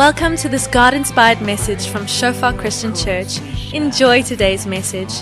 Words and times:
Welcome 0.00 0.36
to 0.38 0.48
this 0.48 0.66
God 0.66 0.94
inspired 0.94 1.42
message 1.42 1.86
from 1.88 2.06
Shofar 2.06 2.54
Christian 2.54 2.94
Church. 2.94 3.38
Enjoy 3.74 4.22
today's 4.22 4.66
message. 4.66 5.12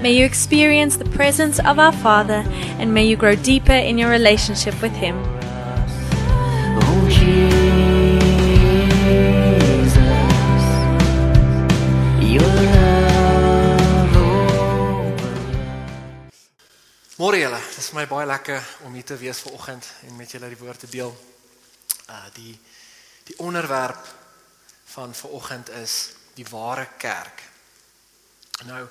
May 0.00 0.12
you 0.12 0.24
experience 0.24 0.96
the 0.96 1.06
presence 1.06 1.58
of 1.58 1.80
our 1.80 1.90
Father 1.90 2.44
and 2.78 2.94
may 2.94 3.04
you 3.04 3.16
grow 3.16 3.34
deeper 3.34 3.72
in 3.72 3.98
your 3.98 4.10
relationship 4.10 4.80
with 4.80 4.92
Him. 4.92 5.16
Oh 6.86 7.08
Jesus, 7.10 7.42
your 12.22 12.42
love 12.46 14.14
Môre 17.18 17.42
julle, 17.42 17.58
dit 17.58 17.78
is 17.82 17.90
vir 17.90 17.98
my 17.98 18.06
baie 18.06 18.30
lekker 18.30 18.62
om 18.86 18.94
hier 18.94 19.02
te 19.02 19.18
wees 19.18 19.42
vanoggend 19.48 19.82
en 20.06 20.14
met 20.14 20.30
julle 20.30 20.46
die 20.54 20.62
woord 20.62 20.78
te 20.78 20.86
deel. 20.94 21.10
Uh 22.06 22.30
die 22.38 22.54
die 23.26 23.36
onderwerp 23.44 24.17
van 24.88 25.14
vanoggend 25.14 25.70
is 25.70 26.10
die 26.34 26.46
ware 26.50 26.88
kerk. 26.96 27.42
Nou 28.64 28.86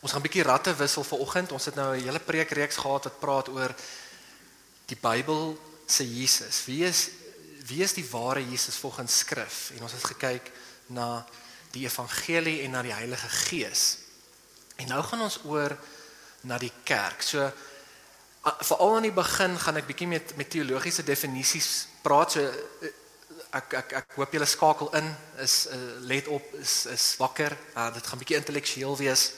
ons 0.00 0.12
gaan 0.12 0.20
'n 0.20 0.26
bietjie 0.28 0.42
ratte 0.42 0.74
wissel 0.76 1.04
vanoggend. 1.04 1.52
Ons 1.52 1.64
het 1.64 1.74
nou 1.74 1.96
'n 1.96 2.02
hele 2.02 2.20
preekreeks 2.20 2.76
gehad 2.76 3.04
wat 3.04 3.18
praat 3.18 3.48
oor 3.48 3.74
die 4.86 4.98
Bybel 5.00 5.58
se 5.86 6.04
Jesus. 6.04 6.64
Wie 6.64 6.84
is 6.84 7.08
wie 7.66 7.82
is 7.82 7.92
die 7.92 8.10
ware 8.10 8.50
Jesus 8.50 8.76
volgens 8.76 9.18
skrif? 9.18 9.70
En 9.76 9.82
ons 9.82 9.92
het 9.92 10.04
gekyk 10.04 10.50
na 10.86 11.26
die 11.70 11.84
evangelie 11.84 12.62
en 12.62 12.70
na 12.70 12.82
die 12.82 12.92
Heilige 12.92 13.28
Gees. 13.28 13.98
En 14.76 14.88
nou 14.88 15.02
gaan 15.02 15.22
ons 15.22 15.40
oor 15.44 15.78
na 16.40 16.58
die 16.58 16.72
kerk. 16.84 17.22
So 17.22 17.52
veral 18.42 18.96
aan 18.96 19.08
die 19.08 19.12
begin 19.12 19.58
gaan 19.58 19.76
ek 19.76 19.86
bietjie 19.86 20.06
met 20.06 20.36
met 20.36 20.50
teologiese 20.50 21.02
definisies 21.02 21.86
praat. 22.02 22.32
So 22.32 22.40
eh, 22.40 22.92
ek 23.54 23.74
ek 23.78 23.92
ek 24.00 24.16
hoop 24.18 24.34
julle 24.34 24.48
skakel 24.48 24.90
in, 24.98 25.08
is 25.42 25.54
uh, 25.70 25.78
let 26.08 26.28
op, 26.32 26.54
is 26.58 26.84
is 26.90 27.04
wakker. 27.20 27.54
Uh, 27.74 27.90
dit 27.94 28.06
gaan 28.06 28.20
bietjie 28.20 28.38
intellektueel 28.40 28.96
wees. 28.98 29.30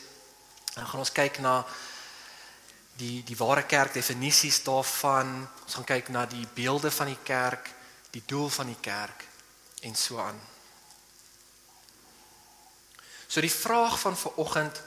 En 0.74 0.82
dan 0.82 0.90
gaan 0.90 1.04
ons 1.04 1.12
kyk 1.12 1.40
na 1.44 1.54
die 2.96 3.20
die 3.28 3.36
ware 3.36 3.66
kerk 3.68 3.96
definisies 3.96 4.62
daarvan. 4.64 5.34
Ons 5.64 5.78
gaan 5.78 5.88
kyk 5.88 6.08
na 6.14 6.24
die 6.30 6.46
beelde 6.56 6.90
van 6.90 7.12
die 7.12 7.22
kerk, 7.24 7.70
die 8.10 8.22
doel 8.26 8.48
van 8.48 8.72
die 8.72 8.80
kerk 8.80 9.26
en 9.84 9.94
so 9.94 10.20
aan. 10.22 10.38
So 13.28 13.42
die 13.44 13.52
vraag 13.52 13.98
van 14.00 14.16
vanoggend 14.16 14.80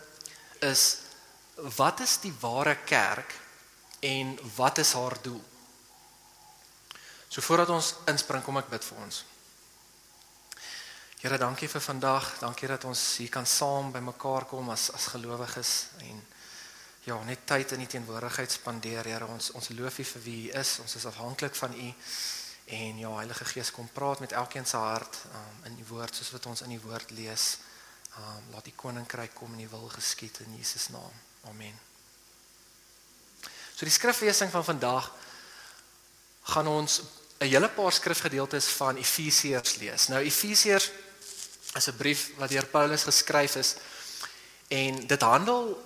is 0.66 0.98
wat 1.78 2.00
is 2.00 2.18
die 2.24 2.34
ware 2.42 2.78
kerk 2.88 3.36
en 4.00 4.38
wat 4.56 4.78
is 4.78 4.94
haar 4.94 5.18
doel? 5.22 5.44
So 7.30 7.42
voordat 7.42 7.70
ons 7.70 7.94
inspring, 8.10 8.42
kom 8.42 8.58
ek 8.58 8.72
bid 8.72 8.86
vir 8.90 9.02
ons. 9.06 9.22
Here, 11.20 11.38
dankie 11.38 11.68
vir 11.70 11.84
vandag. 11.84 12.32
Dankie 12.42 12.68
dat 12.72 12.88
ons 12.90 13.04
hier 13.22 13.30
kan 13.30 13.46
saam 13.46 13.92
by 13.94 14.02
mekaar 14.02 14.48
kom 14.50 14.72
as 14.74 14.88
as 14.98 15.12
gelowiges 15.14 15.74
en 16.02 16.24
ja, 17.06 17.18
net 17.28 17.46
tyd 17.48 17.76
in 17.76 17.84
die 17.84 17.90
teenwoordigheid 17.92 18.52
spandeer, 18.52 19.06
Here. 19.06 19.28
Ons 19.30 19.52
ons 19.58 19.70
loof 19.78 20.02
U 20.02 20.08
vir 20.14 20.26
wie 20.26 20.40
U 20.48 20.58
is. 20.58 20.74
Ons 20.82 20.98
is 20.98 21.06
afhanklik 21.06 21.56
van 21.60 21.78
U. 21.78 21.92
En 22.80 22.98
ja, 23.04 23.14
Heilige 23.18 23.46
Gees 23.52 23.72
kom 23.72 23.88
praat 23.94 24.26
met 24.26 24.34
elkeen 24.38 24.66
se 24.66 24.78
hart 24.78 25.22
um, 25.30 25.64
in 25.70 25.78
die 25.78 25.88
woord 25.90 26.16
soos 26.16 26.34
wat 26.34 26.50
ons 26.50 26.66
in 26.66 26.74
die 26.74 26.82
woord 26.82 27.14
lees. 27.18 27.58
Um, 28.18 28.52
laat 28.56 28.66
die 28.66 28.76
koninkryk 28.76 29.38
kom 29.38 29.54
en 29.54 29.62
die 29.62 29.70
wil 29.70 29.90
geskied 29.94 30.42
in 30.46 30.58
Jesus 30.58 30.90
naam. 30.94 31.14
Amen. 31.50 31.78
So 33.76 33.86
die 33.86 33.94
skriflesing 33.94 34.50
van 34.54 34.66
vandag 34.66 35.14
gaan 36.50 36.68
ons 36.68 37.02
'n 37.40 37.48
hele 37.48 37.70
paar 37.70 37.94
skrifgedeeltes 37.94 38.68
van 38.68 38.98
Efesiërs 38.98 39.76
lees. 39.76 40.08
Nou 40.08 40.20
Efesiërs 40.22 40.92
is 41.76 41.88
'n 41.88 41.98
brief 41.98 42.32
wat 42.38 42.50
deur 42.50 42.66
Paulus 42.66 43.04
geskryf 43.04 43.56
is 43.56 43.76
en 44.68 45.08
dit 45.08 45.22
handel 45.22 45.78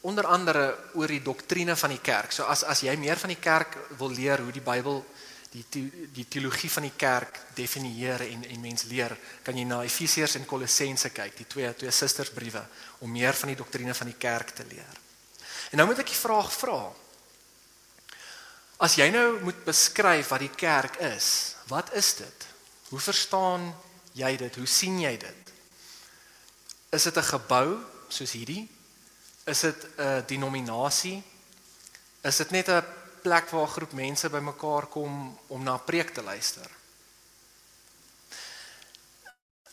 onder 0.00 0.26
andere 0.26 0.78
oor 0.94 1.06
die 1.06 1.22
doktrine 1.22 1.76
van 1.76 1.90
die 1.90 2.00
kerk. 2.00 2.32
So 2.32 2.42
as 2.42 2.64
as 2.64 2.80
jy 2.80 2.96
meer 2.96 3.18
van 3.18 3.28
die 3.28 3.40
kerk 3.40 3.76
wil 3.98 4.10
leer 4.10 4.40
hoe 4.40 4.52
die 4.52 4.64
Bybel 4.64 5.04
die 5.52 5.64
die 6.12 6.28
teologie 6.28 6.70
van 6.70 6.82
die 6.82 6.96
kerk 6.96 7.40
definieer 7.54 8.20
en 8.20 8.44
en 8.48 8.60
mens 8.60 8.82
leer, 8.82 9.16
kan 9.42 9.56
jy 9.56 9.64
na 9.64 9.82
Efesiërs 9.82 10.34
en 10.34 10.46
Kolossense 10.46 11.10
kyk, 11.10 11.36
die 11.36 11.46
twee 11.46 11.74
twee 11.74 11.90
sustersbriewe 11.90 12.64
om 12.98 13.12
meer 13.12 13.34
van 13.34 13.48
die 13.48 13.56
doktrine 13.56 13.94
van 13.94 14.06
die 14.06 14.18
kerk 14.18 14.50
te 14.50 14.64
leer. 14.68 15.00
En 15.70 15.76
nou 15.76 15.86
moet 15.88 15.98
ek 15.98 16.12
die 16.12 16.22
vraag 16.24 16.52
vra. 16.52 16.80
As 18.82 18.96
jy 18.98 19.12
nou 19.14 19.38
moet 19.46 19.60
beskryf 19.62 20.32
wat 20.32 20.42
die 20.42 20.54
kerk 20.58 20.96
is, 21.06 21.54
wat 21.70 21.92
is 21.94 22.16
dit? 22.18 22.46
Hoe 22.90 22.98
verstaan 22.98 23.68
jy 24.18 24.34
dit? 24.40 24.56
Hoe 24.58 24.66
sien 24.66 24.98
jy 25.00 25.12
dit? 25.22 25.52
Is 26.90 27.06
dit 27.06 27.16
'n 27.16 27.30
gebou 27.30 27.78
soos 28.08 28.32
hierdie? 28.32 28.68
Is 29.46 29.60
dit 29.60 29.86
'n 29.98 30.24
denominasie? 30.26 31.22
Is 32.22 32.36
dit 32.36 32.50
net 32.50 32.68
'n 32.68 32.84
plek 33.22 33.50
waar 33.50 33.66
'n 33.66 33.74
groep 33.76 33.92
mense 33.92 34.28
bymekaar 34.28 34.86
kom 34.86 35.38
om 35.46 35.62
na 35.62 35.74
'n 35.74 35.84
preek 35.84 36.10
te 36.10 36.22
luister? 36.22 36.70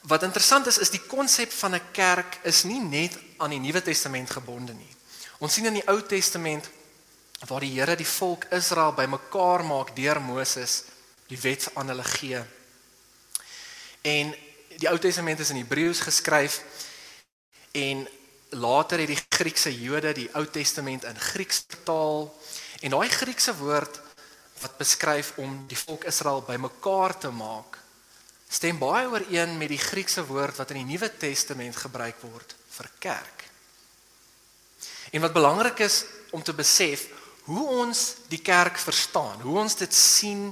Wat 0.02 0.24
interessant 0.24 0.68
is 0.68 0.78
is 0.78 0.90
die 0.90 1.06
konsep 1.08 1.52
van 1.52 1.76
'n 1.76 1.92
kerk 1.92 2.40
is 2.44 2.64
nie 2.64 2.80
net 2.80 3.18
aan 3.38 3.50
die 3.50 3.60
Nuwe 3.60 3.82
Testament 3.82 4.30
gebonde 4.30 4.74
nie. 4.74 4.96
Ons 5.40 5.54
sien 5.54 5.66
in 5.66 5.74
die 5.74 5.88
Ou 5.88 6.02
Testament 6.02 6.70
waar 7.48 7.64
die 7.64 7.72
Here 7.80 7.96
die 7.96 8.08
volk 8.08 8.50
Israel 8.56 8.92
bymekaar 8.98 9.64
maak 9.64 9.96
deur 9.96 10.20
Moses 10.22 10.84
die 11.30 11.40
wet 11.40 11.70
aan 11.74 11.92
hulle 11.92 12.04
gee. 12.04 12.42
En 14.02 14.34
die 14.80 14.90
Ou 14.90 14.98
Testament 15.00 15.40
is 15.40 15.52
in 15.54 15.62
Hebreëus 15.62 16.02
geskryf 16.04 16.62
en 17.72 18.08
later 18.50 19.00
het 19.00 19.12
die 19.14 19.24
Griekse 19.38 19.72
Jode 19.72 20.14
die 20.18 20.30
Ou 20.36 20.46
Testament 20.50 21.06
in 21.08 21.20
Grieks 21.20 21.64
vertaal 21.68 22.28
en 22.82 22.96
daai 22.96 23.10
Griekse 23.10 23.56
woord 23.60 24.00
wat 24.60 24.80
beskryf 24.80 25.36
om 25.40 25.66
die 25.68 25.78
volk 25.78 26.08
Israel 26.10 26.42
bymekaar 26.48 27.18
te 27.20 27.32
maak 27.32 27.78
stem 28.50 28.80
baie 28.82 29.06
ooreen 29.08 29.58
met 29.58 29.70
die 29.70 29.82
Griekse 29.82 30.26
woord 30.26 30.58
wat 30.58 30.72
in 30.74 30.82
die 30.82 30.96
Nuwe 30.96 31.12
Testament 31.22 31.78
gebruik 31.78 32.18
word 32.26 32.56
vir 32.80 32.90
kerk. 33.00 33.44
En 35.14 35.22
wat 35.22 35.36
belangrik 35.36 35.84
is 35.86 36.04
om 36.34 36.42
te 36.44 36.54
besef 36.54 37.06
hoe 37.50 37.66
ons 37.82 38.00
die 38.30 38.42
kerk 38.46 38.78
verstaan, 38.78 39.42
hoe 39.42 39.58
ons 39.58 39.76
dit 39.80 39.94
sien, 39.94 40.50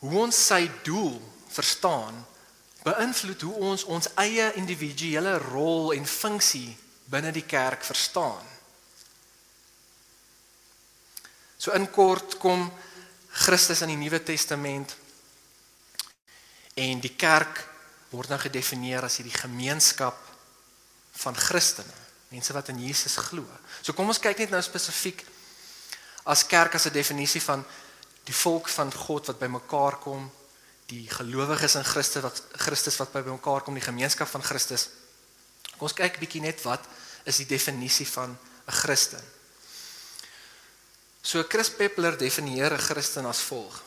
hoe 0.00 0.14
ons 0.24 0.38
sy 0.48 0.62
doel 0.86 1.18
verstaan, 1.52 2.16
beïnvloed 2.86 3.44
hoe 3.44 3.54
ons 3.70 3.84
ons 3.92 4.08
eie 4.22 4.48
individuele 4.60 5.36
rol 5.50 5.92
en 5.96 6.08
funksie 6.08 6.70
binne 7.12 7.32
die 7.34 7.44
kerk 7.46 7.84
verstaan. 7.84 8.44
So 11.58 11.74
in 11.76 11.88
kort 11.92 12.38
kom 12.40 12.68
Christus 13.36 13.82
in 13.84 13.92
die 13.92 14.00
Nuwe 14.00 14.22
Testament 14.24 14.94
en 16.76 17.00
die 17.02 17.12
kerk 17.18 17.64
word 18.12 18.30
nou 18.30 18.38
gedefinieer 18.40 19.04
as 19.04 19.18
hierdie 19.18 19.36
gemeenskap 19.36 20.16
van 21.16 21.36
Christene, 21.36 21.96
mense 22.30 22.54
wat 22.56 22.70
in 22.72 22.80
Jesus 22.84 23.16
glo. 23.28 23.44
So 23.82 23.96
kom 23.96 24.08
ons 24.12 24.22
kyk 24.22 24.44
net 24.44 24.54
nou 24.54 24.62
spesifiek 24.64 25.24
as 26.26 26.46
kerk 26.46 26.74
as 26.74 26.86
'n 26.86 26.92
definisie 26.92 27.40
van 27.40 27.64
die 28.24 28.34
volk 28.34 28.68
van 28.68 28.92
God 28.92 29.26
wat 29.26 29.38
bymekaar 29.38 29.98
kom, 29.98 30.30
die 30.86 31.06
gelowiges 31.10 31.74
in 31.74 31.84
Christus 31.84 32.22
wat 32.22 32.42
Christus 32.52 32.96
wat 32.96 33.12
bymekaar 33.12 33.62
kom, 33.62 33.74
die 33.74 33.82
gemeenskap 33.82 34.28
van 34.28 34.42
Christus. 34.42 34.88
Kom 35.76 35.86
ons 35.88 35.92
kyk 35.92 36.18
bietjie 36.18 36.40
net 36.40 36.62
wat 36.62 36.84
is 37.24 37.36
die 37.36 37.46
definisie 37.46 38.06
van 38.06 38.38
'n 38.66 38.72
Christen. 38.72 39.22
So 41.22 41.42
Chris 41.42 41.70
Peppler 41.70 42.16
definieer 42.16 42.72
'n 42.72 42.78
Christen 42.78 43.26
as 43.26 43.40
volg. 43.40 43.82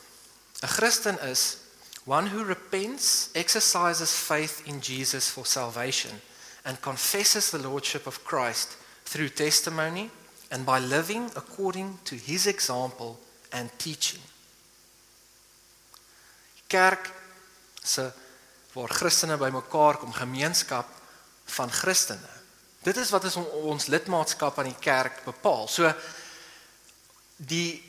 'n 0.62 0.68
Christen 0.68 1.18
is 1.20 1.56
one 2.04 2.28
who 2.28 2.44
repents, 2.44 3.28
exercises 3.32 4.10
faith 4.10 4.60
in 4.64 4.80
Jesus 4.80 5.28
for 5.28 5.46
salvation 5.46 6.20
and 6.64 6.80
confesses 6.80 7.50
the 7.50 7.58
lordship 7.58 8.06
of 8.06 8.24
Christ 8.24 8.76
through 9.04 9.32
testimony 9.32 10.10
and 10.50 10.64
by 10.64 10.78
living 10.78 11.30
according 11.34 11.98
to 12.02 12.14
his 12.14 12.46
example 12.46 13.18
and 13.50 13.70
teaching. 13.76 14.20
Kerk 16.66 17.10
se 17.82 18.10
waar 18.72 18.88
Christene 18.88 19.36
bymekaar 19.36 19.98
kom, 19.98 20.12
gemeenskap 20.12 20.86
van 21.44 21.70
Christene. 21.70 22.28
Dit 22.82 22.96
is 22.96 23.10
wat 23.10 23.24
is 23.24 23.36
on, 23.36 23.46
ons 23.70 23.86
lidmaatskap 23.86 24.58
aan 24.58 24.70
die 24.70 24.80
kerk 24.80 25.24
bepaal. 25.24 25.68
So 25.68 25.90
die 27.36 27.82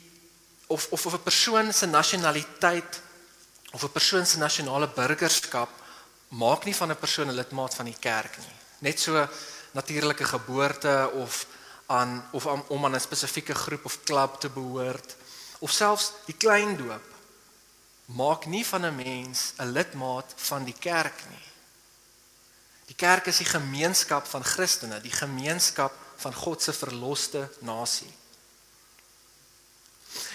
of 0.68 0.88
of 0.92 1.06
of 1.06 1.14
'n 1.14 1.24
persoon 1.24 1.74
se 1.74 1.86
nasionaliteit 1.86 3.02
of 3.72 3.84
'n 3.84 3.92
persoon 3.92 4.26
se 4.26 4.38
nasionale 4.38 4.88
burgerskap 4.88 5.70
maak 6.28 6.66
nie 6.66 6.76
van 6.76 6.92
'n 6.92 7.00
persoon 7.00 7.28
'n 7.28 7.36
lidmaat 7.36 7.76
van 7.76 7.86
die 7.86 8.00
kerk 8.00 8.38
nie. 8.38 8.58
Net 8.80 9.00
so 9.00 9.28
natuurlike 9.72 10.26
geboorte 10.26 11.12
of 11.14 11.46
aan 11.92 12.18
of 12.32 12.48
aan, 12.48 12.64
om 12.68 12.86
aan 12.86 12.96
'n 12.96 13.08
spesifieke 13.08 13.56
groep 13.56 13.86
of 13.86 14.00
klub 14.04 14.40
te 14.40 14.50
behoort 14.50 15.16
of 15.60 15.72
selfs 15.72 16.12
die 16.26 16.38
klein 16.38 16.78
doop 16.78 17.08
maak 18.06 18.46
nie 18.46 18.66
van 18.66 18.86
'n 18.86 18.96
mens 18.96 19.54
'n 19.58 19.72
lidmaat 19.72 20.34
van 20.36 20.64
die 20.64 20.80
kerk 20.80 21.20
nie. 21.30 21.48
Die 22.86 22.96
kerk 22.96 23.26
is 23.26 23.38
die 23.38 23.46
gemeenskap 23.46 24.26
van 24.28 24.44
Christene, 24.44 25.02
die 25.02 25.12
gemeenskap 25.12 25.94
van 26.16 26.34
God 26.34 26.62
se 26.62 26.74
verloste 26.74 27.50
nasie. 27.60 28.14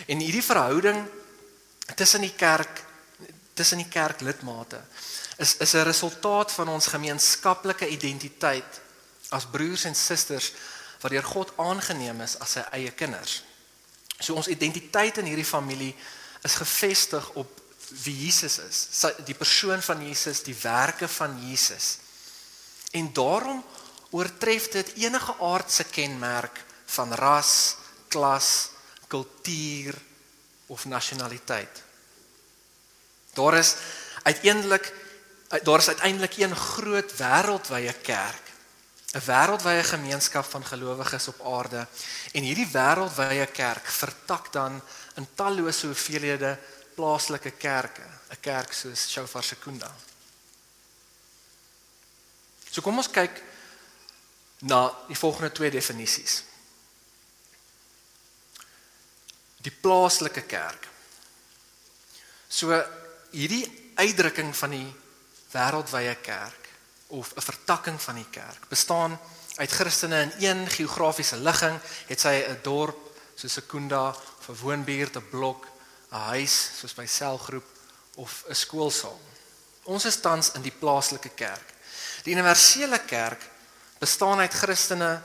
En 0.07 0.19
hierdie 0.19 0.43
verhouding 0.45 1.09
tussen 1.95 2.21
die 2.21 2.35
kerk 2.35 2.85
tussen 3.55 3.79
die 3.79 3.89
kerklidmate 3.89 4.81
is 5.37 5.57
is 5.57 5.73
'n 5.73 5.85
resultaat 5.85 6.53
van 6.53 6.69
ons 6.69 6.87
gemeenskaplike 6.87 7.89
identiteit 7.89 8.81
as 9.29 9.47
broers 9.47 9.85
en 9.85 9.95
susters 9.95 10.53
wat 11.07 11.15
deur 11.15 11.27
God 11.27 11.53
aangeneem 11.63 12.25
is 12.25 12.35
as 12.43 12.57
sy 12.59 12.65
eie 12.75 12.91
kinders. 12.99 13.39
So 14.19 14.35
ons 14.35 14.51
identiteit 14.51 15.21
in 15.23 15.29
hierdie 15.31 15.47
familie 15.47 15.93
is 16.47 16.59
gefestig 16.59 17.29
op 17.39 17.63
wie 18.03 18.17
Jesus 18.25 18.59
is, 18.65 18.79
sy, 18.99 19.13
die 19.29 19.37
persoon 19.39 19.79
van 19.87 20.01
Jesus, 20.03 20.43
die 20.43 20.57
werke 20.59 21.07
van 21.07 21.37
Jesus. 21.39 22.01
En 22.99 23.13
daarom 23.15 23.61
oortref 24.11 24.67
dit 24.75 24.91
enige 25.05 25.37
aardse 25.47 25.87
kenmerk 25.95 26.59
van 26.97 27.15
ras, 27.15 27.77
klas, 28.11 28.51
kultuur 29.07 29.95
of 30.75 30.89
nasionaliteit. 30.91 31.83
Daar 33.39 33.61
is 33.61 33.77
uiteindelik 34.27 34.91
daar 35.63 35.79
is 35.79 35.89
uiteindelik 35.89 36.37
een 36.37 36.57
groot 36.57 37.13
wêreldwye 37.21 37.95
kerk. 38.03 38.46
'n 39.17 39.25
Wêreldwye 39.25 39.83
gemeenskap 39.83 40.45
van 40.45 40.65
gelowiges 40.65 41.29
op 41.29 41.41
aarde 41.41 41.87
en 42.33 42.45
hierdie 42.45 42.69
wêreldwye 42.69 43.47
kerk 43.47 43.87
vertak 43.89 44.53
dan 44.53 44.83
in 45.17 45.29
tallose 45.35 45.87
hoeveelhede 45.87 46.59
plaaslike 46.95 47.51
kerke, 47.51 48.05
'n 48.31 48.41
kerk 48.41 48.73
soos 48.73 49.09
Shofar 49.09 49.45
Sekunda. 49.45 49.95
So 52.71 52.83
kom 52.83 52.97
ons 52.97 53.11
kyk 53.11 53.43
na 54.59 54.93
die 55.09 55.17
volgende 55.17 55.53
twee 55.53 55.71
definisies. 55.71 56.43
Die 59.57 59.73
plaaslike 59.73 60.43
kerk. 60.43 60.89
So 62.49 62.85
hierdie 63.31 63.93
uitdrukking 63.95 64.57
van 64.57 64.71
die 64.71 64.95
wêreldwye 65.53 66.15
kerk 66.21 66.66
of 67.07 67.33
'n 67.35 67.41
vertakking 67.41 68.03
van 68.03 68.15
die 68.15 68.31
kerk 68.31 68.69
bestaan 68.69 69.19
uit 69.57 69.71
Christene 69.71 70.21
in 70.23 70.33
een 70.39 70.69
geografiese 70.69 71.37
ligging, 71.37 71.81
het 72.07 72.21
sy 72.21 72.45
'n 72.49 72.59
dorp 72.63 72.99
soos 73.35 73.53
Sekunda 73.53 74.09
of 74.09 74.49
'n 74.49 74.59
woonbuurt, 74.63 75.17
'n 75.17 75.29
blok, 75.31 75.67
'n 76.11 76.17
huis 76.17 76.71
soos 76.81 76.95
by 76.95 77.07
selgroep 77.07 77.65
of 78.15 78.45
'n 78.49 78.55
skoolsaal. 78.55 79.21
Ons 79.83 80.05
is 80.05 80.21
tans 80.21 80.51
in 80.53 80.63
die 80.63 80.75
plaaslike 80.79 81.29
kerk. 81.29 81.75
Die 82.23 82.35
universele 82.35 82.99
kerk 82.99 83.51
bestaan 83.99 84.39
uit 84.39 84.53
Christene 84.53 85.23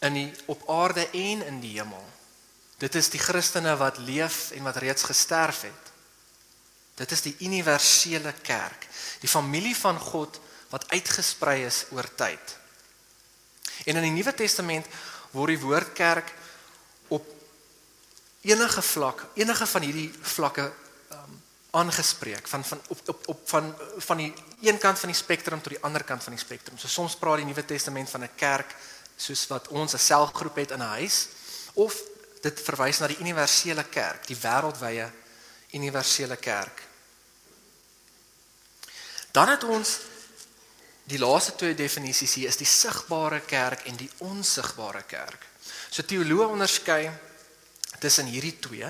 in 0.00 0.12
die 0.12 0.32
op 0.46 0.68
aarde 0.68 1.10
en 1.10 1.42
in 1.42 1.60
die 1.60 1.78
hemel. 1.78 2.04
Dit 2.78 2.94
is 2.94 3.08
die 3.08 3.20
Christene 3.20 3.76
wat 3.76 3.98
leef 3.98 4.50
en 4.50 4.62
wat 4.62 4.76
reeds 4.76 5.02
gesterf 5.02 5.60
het. 5.60 5.84
Dit 6.94 7.12
is 7.12 7.22
die 7.22 7.36
universele 7.38 8.32
kerk, 8.42 8.86
die 9.20 9.28
familie 9.28 9.76
van 9.76 9.98
God 10.00 10.40
wat 10.76 10.90
uitgesprei 10.92 11.64
is 11.64 11.84
oor 11.96 12.08
tyd. 12.14 12.56
En 13.88 13.96
in 13.96 14.04
die 14.08 14.16
Nuwe 14.18 14.34
Testament 14.36 14.88
word 15.32 15.54
die 15.54 15.62
woord 15.62 15.92
kerk 15.96 16.32
op 17.12 17.24
enige 18.44 18.82
vlak, 18.82 19.24
enige 19.40 19.66
van 19.66 19.86
hierdie 19.86 20.08
vlakke 20.34 20.66
um, 21.14 21.38
aangespreek 21.80 22.48
van 22.48 22.64
van 22.64 22.82
op 22.92 23.00
op 23.12 23.28
op 23.32 23.40
van 23.52 23.70
van 24.08 24.20
die 24.20 24.32
een 24.68 24.78
kant 24.78 24.98
van 24.98 25.12
die 25.12 25.18
spektrum 25.18 25.62
tot 25.62 25.74
die 25.76 25.82
ander 25.84 26.04
kant 26.04 26.24
van 26.24 26.36
die 26.36 26.42
spektrum. 26.42 26.78
So 26.78 26.88
soms 26.88 27.16
praat 27.16 27.40
die 27.40 27.48
Nuwe 27.48 27.64
Testament 27.64 28.10
van 28.10 28.24
'n 28.24 28.36
kerk 28.36 28.74
soos 29.16 29.46
wat 29.48 29.68
ons 29.68 29.94
'n 29.94 29.98
selgroep 29.98 30.56
het 30.56 30.70
in 30.70 30.82
'n 30.82 30.94
huis 31.00 31.28
of 31.74 31.96
dit 32.42 32.60
verwys 32.60 32.98
na 32.98 33.06
die 33.06 33.18
universele 33.18 33.84
kerk, 33.84 34.26
die 34.26 34.36
wêreldwye 34.36 35.10
universele 35.72 36.36
kerk. 36.36 36.82
Dan 39.32 39.48
het 39.48 39.64
ons 39.64 39.98
die 41.06 41.18
laaste 41.22 41.54
twee 41.54 41.74
definisies 41.78 42.34
hier 42.34 42.50
is 42.50 42.58
die 42.58 42.66
sigbare 42.66 43.40
kerk 43.46 43.86
en 43.86 43.98
die 43.98 44.10
onsigbare 44.26 45.04
kerk. 45.06 45.44
So 45.90 46.02
teoloë 46.02 46.48
onderskei 46.50 47.04
tussen 48.02 48.26
hierdie 48.26 48.56
twee 48.62 48.88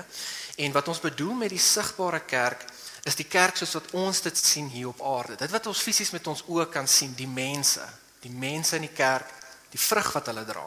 en 0.57 0.73
wat 0.73 0.89
ons 0.89 1.01
bedoel 1.03 1.35
met 1.43 1.53
die 1.53 1.61
sigbare 1.61 2.23
kerk 2.25 2.65
is 3.07 3.15
die 3.15 3.27
kerk 3.29 3.55
soos 3.55 3.75
wat 3.77 3.93
ons 3.95 4.23
dit 4.25 4.37
sien 4.37 4.67
hier 4.73 4.89
op 4.89 5.03
aarde. 5.05 5.37
Dit 5.39 5.53
wat 5.53 5.69
ons 5.69 5.83
fisies 5.83 6.11
met 6.11 6.25
ons 6.27 6.41
oë 6.49 6.65
kan 6.73 6.89
sien, 6.89 7.13
die 7.15 7.29
mense, 7.29 7.85
die 8.25 8.33
mense 8.33 8.75
in 8.75 8.87
die 8.87 8.95
kerk, 8.97 9.29
die 9.71 9.79
vrug 9.79 10.09
wat 10.17 10.27
hulle 10.31 10.43
dra. 10.47 10.65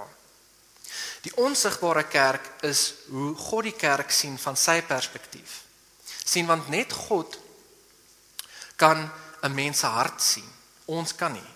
Die 1.27 1.35
onsigbare 1.43 2.07
kerk 2.09 2.47
is 2.65 2.85
hoe 3.11 3.35
God 3.37 3.67
die 3.69 3.77
kerk 3.77 4.15
sien 4.15 4.39
van 4.39 4.57
sy 4.57 4.81
perspektief. 4.87 5.65
sien 6.31 6.47
want 6.47 6.69
net 6.71 6.93
God 6.93 7.39
kan 8.77 9.11
'n 9.43 9.55
mens 9.55 9.79
se 9.79 9.87
hart 9.87 10.23
sien. 10.23 10.60
Ons 10.91 11.15
kan 11.15 11.33
nie. 11.37 11.51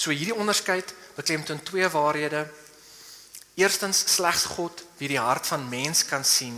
So 0.00 0.14
hierdie 0.14 0.36
onderskeid 0.36 0.94
beklemtoon 1.16 1.62
twee 1.66 1.88
waarhede. 1.92 2.46
Eerstens 3.58 4.04
slegs 4.14 4.46
God 4.54 4.84
wie 5.00 5.10
die 5.10 5.20
hart 5.20 5.46
van 5.50 5.66
mens 5.68 6.04
kan 6.08 6.24
sien, 6.24 6.56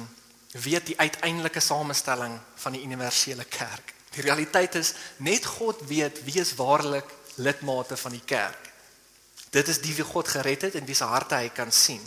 weet 0.52 0.92
die 0.92 0.98
uiteindelike 0.98 1.60
samestelling 1.60 2.36
van 2.62 2.76
die 2.76 2.84
universele 2.84 3.44
kerk. 3.48 3.94
Die 4.12 4.22
realiteit 4.22 4.76
is 4.78 4.92
net 5.24 5.46
God 5.48 5.80
weet 5.88 6.20
wie 6.26 6.38
is 6.40 6.54
waarlik 6.54 7.08
lidmate 7.40 7.96
van 7.96 8.12
die 8.12 8.24
kerk. 8.24 8.68
Dit 9.50 9.68
is 9.68 9.80
die 9.80 9.94
wie 9.96 10.04
God 10.04 10.28
gered 10.28 10.68
het 10.68 10.76
en 10.76 10.84
wie 10.86 10.96
se 10.96 11.08
harte 11.08 11.40
hy 11.40 11.48
kan 11.48 11.72
sien. 11.72 12.02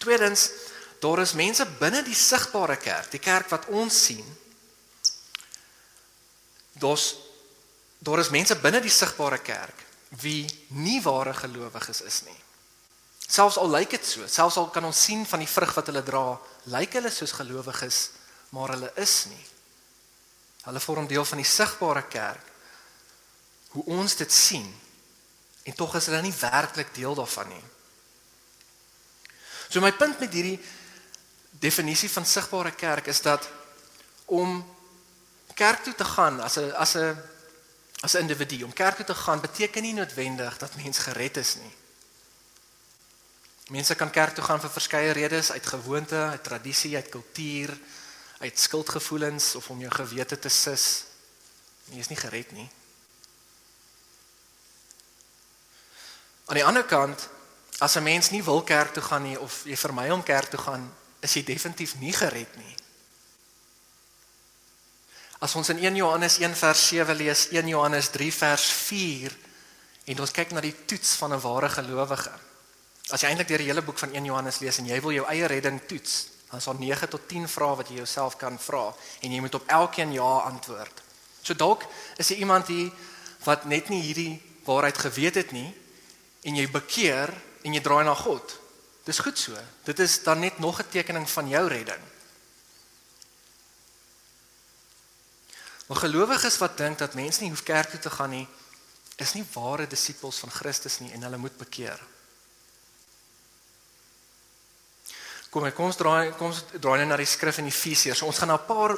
Tweedens, 0.00 0.48
daar 1.00 1.20
is 1.20 1.36
mense 1.36 1.66
binne 1.78 2.02
die 2.04 2.16
sigbare 2.16 2.76
kerk, 2.80 3.10
die 3.12 3.20
kerk 3.22 3.52
wat 3.52 3.68
ons 3.72 4.00
sien. 4.08 4.24
Daar's 6.80 7.12
daar 8.04 8.20
is 8.20 8.32
mense 8.32 8.56
binne 8.60 8.82
die 8.84 8.92
sigbare 8.92 9.40
kerk 9.40 9.80
wie 10.20 10.44
nie 10.76 11.00
ware 11.02 11.32
gelowiges 11.34 12.02
is 12.06 12.20
nie. 12.26 12.36
Selfs 13.24 13.56
al 13.58 13.70
lyk 13.72 13.94
dit 13.96 14.06
so, 14.06 14.26
selfs 14.30 14.58
al 14.60 14.68
kan 14.70 14.84
ons 14.84 15.00
sien 15.08 15.24
van 15.26 15.42
die 15.42 15.48
vrug 15.48 15.72
wat 15.74 15.88
hulle 15.90 16.04
dra, 16.06 16.36
lyk 16.70 16.98
hulle 16.98 17.10
soos 17.10 17.32
gelowiges, 17.34 18.00
maar 18.54 18.74
hulle 18.76 18.92
is 19.00 19.14
nie. 19.30 19.44
Hulle 20.68 20.80
vorm 20.80 21.08
deel 21.08 21.24
van 21.24 21.40
die 21.40 21.48
sigbare 21.48 22.04
kerk. 22.12 22.52
Hoe 23.74 23.84
ons 23.96 24.16
dit 24.20 24.32
sien 24.32 24.68
en 25.64 25.74
tog 25.74 25.96
is 25.96 26.06
hulle 26.10 26.20
nie 26.22 26.36
werklik 26.36 26.92
deel 26.94 27.16
daarvan 27.16 27.48
nie. 27.48 27.64
So 29.72 29.80
my 29.80 29.90
punt 29.96 30.20
met 30.20 30.36
hierdie 30.36 30.58
definisie 31.58 32.10
van 32.12 32.28
sigbare 32.28 32.74
kerk 32.76 33.08
is 33.10 33.22
dat 33.24 33.48
om 34.30 34.60
kerk 35.56 35.82
toe 35.86 35.94
te 35.94 36.04
gaan 36.04 36.40
as 36.44 36.58
'n 36.58 36.70
as 36.76 36.94
'n 36.96 37.16
as 38.04 38.12
'n 38.12 38.18
individu 38.18 38.64
om 38.64 38.72
kerk 38.72 38.96
toe 38.96 39.04
te 39.04 39.14
gaan 39.14 39.40
beteken 39.40 39.82
nie 39.82 39.94
noodwendig 39.94 40.58
dat 40.58 40.76
mens 40.76 40.98
gered 40.98 41.36
is 41.36 41.54
nie. 41.54 41.74
Mense 43.66 43.94
kan 43.94 44.10
kerk 44.10 44.34
toe 44.34 44.44
gaan 44.44 44.60
vir 44.60 44.70
verskeie 44.70 45.12
redes, 45.12 45.50
uit 45.50 45.66
gewoonte, 45.66 46.16
uit 46.16 46.44
tradisie, 46.44 46.96
uit 46.96 47.08
kultuur, 47.08 47.78
uit 48.38 48.58
skuldgevoelens 48.58 49.54
of 49.54 49.70
om 49.70 49.80
jou 49.80 49.92
gewete 49.92 50.38
te 50.38 50.48
sis. 50.48 51.04
Jy 51.84 51.98
is 51.98 52.08
nie 52.08 52.16
gered 52.16 52.52
nie. 52.52 52.70
Aan 56.44 56.60
die 56.60 56.64
ander 56.64 56.84
kant, 56.84 57.28
as 57.78 57.96
'n 57.96 58.02
mens 58.02 58.30
nie 58.30 58.44
wil 58.44 58.62
kerk 58.62 58.92
toe 58.92 59.02
gaan 59.02 59.22
nie 59.22 59.40
of 59.40 59.62
jy 59.64 59.76
vermy 59.76 60.10
om 60.10 60.22
kerk 60.22 60.48
toe 60.48 60.60
gaan, 60.60 60.94
is 61.20 61.32
jy 61.32 61.44
definitief 61.44 61.94
nie 61.94 62.12
gered 62.12 62.56
nie. 62.56 62.76
As 65.44 65.52
ons 65.60 65.68
in 65.74 65.82
1 65.82 65.98
Johannes 65.98 66.38
1 66.40 66.54
vers 66.56 66.82
7 66.88 67.16
lees, 67.20 67.48
1 67.52 67.68
Johannes 67.68 68.08
3 68.08 68.32
vers 68.32 68.64
4 68.64 69.34
en 70.08 70.20
ons 70.24 70.32
kyk 70.32 70.54
na 70.56 70.62
die 70.64 70.72
toets 70.88 71.10
van 71.20 71.34
'n 71.36 71.40
ware 71.40 71.68
gelowige. 71.68 72.32
As 73.12 73.20
jy 73.20 73.28
eintlik 73.28 73.48
deur 73.48 73.60
die 73.60 73.68
hele 73.68 73.82
boek 73.82 73.98
van 73.98 74.14
1 74.14 74.24
Johannes 74.24 74.58
lees 74.58 74.78
en 74.78 74.86
jy 74.86 75.00
wil 75.00 75.12
jou 75.12 75.26
eie 75.28 75.46
redding 75.46 75.80
toets, 75.86 76.28
dan 76.48 76.58
is 76.58 76.64
daar 76.64 76.80
9 76.80 77.08
tot 77.08 77.28
10 77.28 77.48
vrae 77.48 77.76
wat 77.76 77.88
jy 77.88 77.96
jouself 77.96 78.36
kan 78.36 78.58
vra 78.58 78.94
en 79.20 79.32
jy 79.32 79.40
moet 79.40 79.54
op 79.54 79.68
elkeen 79.68 80.12
ja 80.12 80.38
antwoord. 80.48 81.02
So 81.42 81.54
dalk 81.54 81.84
is 82.16 82.28
jy 82.28 82.36
iemand 82.36 82.66
hier 82.66 82.90
wat 83.44 83.64
net 83.64 83.88
nie 83.88 84.00
hierdie 84.00 84.42
waarheid 84.64 84.98
geweet 84.98 85.34
het 85.34 85.52
nie 85.52 85.74
en 86.42 86.56
jy 86.56 86.70
bekeer 86.70 87.28
en 87.62 87.74
jy 87.74 87.80
draai 87.80 88.04
na 88.04 88.14
God. 88.14 88.60
Dis 89.04 89.18
goed 89.18 89.38
so. 89.38 89.52
Dit 89.84 89.98
is 89.98 90.22
dan 90.22 90.40
net 90.40 90.58
nog 90.58 90.80
'n 90.80 90.88
tekening 90.88 91.28
van 91.30 91.48
jou 91.48 91.68
redding. 91.68 92.13
Maar 95.86 95.96
gelowiges 95.96 96.58
wat 96.58 96.76
dink 96.76 96.98
dat 96.98 97.14
mense 97.14 97.42
nie 97.42 97.50
hoef 97.50 97.62
kerk 97.62 97.90
toe 97.90 98.00
te 98.00 98.10
gaan 98.10 98.30
nie, 98.30 98.46
is 99.16 99.34
nie 99.36 99.44
ware 99.52 99.86
disippels 99.86 100.40
van 100.42 100.50
Christus 100.50 100.98
nie 100.98 101.12
en 101.12 101.22
hulle 101.22 101.38
moet 101.38 101.56
bekeer. 101.58 102.00
Kom 105.54 105.66
ek 105.68 105.76
kom 105.76 105.86
ons 105.86 105.98
draai 106.00 106.32
kom 106.34 106.50
ons 106.50 106.64
draai 106.82 106.98
net 106.98 107.12
na 107.12 107.18
die 107.20 107.28
skrif 107.30 107.60
in 107.62 107.68
Efesiërs. 107.70 108.18
So 108.18 108.26
ons 108.26 108.40
gaan 108.42 108.50
na 108.50 108.58
'n 108.58 108.66
paar 108.66 108.96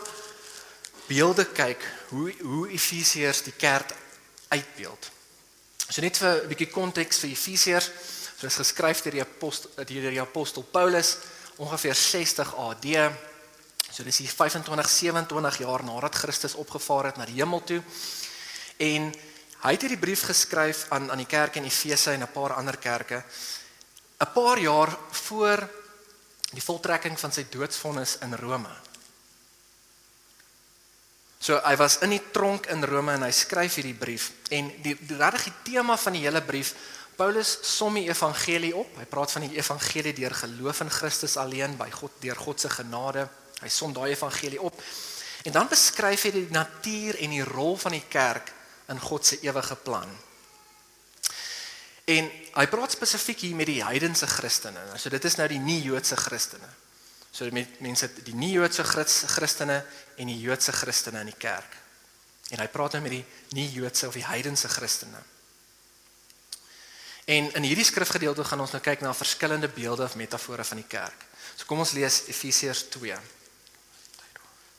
beelde 1.09 1.45
kyk 1.45 1.83
hoe 2.09 2.33
hoe 2.41 2.71
Efesiërs 2.71 3.43
die 3.43 3.53
kerk 3.53 3.93
uitbeeld. 4.49 5.11
So 5.91 6.01
net 6.01 6.17
vir 6.17 6.43
'n 6.43 6.49
bietjie 6.49 6.71
konteks 6.71 7.19
vir 7.19 7.31
Efesiërs, 7.31 7.91
so 8.39 8.47
is 8.47 8.57
geskryf 8.57 9.03
deur 9.03 9.13
die 9.13 9.21
apostel 9.21 9.71
deur 9.85 10.11
die 10.11 10.21
apostel 10.21 10.63
Paulus 10.63 11.17
ongeveer 11.57 11.95
60 11.95 12.55
AD. 12.55 13.13
So 13.97 14.05
dis 14.05 14.19
hier 14.21 14.29
25 14.29 14.89
27 14.93 15.59
jaar 15.63 15.83
nadat 15.85 16.19
Christus 16.21 16.55
opgevaar 16.61 17.09
het 17.09 17.17
na 17.17 17.25
die 17.25 17.39
hemel 17.39 17.63
toe. 17.65 17.79
En 18.77 19.07
hy 19.63 19.71
het 19.73 19.87
hierdie 19.87 20.03
brief 20.03 20.27
geskryf 20.29 20.83
aan 20.93 21.09
aan 21.11 21.23
die 21.23 21.31
kerk 21.31 21.57
in 21.57 21.65
Efese 21.65 22.13
en 22.13 22.21
'n 22.23 22.33
paar 22.33 22.53
ander 22.53 22.77
kerke 22.77 23.25
'n 24.21 24.33
paar 24.35 24.59
jaar 24.59 24.93
voor 25.11 25.69
die 26.53 26.63
voltrekking 26.63 27.19
van 27.21 27.33
sy 27.33 27.47
doodsvonnis 27.51 28.19
in 28.21 28.35
Rome. 28.35 28.69
So 31.39 31.61
hy 31.65 31.77
was 31.77 31.99
in 31.99 32.11
die 32.11 32.31
tronk 32.33 32.67
in 32.67 32.85
Rome 32.85 33.13
en 33.13 33.23
hy 33.23 33.31
skryf 33.31 33.75
hierdie 33.75 33.95
brief 33.95 34.33
en 34.51 34.73
die 34.83 34.97
die 35.01 35.17
regtig 35.17 35.45
die 35.45 35.73
tema 35.73 35.97
van 35.97 36.13
die 36.13 36.23
hele 36.23 36.43
brief 36.43 36.75
Paulus 37.17 37.59
som 37.63 37.95
die 37.95 38.09
evangelie 38.09 38.77
op. 38.77 38.97
Hy 38.97 39.05
praat 39.05 39.33
van 39.33 39.49
die 39.49 39.57
evangelie 39.57 40.13
deur 40.13 40.35
geloof 40.35 40.81
in 40.81 40.91
Christus 40.91 41.37
alleen 41.37 41.77
by 41.77 41.91
God 41.91 42.13
deur 42.21 42.37
God 42.37 42.61
se 42.61 42.69
genade. 42.69 43.29
Hy 43.63 43.71
som 43.73 43.93
daai 43.97 44.11
evangelie 44.13 44.61
op. 44.61 44.83
En 45.47 45.53
dan 45.53 45.69
beskryf 45.71 46.27
hy 46.27 46.33
die 46.35 46.47
natuur 46.51 47.19
en 47.23 47.35
die 47.37 47.45
rol 47.47 47.77
van 47.81 47.95
die 47.97 48.05
kerk 48.11 48.53
in 48.93 49.01
God 49.01 49.27
se 49.27 49.39
ewige 49.43 49.77
plan. 49.77 50.11
En 52.07 52.29
hy 52.31 52.67
praat 52.71 52.95
spesifiek 52.95 53.41
hier 53.49 53.57
met 53.59 53.67
die 53.67 53.83
heidense 53.83 54.27
Christene. 54.31 54.83
So 54.99 55.11
dit 55.11 55.25
is 55.27 55.39
nou 55.41 55.47
die 55.51 55.63
nie-Joodse 55.63 56.19
Christene. 56.19 56.69
So 57.35 57.49
met 57.53 57.81
mense 57.85 58.09
die 58.25 58.35
nie-Joodse 58.35 58.85
Christene 58.87 59.81
en 60.17 60.31
die 60.31 60.39
Joodse 60.41 60.73
Christene 60.73 61.25
in 61.25 61.33
die 61.33 61.41
kerk. 61.41 61.75
En 62.55 62.63
hy 62.63 62.69
praat 62.71 62.95
nou 62.95 63.03
met 63.03 63.17
die 63.17 63.25
nie-Joodse 63.59 64.07
of 64.07 64.15
die 64.15 64.27
heidense 64.27 64.71
Christene. 64.71 65.19
En 67.27 67.51
in 67.59 67.67
hierdie 67.67 67.85
skrifgedeelte 67.85 68.45
gaan 68.47 68.63
ons 68.63 68.71
nou 68.77 68.81
kyk 68.83 69.03
na 69.03 69.11
verskillende 69.15 69.69
beelde 69.69 70.07
of 70.07 70.15
metafore 70.15 70.65
van 70.65 70.79
die 70.79 70.87
kerk. 70.87 71.27
So 71.57 71.67
kom 71.67 71.83
ons 71.83 71.97
lees 71.99 72.23
Efesiërs 72.31 72.85
2. 72.95 73.19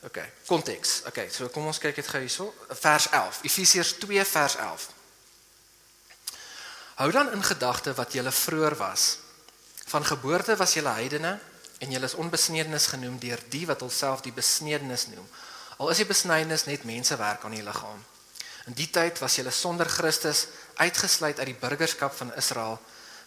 OK, 0.06 0.18
konteks. 0.46 1.02
OK, 1.06 1.24
so 1.30 1.48
kom 1.50 1.66
ons 1.66 1.80
kyk 1.82 1.96
dit 1.98 2.06
gou 2.06 2.20
hierso, 2.22 2.52
vers 2.68 3.08
11. 3.10 3.40
Efesiërs 3.50 3.96
2 3.98 4.24
vers 4.24 4.56
11. 4.56 4.86
Hou 6.98 7.10
dan 7.14 7.32
in 7.34 7.42
gedagte 7.42 7.94
wat 7.94 8.12
julle 8.12 8.30
vroeër 8.34 8.76
was. 8.78 9.18
Van 9.88 10.04
geboorte 10.04 10.56
was 10.56 10.74
julle 10.74 10.92
heidene 10.98 11.38
en 11.78 11.90
julle 11.90 12.04
is 12.04 12.14
onbesnedenis 12.14 12.86
genoem 12.86 13.18
deur 13.18 13.42
die 13.50 13.66
wat 13.66 13.80
hulself 13.80 14.22
die 14.22 14.34
besnedenis 14.34 15.06
noem. 15.10 15.26
Al 15.78 15.90
is 15.90 16.02
die 16.02 16.08
besnydenis 16.08 16.66
net 16.66 16.86
mensewerk 16.86 17.44
aan 17.44 17.54
die 17.54 17.62
liggaam. 17.62 18.00
In 18.66 18.74
die 18.76 18.88
tyd 18.90 19.18
was 19.22 19.38
julle 19.38 19.54
sonder 19.54 19.88
Christus 19.88 20.46
uitgesluit 20.76 21.38
uit 21.38 21.52
die 21.52 21.58
burgerskap 21.58 22.14
van 22.18 22.34
Israel, 22.36 22.78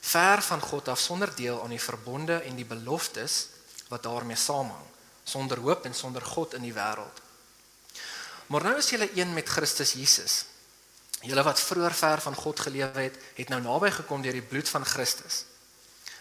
ver 0.01 0.41
van 0.41 0.61
God 0.61 0.91
af 0.91 0.99
sonder 0.99 1.31
deel 1.35 1.63
aan 1.63 1.73
die 1.73 1.81
verbonde 1.81 2.41
en 2.43 2.55
die 2.55 2.67
beloftes 2.67 3.47
wat 3.87 4.03
daarmee 4.03 4.37
saamhang, 4.37 4.85
sonder 5.23 5.59
hoop 5.59 5.85
en 5.85 5.93
sonder 5.93 6.21
God 6.21 6.53
in 6.53 6.61
die 6.61 6.73
wêreld. 6.73 7.21
Maar 8.51 8.63
nou 8.63 8.77
is 8.77 8.89
julle 8.89 9.09
een 9.15 9.33
met 9.33 9.49
Christus 9.49 9.93
Jesus. 9.93 10.45
Julle 11.21 11.43
wat 11.43 11.61
vroeër 11.61 11.93
ver 11.93 12.21
van 12.21 12.35
God 12.35 12.59
gelewe 12.59 12.99
het, 12.99 13.17
het 13.35 13.49
nou 13.49 13.61
naby 13.61 13.91
gekom 13.91 14.21
deur 14.21 14.35
die 14.35 14.43
bloed 14.43 14.69
van 14.69 14.85
Christus. 14.85 15.45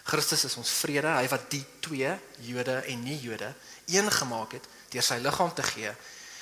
Christus 0.03 0.45
is 0.45 0.55
ons 0.57 0.69
vrede, 0.81 1.09
hy 1.09 1.27
wat 1.29 1.49
die 1.51 1.63
twee, 1.79 2.13
Jode 2.45 2.77
en 2.89 3.03
nie-Jode, 3.03 3.53
een 3.91 4.11
gemaak 4.11 4.55
het 4.57 4.69
deur 4.91 5.05
sy 5.05 5.17
liggaam 5.23 5.53
te 5.55 5.63
gee, 5.63 5.91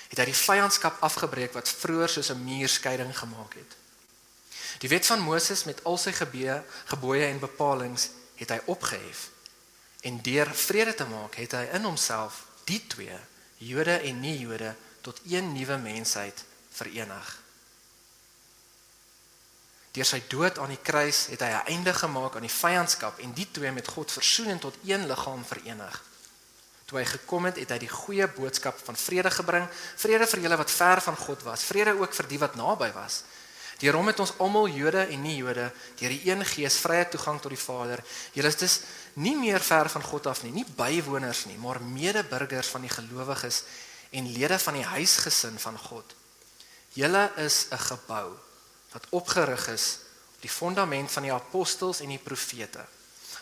het 0.10 0.18
hy 0.18 0.25
die 0.25 0.38
vyandskap 0.38 1.04
afgebreek 1.06 1.54
wat 1.54 1.70
vroeër 1.70 2.10
soos 2.10 2.32
'n 2.34 2.44
muurskeiding 2.44 3.13
gemaak 3.18 3.54
het. 3.54 3.75
Die 4.80 4.89
wet 4.89 5.06
van 5.06 5.20
Moses 5.20 5.63
met 5.63 5.84
al 5.84 5.98
sy 5.98 6.12
gebee, 6.12 6.62
gebooie 6.86 7.25
en 7.25 7.39
bepalinge 7.39 8.10
het 8.36 8.50
hy 8.50 8.60
opgehef. 8.66 9.30
En 10.01 10.22
deur 10.22 10.50
vrede 10.56 10.96
te 10.96 11.06
maak, 11.06 11.36
het 11.36 11.51
hy 11.51 11.66
in 11.74 11.84
homself 11.84 12.49
die 12.70 12.82
twee, 12.88 13.18
Jode 13.60 13.98
en 14.08 14.20
nie-Jode, 14.24 14.76
tot 15.02 15.20
een 15.28 15.52
nuwe 15.54 15.78
mensheid 15.82 16.44
verenig. 16.72 17.38
Deur 19.96 20.06
sy 20.06 20.20
dood 20.30 20.60
aan 20.62 20.70
die 20.72 20.84
kruis 20.86 21.26
het 21.32 21.42
hy 21.42 21.50
'n 21.50 21.68
einde 21.74 21.94
gemaak 21.94 22.36
aan 22.36 22.46
die 22.46 22.60
vyandskap 22.62 23.20
en 23.20 23.34
die 23.34 23.48
twee 23.52 23.72
met 23.72 23.88
God 23.88 24.12
versoen 24.12 24.54
en 24.54 24.60
tot 24.60 24.76
een 24.86 25.08
liggaam 25.08 25.46
verenig. 25.46 26.04
Toe 26.86 27.00
hy 27.00 27.06
gekom 27.06 27.46
het, 27.46 27.58
het 27.58 27.70
hy 27.70 27.78
die 27.78 27.90
goeie 27.90 28.28
boodskap 28.28 28.80
van 28.86 28.96
vrede 28.96 29.32
gebring, 29.32 29.68
vrede 29.96 30.28
vir 30.28 30.40
julle 30.40 30.58
wat 30.58 30.72
ver 30.72 31.02
van 31.02 31.16
God 31.16 31.44
was, 31.44 31.64
vrede 31.64 32.00
ook 32.00 32.14
vir 32.14 32.28
die 32.28 32.40
wat 32.40 32.56
naby 32.56 32.92
was. 32.94 33.24
Deur 33.80 33.96
hom 33.96 34.08
het 34.08 34.20
ons 34.20 34.34
almal 34.38 34.68
Jode 34.68 35.06
en 35.08 35.22
nie-Jode 35.22 35.72
deur 36.00 36.10
die 36.10 36.32
een 36.32 36.46
Gees 36.46 36.78
vrye 36.78 37.06
toegang 37.10 37.40
tot 37.42 37.54
die 37.54 37.62
Vader. 37.62 38.04
Julle 38.34 38.48
is 38.48 38.58
dus 38.60 38.80
nie 39.20 39.36
meer 39.36 39.60
ver 39.60 39.90
van 39.92 40.04
God 40.04 40.28
af 40.32 40.44
nie, 40.44 40.52
nie 40.52 40.66
bywoners 40.78 41.46
nie, 41.50 41.58
maar 41.60 41.82
medeburgers 41.84 42.72
van 42.72 42.86
die 42.86 42.94
gelowiges 42.94 43.64
en 44.16 44.32
lede 44.32 44.60
van 44.60 44.80
die 44.80 44.86
huisgesin 44.86 45.60
van 45.60 45.78
God. 45.78 46.16
Julle 46.96 47.32
is 47.36 47.68
'n 47.72 47.78
gebou 47.78 48.38
wat 48.92 49.06
opgerig 49.10 49.68
is 49.68 50.00
op 50.36 50.42
die 50.42 50.50
fondament 50.50 51.12
van 51.12 51.24
die 51.24 51.34
apostels 51.34 52.00
en 52.00 52.10
die 52.10 52.24
profete. 52.24 52.86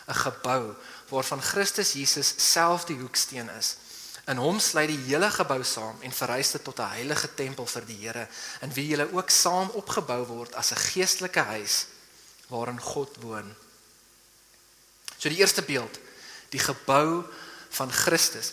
'n 0.08 0.14
Gebou 0.14 0.74
waarvan 1.08 1.42
Christus 1.42 1.92
Jesus 1.92 2.34
self 2.36 2.84
die 2.84 2.98
hoeksteen 2.98 3.48
is. 3.58 3.76
In 4.26 4.36
hom 4.36 4.58
sluit 4.60 4.88
die 4.88 5.04
hele 5.06 5.30
gebou 5.30 5.62
saam 5.64 5.96
en 6.00 6.12
verrys 6.12 6.50
dit 6.50 6.64
tot 6.64 6.80
'n 6.80 6.90
heilige 6.96 7.34
tempel 7.34 7.66
vir 7.66 7.86
die 7.86 7.96
Here, 8.06 8.28
in 8.60 8.72
wie 8.72 8.88
julle 8.88 9.12
ook 9.12 9.30
saam 9.30 9.70
opgebou 9.70 10.26
word 10.26 10.54
as 10.54 10.72
'n 10.72 10.76
geestelike 10.76 11.40
huis 11.40 11.86
waarin 12.48 12.80
God 12.80 13.16
woon. 13.20 13.54
So 15.18 15.28
die 15.28 15.40
eerste 15.42 15.62
beeld, 15.66 15.98
die 16.54 16.62
gebou 16.62 17.24
van 17.74 17.92
Christus. 17.92 18.52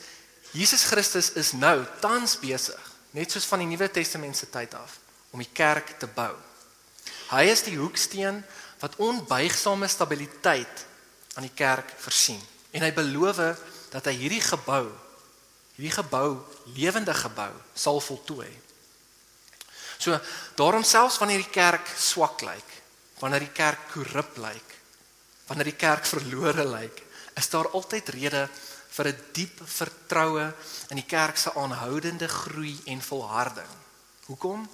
Jesus 0.52 0.84
Christus 0.90 1.32
is 1.38 1.54
nou 1.54 1.86
tans 2.02 2.38
besig, 2.42 2.82
net 3.16 3.32
soos 3.32 3.48
van 3.48 3.62
die 3.64 3.70
Nuwe 3.70 3.90
Testament 3.92 4.38
se 4.38 4.50
tyd 4.52 4.74
af, 4.76 4.98
om 5.32 5.44
die 5.44 5.54
kerk 5.54 5.96
te 6.00 6.08
bou. 6.08 6.34
Hy 7.30 7.46
is 7.52 7.64
die 7.66 7.78
hoeksteen 7.78 8.42
wat 8.82 8.98
onbuigsame 9.02 9.88
stabiliteit 9.88 10.86
aan 11.36 11.48
die 11.48 11.56
kerk 11.56 11.90
versien. 12.00 12.42
En 12.76 12.84
hy 12.84 12.92
beloof 12.96 13.40
dat 13.94 14.08
hy 14.10 14.16
hierdie 14.20 14.44
gebou, 14.44 14.88
hierdie 15.76 15.96
gebou, 15.96 16.38
lewende 16.76 17.16
gebou 17.16 17.52
sal 17.76 18.02
voltooi. 18.04 18.52
So 19.98 20.18
daarom 20.60 20.84
selfs 20.84 21.20
wanneer 21.22 21.44
die 21.44 21.54
kerk 21.56 21.88
swak 21.98 22.44
lyk, 22.44 22.72
wanneer 23.22 23.46
die 23.46 23.56
kerk 23.56 23.90
korrup 23.94 24.38
lyk, 24.44 24.75
wanneer 25.48 25.72
die 25.72 25.80
kerk 25.80 26.06
verlore 26.06 26.66
lyk, 26.66 27.04
is 27.36 27.50
daar 27.50 27.70
altyd 27.70 28.10
rede 28.16 28.48
vir 28.96 29.08
'n 29.08 29.22
diep 29.34 29.62
vertroue 29.64 30.54
in 30.90 30.96
die 30.96 31.10
kerk 31.10 31.38
se 31.38 31.54
aanhoudende 31.54 32.28
groei 32.28 32.80
en 32.86 33.02
volharding. 33.02 33.72
Hoekom? 34.26 34.70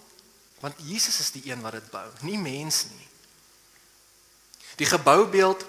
Want 0.59 0.75
Jesus 0.77 1.19
is 1.19 1.31
die 1.31 1.51
een 1.51 1.61
wat 1.61 1.71
dit 1.71 1.89
bou, 1.91 2.07
nie 2.21 2.37
mens 2.37 2.85
nie. 2.85 3.07
Die 4.75 4.85
geboubeeld 4.85 5.65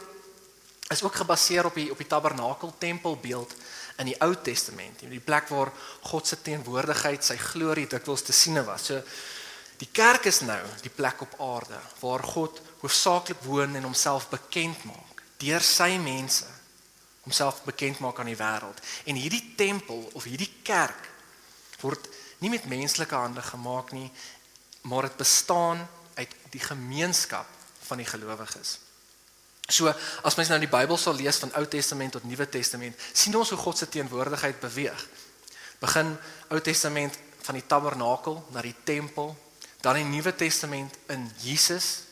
is 0.89 1.03
ook 1.03 1.15
gebaseer 1.15 1.65
op 1.65 1.75
die 1.75 1.91
op 1.91 1.99
die 1.99 2.07
tabernakel 2.07 2.75
tempelbeeld 2.79 3.55
in 3.97 4.07
die 4.07 4.21
Ou 4.21 4.35
Testament, 4.43 5.01
die 5.01 5.21
plek 5.21 5.49
waar 5.49 5.73
God 6.01 6.27
se 6.27 6.43
teenwoordigheid, 6.43 7.25
sy 7.25 7.37
glorie 7.37 7.87
dikwels 7.87 8.23
te 8.23 8.33
sien 8.33 8.65
was. 8.65 8.85
So 8.85 9.03
die 9.83 9.91
kerk 9.91 10.29
is 10.31 10.45
nou 10.47 10.61
die 10.85 10.95
plek 10.95 11.25
op 11.27 11.39
aarde 11.43 11.79
waar 12.01 12.23
God 12.23 12.61
hoofsaaklik 12.85 13.43
woon 13.47 13.75
en 13.77 13.89
homself 13.91 14.29
bekend 14.31 14.85
maak 14.87 15.23
deur 15.43 15.65
sy 15.67 15.97
mense 15.99 16.47
homself 17.23 17.63
bekend 17.67 18.01
maak 18.03 18.19
aan 18.19 18.31
die 18.31 18.39
wêreld. 18.39 18.79
En 19.07 19.19
hierdie 19.19 19.55
tempel 19.59 20.03
of 20.13 20.27
hierdie 20.27 20.51
kerk 20.67 21.09
word 21.83 22.09
nie 22.43 22.51
met 22.51 22.67
menslike 22.71 23.15
hande 23.15 23.43
gemaak 23.47 23.93
nie 23.95 24.09
maar 24.91 25.07
dit 25.07 25.17
bestaan 25.17 25.85
uit 26.15 26.33
die 26.51 26.63
gemeenskap 26.63 27.47
van 27.87 28.03
die 28.03 28.07
gelowiges. 28.07 28.79
So 29.71 29.93
as 30.27 30.37
mens 30.37 30.51
nou 30.51 30.59
die 30.63 30.71
Bybel 30.71 30.99
sal 30.99 31.15
lees 31.15 31.39
van 31.43 31.55
Ou 31.59 31.63
Testament 31.71 32.17
tot 32.17 32.27
Nuwe 32.27 32.49
Testament, 32.51 32.99
sien 33.13 33.35
ons 33.39 33.53
hoe 33.55 33.59
God 33.59 33.79
se 33.79 33.89
teenwoordigheid 33.89 34.59
beweeg. 34.61 35.07
Begin 35.81 36.17
Ou 36.51 36.59
Testament 36.61 37.19
van 37.47 37.59
die 37.59 37.67
tabernakel 37.67 38.41
na 38.51 38.63
die 38.63 38.75
tempel, 38.85 39.31
dan 39.83 39.99
die 39.99 40.07
Nuwe 40.07 40.35
Testament 40.35 40.95
in 41.11 41.27
Jesus, 41.43 42.07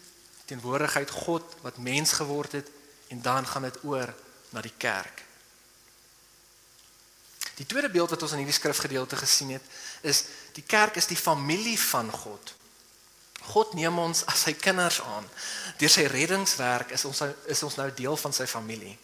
teenwoordigheid 0.50 1.11
God 1.11 1.57
wat 1.62 1.79
mens 1.79 2.12
geword 2.19 2.53
het 2.59 2.71
en 3.15 3.23
dan 3.23 3.47
gaan 3.47 3.62
dit 3.62 3.79
oor 3.87 4.11
na 4.50 4.61
die 4.61 4.75
kerk. 4.77 5.23
Die 7.55 7.67
tweede 7.67 7.91
beeld 7.91 8.11
wat 8.11 8.23
ons 8.23 8.33
in 8.35 8.43
hierdie 8.43 8.57
skrifgedeelte 8.57 9.17
gesien 9.21 9.53
het, 9.55 9.62
is 10.03 10.25
die 10.57 10.65
kerk 10.67 10.97
is 10.99 11.07
die 11.07 11.19
familie 11.19 11.79
van 11.79 12.11
God. 12.11 12.55
God 13.53 13.75
neem 13.79 13.99
ons 13.99 14.25
as 14.29 14.43
sy 14.49 14.57
kinders 14.59 14.99
aan. 15.07 15.27
Deur 15.79 15.93
sy 15.93 16.09
reddingswerk 16.11 16.91
is 16.97 17.05
ons 17.09 17.23
is 17.47 17.62
ons 17.62 17.79
nou 17.79 17.89
deel 17.95 18.17
van 18.19 18.35
sy 18.35 18.49
familie. 18.50 18.97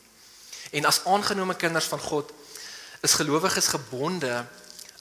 En 0.75 0.89
as 0.91 1.05
aangenome 1.07 1.55
kinders 1.55 1.87
van 1.93 2.03
God 2.03 2.33
is 3.07 3.15
gelowiges 3.15 3.71
gebonde 3.71 4.43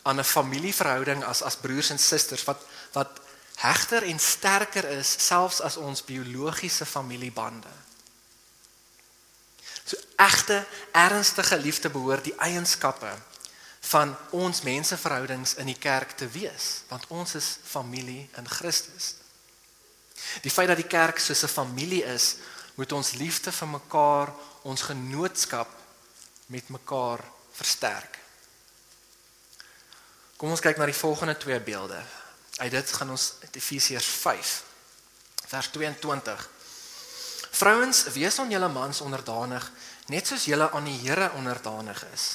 aan 0.06 0.20
'n 0.20 0.24
familieverhouding 0.24 1.24
as 1.24 1.42
as 1.42 1.58
broers 1.58 1.90
en 1.90 2.00
susters 2.00 2.44
wat 2.44 2.62
wat 2.94 3.25
hegter 3.56 4.04
en 4.04 4.20
sterker 4.20 4.88
is 4.98 5.16
selfs 5.28 5.62
as 5.62 5.78
ons 5.78 6.04
biologiese 6.04 6.86
familiebande. 6.86 7.72
So 9.86 9.98
egte 10.16 10.66
ernstige 10.92 11.58
liefde 11.58 11.90
behoort 11.90 12.24
die 12.24 12.36
eienskappe 12.42 13.12
van 13.86 14.16
ons 14.34 14.64
menseverhoudings 14.66 15.56
in 15.62 15.70
die 15.70 15.78
kerk 15.78 16.16
te 16.18 16.28
wees, 16.34 16.84
want 16.90 17.06
ons 17.14 17.36
is 17.38 17.58
familie 17.64 18.26
in 18.38 18.48
Christus. 18.50 19.14
Die 20.42 20.52
feit 20.52 20.72
dat 20.72 20.82
die 20.82 20.90
kerk 20.90 21.20
soos 21.20 21.44
'n 21.44 21.54
familie 21.54 22.04
is, 22.04 22.36
moet 22.76 22.92
ons 22.92 23.12
liefde 23.12 23.52
vir 23.52 23.68
mekaar, 23.68 24.34
ons 24.64 24.82
genootskap 24.82 25.70
met 26.46 26.70
mekaar 26.70 27.24
versterk. 27.52 28.20
Kom 30.38 30.50
ons 30.50 30.60
kyk 30.60 30.78
na 30.78 30.86
die 30.86 30.94
volgende 30.94 31.38
twee 31.38 31.60
beelde. 31.60 32.04
Uit 32.56 32.72
dit 32.72 32.92
gaan 32.92 33.10
ons 33.10 33.34
Efesiërs 33.52 34.08
5 34.22 34.64
vers 35.46 35.68
22. 35.72 36.50
Vrouens, 37.56 38.04
wees 38.16 38.40
aan 38.40 38.52
julle 38.52 38.70
mans 38.72 39.02
onderdanig, 39.02 39.66
net 40.12 40.28
soos 40.28 40.48
julle 40.50 40.70
aan 40.72 40.88
die 40.88 40.98
Here 41.04 41.30
onderdanig 41.38 42.02
is. 42.14 42.26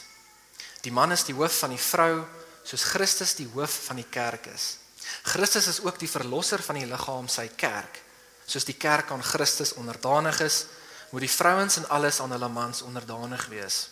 Die 0.85 0.93
man 0.93 1.13
is 1.13 1.25
die 1.29 1.35
hoof 1.37 1.59
van 1.65 1.75
die 1.75 1.81
vrou, 1.81 2.23
soos 2.65 2.85
Christus 2.93 3.35
die 3.37 3.49
hoof 3.53 3.75
van 3.89 4.01
die 4.01 4.09
kerk 4.09 4.47
is. 4.53 4.77
Christus 5.23 5.67
is 5.67 5.81
ook 5.85 5.99
die 6.01 6.09
verlosser 6.09 6.63
van 6.63 6.79
die 6.81 6.87
liggaam, 6.89 7.29
sy 7.29 7.49
kerk. 7.57 8.01
Soos 8.47 8.65
die 8.69 8.77
kerk 8.77 9.11
aan 9.11 9.25
Christus 9.25 9.75
onderdanig 9.81 10.41
is, 10.45 10.65
moet 11.11 11.27
die 11.27 11.33
vrouens 11.33 11.77
in 11.81 11.89
alles 11.89 12.21
aan 12.21 12.33
hulle 12.33 12.49
mans 12.49 12.83
onderdanig 12.87 13.47
wees. 13.53 13.89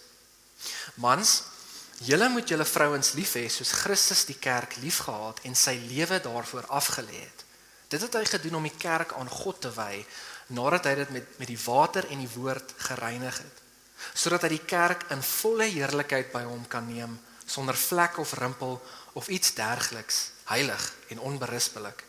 Mans, 0.95 1.43
julle 2.05 2.29
moet 2.29 2.49
julle 2.49 2.65
vrouens 2.65 3.13
lief 3.19 3.35
hê 3.35 3.49
soos 3.51 3.73
Christus 3.83 4.25
die 4.29 4.39
kerk 4.39 4.77
liefgehad 4.83 5.43
en 5.49 5.57
sy 5.59 5.75
lewe 5.89 6.21
daarvoor 6.23 6.69
afgelê 6.71 7.25
het. 7.25 7.45
Dit 7.91 8.05
het 8.05 8.15
hy 8.15 8.25
gedoen 8.29 8.59
om 8.61 8.67
die 8.69 8.79
kerk 8.79 9.15
aan 9.19 9.31
God 9.31 9.61
te 9.65 9.73
wy 9.75 10.05
nadat 10.55 10.87
hy 10.87 10.95
dit 11.03 11.11
met 11.17 11.39
met 11.39 11.51
die 11.51 11.61
water 11.65 12.07
en 12.09 12.23
die 12.23 12.35
woord 12.37 12.75
gereinig 12.91 13.41
het 13.43 13.65
sodat 14.15 14.45
hy 14.47 14.53
die 14.55 14.67
kerk 14.71 15.09
in 15.11 15.23
volle 15.27 15.67
heerlikheid 15.67 16.31
by 16.31 16.45
hom 16.47 16.63
kan 16.71 16.87
neem 16.87 17.17
sonder 17.51 17.75
vlek 17.77 18.21
of 18.23 18.37
rimpel 18.39 18.79
of 19.19 19.29
iets 19.29 19.55
dergeliks 19.57 20.31
heilig 20.49 20.85
en 21.13 21.19
onberispelik. 21.21 22.05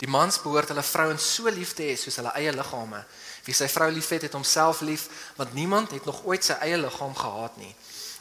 Die 0.00 0.08
mans 0.08 0.40
behoort 0.42 0.72
hulle 0.72 0.82
vrouens 0.82 1.26
so 1.34 1.50
lief 1.52 1.74
te 1.76 1.84
hê 1.84 1.98
soos 1.98 2.16
hulle 2.18 2.32
eie 2.38 2.54
liggame. 2.54 3.02
Wie 3.44 3.54
sy 3.54 3.68
vrou 3.70 3.90
liefhet 3.92 4.24
het 4.26 4.34
homself 4.34 4.80
lief 4.80 5.08
want 5.36 5.52
niemand 5.54 5.92
het 5.92 6.08
nog 6.08 6.24
ooit 6.24 6.46
sy 6.46 6.56
eie 6.64 6.80
liggaam 6.80 7.14
gehaat 7.18 7.60
nie 7.60 7.74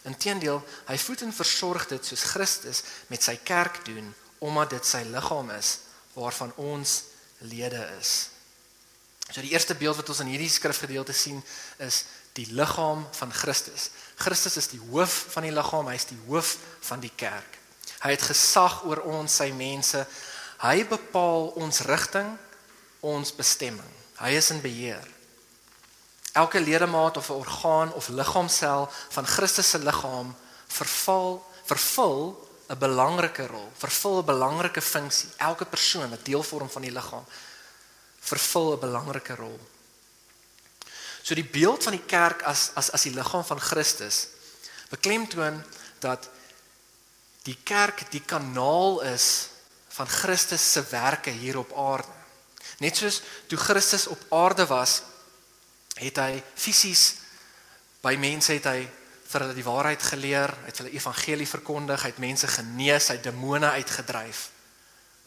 inteendeel 0.06 0.62
hy 0.88 0.98
voed 1.02 1.26
en 1.26 1.34
versorg 1.34 1.90
dit 1.90 2.06
soos 2.06 2.30
Christus 2.34 2.84
met 3.08 3.24
sy 3.24 3.40
kerk 3.44 3.86
doen 3.86 4.14
omdat 4.40 4.78
dit 4.78 4.86
sy 4.86 5.04
liggaam 5.10 5.50
is 5.58 5.80
waarvan 6.14 6.54
ons 6.62 7.04
lede 7.50 7.84
is 7.98 8.30
So 9.32 9.44
die 9.44 9.52
eerste 9.52 9.76
beeld 9.76 9.98
wat 10.00 10.08
ons 10.10 10.22
in 10.24 10.32
hierdie 10.32 10.52
skrifgedeelte 10.52 11.14
sien 11.16 11.42
is 11.84 12.06
die 12.38 12.48
liggaam 12.56 13.04
van 13.18 13.34
Christus. 13.34 13.90
Christus 14.16 14.56
is 14.62 14.70
die 14.72 14.80
hoof 14.92 15.16
van 15.34 15.48
die 15.48 15.52
liggaam, 15.52 15.90
hy 15.90 15.98
is 16.00 16.08
die 16.08 16.20
hoof 16.30 16.56
van 16.88 17.04
die 17.04 17.12
kerk. 17.20 17.58
Hy 18.06 18.14
het 18.14 18.24
gesag 18.30 18.84
oor 18.88 19.02
ons 19.10 19.40
sy 19.42 19.50
mense. 19.58 20.06
Hy 20.62 20.86
bepaal 20.88 21.52
ons 21.60 21.82
rigting, 21.90 22.30
ons 23.04 23.34
bestemming. 23.36 23.94
Hy 24.22 24.32
is 24.38 24.52
in 24.54 24.64
beheer. 24.64 25.04
Elke 26.32 26.60
ledemaat 26.60 27.18
of 27.18 27.30
'n 27.30 27.34
orgaan 27.34 27.94
of 27.94 28.08
liggaamsel 28.08 28.90
van 29.10 29.28
Christus 29.28 29.70
se 29.70 29.80
liggaam 29.80 30.36
verval 30.68 31.46
vervul 31.64 32.50
'n 32.68 32.78
belangrike 32.78 33.48
rol, 33.48 33.72
vervul 33.78 34.20
'n 34.20 34.26
belangrike 34.26 34.82
funksie. 34.82 35.30
Elke 35.38 35.66
persoon 35.66 36.10
wat 36.10 36.26
deel 36.26 36.44
vorm 36.44 36.70
van 36.70 36.82
die 36.82 36.92
liggaam 36.92 37.26
vervul 38.20 38.74
'n 38.74 38.80
belangrike 38.80 39.36
rol. 39.36 39.60
So 41.22 41.36
die 41.36 41.46
beeld 41.46 41.84
van 41.84 41.92
die 41.92 42.06
kerk 42.06 42.42
as 42.42 42.72
as 42.74 42.92
as 42.92 43.02
die 43.02 43.14
liggaam 43.14 43.44
van 43.44 43.60
Christus 43.60 44.28
beklemtoon 44.90 45.64
dat 46.00 46.30
die 47.44 47.58
kerk 47.64 48.12
die 48.12 48.24
kanaal 48.26 49.02
is 49.02 49.50
van 49.98 50.08
Christus 50.08 50.72
se 50.72 50.84
werke 50.90 51.30
hier 51.30 51.58
op 51.58 51.74
aarde. 51.78 52.14
Net 52.80 52.98
soos 52.98 53.22
toe 53.48 53.58
Christus 53.58 54.08
op 54.08 54.20
aarde 54.30 54.66
was, 54.66 55.02
het 56.00 56.22
hy 56.22 56.44
fisies 56.56 57.16
by 58.04 58.16
mense 58.20 58.54
het 58.54 58.68
hy 58.70 58.82
vir 59.28 59.44
hulle 59.44 59.56
die 59.58 59.66
waarheid 59.66 60.04
geleer, 60.04 60.54
het 60.66 60.78
hulle 60.80 60.94
evangelie 60.96 61.48
verkondig, 61.48 62.06
het 62.08 62.22
mense 62.24 62.48
genees, 62.48 63.10
het 63.12 63.26
demone 63.26 63.70
uitgedryf. 63.76 64.50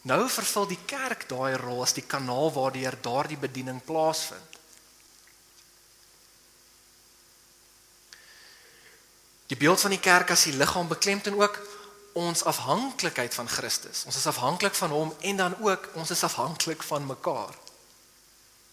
Nou 0.09 0.23
vervul 0.29 0.71
die 0.71 0.79
kerk 0.89 1.27
daai 1.29 1.53
rol 1.61 1.83
as 1.85 1.93
die 1.93 2.05
kanaal 2.09 2.49
waardeur 2.55 2.97
daardie 3.05 3.37
bediening 3.37 3.83
plaasvind. 3.85 4.57
Die 9.51 9.59
beeld 9.59 9.81
van 9.83 9.93
die 9.93 9.99
kerk 9.99 10.31
as 10.31 10.47
die 10.47 10.55
liggaam 10.55 10.87
beklemtoon 10.87 11.37
ook 11.37 11.59
ons 12.17 12.43
afhanklikheid 12.47 13.33
van 13.35 13.49
Christus. 13.51 14.05
Ons 14.07 14.17
is 14.17 14.27
afhanklik 14.27 14.75
van 14.75 14.89
hom 14.89 15.13
en 15.19 15.37
dan 15.37 15.55
ook 15.59 15.89
ons 15.93 16.11
is 16.11 16.23
afhanklik 16.23 16.83
van 16.83 17.05
mekaar. 17.05 17.53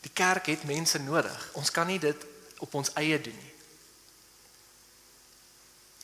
Die 0.00 0.12
kerk 0.14 0.46
het 0.46 0.64
mense 0.64 0.98
nodig. 0.98 1.48
Ons 1.52 1.70
kan 1.70 1.86
nie 1.86 1.98
dit 1.98 2.26
op 2.58 2.74
ons 2.74 2.92
eie 2.94 3.20
doen 3.20 3.36
nie. 3.36 3.54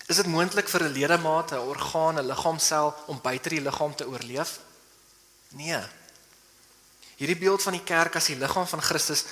Is 0.07 0.16
dit 0.20 0.26
moontlik 0.26 0.68
vir 0.68 0.83
'n 0.85 0.92
ledemaat, 0.92 1.52
'n 1.52 1.59
orgaan, 1.59 2.18
'n 2.18 2.26
liggaamsel 2.26 2.94
om 3.07 3.20
buite 3.20 3.48
die 3.48 3.61
liggaam 3.61 3.94
te 3.94 4.07
oorleef? 4.07 4.61
Nee. 5.48 5.83
Hierdie 7.16 7.38
beeld 7.38 7.62
van 7.62 7.72
die 7.72 7.85
kerk 7.85 8.16
as 8.16 8.26
die 8.26 8.37
liggaam 8.37 8.66
van 8.66 8.83
Christus 8.83 9.24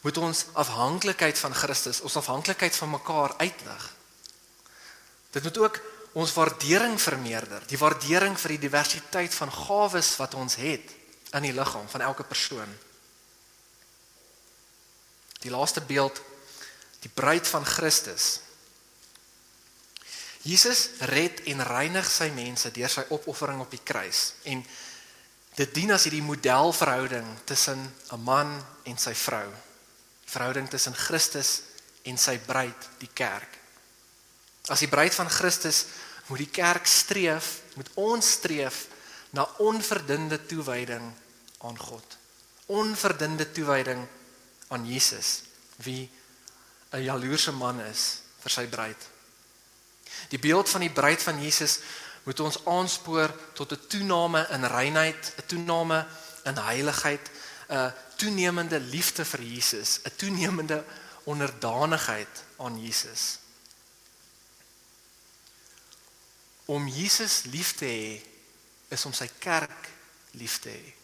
moet 0.00 0.18
ons 0.18 0.44
afhanklikheid 0.52 1.38
van 1.38 1.54
Christus, 1.54 2.00
ons 2.00 2.16
afhanklikheid 2.16 2.76
van 2.76 2.90
mekaar 2.90 3.34
uitlig. 3.36 3.94
Dit 5.30 5.42
moet 5.42 5.58
ook 5.58 5.80
ons 6.12 6.32
waardering 6.32 7.00
vermeerder, 7.00 7.62
die 7.66 7.78
waardering 7.78 8.36
vir 8.40 8.48
die 8.48 8.58
diversiteit 8.58 9.34
van 9.34 9.52
gawes 9.52 10.16
wat 10.16 10.34
ons 10.34 10.54
het 10.54 10.92
in 11.32 11.42
die 11.42 11.52
liggaam 11.52 11.88
van 11.88 12.00
elke 12.00 12.22
persoon. 12.22 12.76
Die 15.44 15.52
laaste 15.52 15.84
beeld, 15.84 16.22
die 17.04 17.12
bruid 17.12 17.46
van 17.46 17.66
Christus. 17.68 18.40
Jesus 20.44 20.88
red 21.12 21.44
en 21.52 21.62
reinig 21.64 22.08
sy 22.10 22.30
mense 22.32 22.72
deur 22.72 22.92
sy 22.92 23.04
opoffering 23.12 23.60
op 23.64 23.70
die 23.72 23.84
kruis 23.84 24.32
en 24.48 24.64
Dit 25.54 25.70
dien 25.70 25.92
as 25.94 26.08
hierdie 26.08 26.24
modelverhouding 26.24 27.26
tussen 27.46 27.78
'n 28.10 28.22
man 28.22 28.50
en 28.82 28.98
sy 28.98 29.14
vrou. 29.14 29.46
Verhouding 30.26 30.68
tussen 30.68 30.94
Christus 30.94 31.60
en 32.02 32.18
sy 32.18 32.38
bruid, 32.38 32.88
die 32.98 33.10
kerk. 33.14 33.58
As 34.68 34.80
die 34.80 34.88
bruid 34.88 35.14
van 35.14 35.30
Christus 35.30 35.86
moet 36.26 36.38
die 36.38 36.50
kerk 36.50 36.86
streef, 36.86 37.60
moet 37.74 37.90
ons 37.94 38.32
streef 38.32 38.86
na 39.30 39.46
onverdunde 39.58 40.46
toewyding 40.46 41.12
aan 41.58 41.78
God. 41.78 42.16
Onverdunde 42.66 43.52
toewyding 43.52 43.98
aan 43.98 44.08
Jesus, 44.82 45.46
wie 45.86 46.10
'n 46.90 47.02
jaloerse 47.02 47.52
man 47.52 47.80
is 47.80 48.22
vir 48.42 48.50
sy 48.50 48.66
bruid. 48.66 49.02
Die 50.28 50.38
beeld 50.38 50.68
van 50.68 50.80
die 50.80 50.90
bruid 50.90 51.22
van 51.22 51.42
Jesus 51.42 51.78
moet 52.24 52.40
ons 52.40 52.58
aanspoor 52.66 53.34
tot 53.54 53.72
'n 53.72 53.86
toename 53.86 54.46
in 54.50 54.64
reinheid, 54.64 55.32
'n 55.36 55.46
toename 55.46 56.06
in 56.44 56.56
heiligheid, 56.56 57.30
'n 57.68 57.92
toenemende 58.16 58.80
liefde 58.80 59.24
vir 59.24 59.42
Jesus, 59.42 60.00
'n 60.04 60.16
toenemende 60.16 60.84
onderdanigheid 61.24 62.44
aan 62.56 62.80
Jesus. 62.80 63.38
Om 66.64 66.88
Jesus 66.88 67.42
lief 67.42 67.74
te 67.74 67.84
hê 67.84 68.22
is 68.88 69.04
om 69.04 69.12
sy 69.12 69.28
kerk 69.38 69.88
lief 70.30 70.58
te 70.58 70.68
hê. 70.68 71.03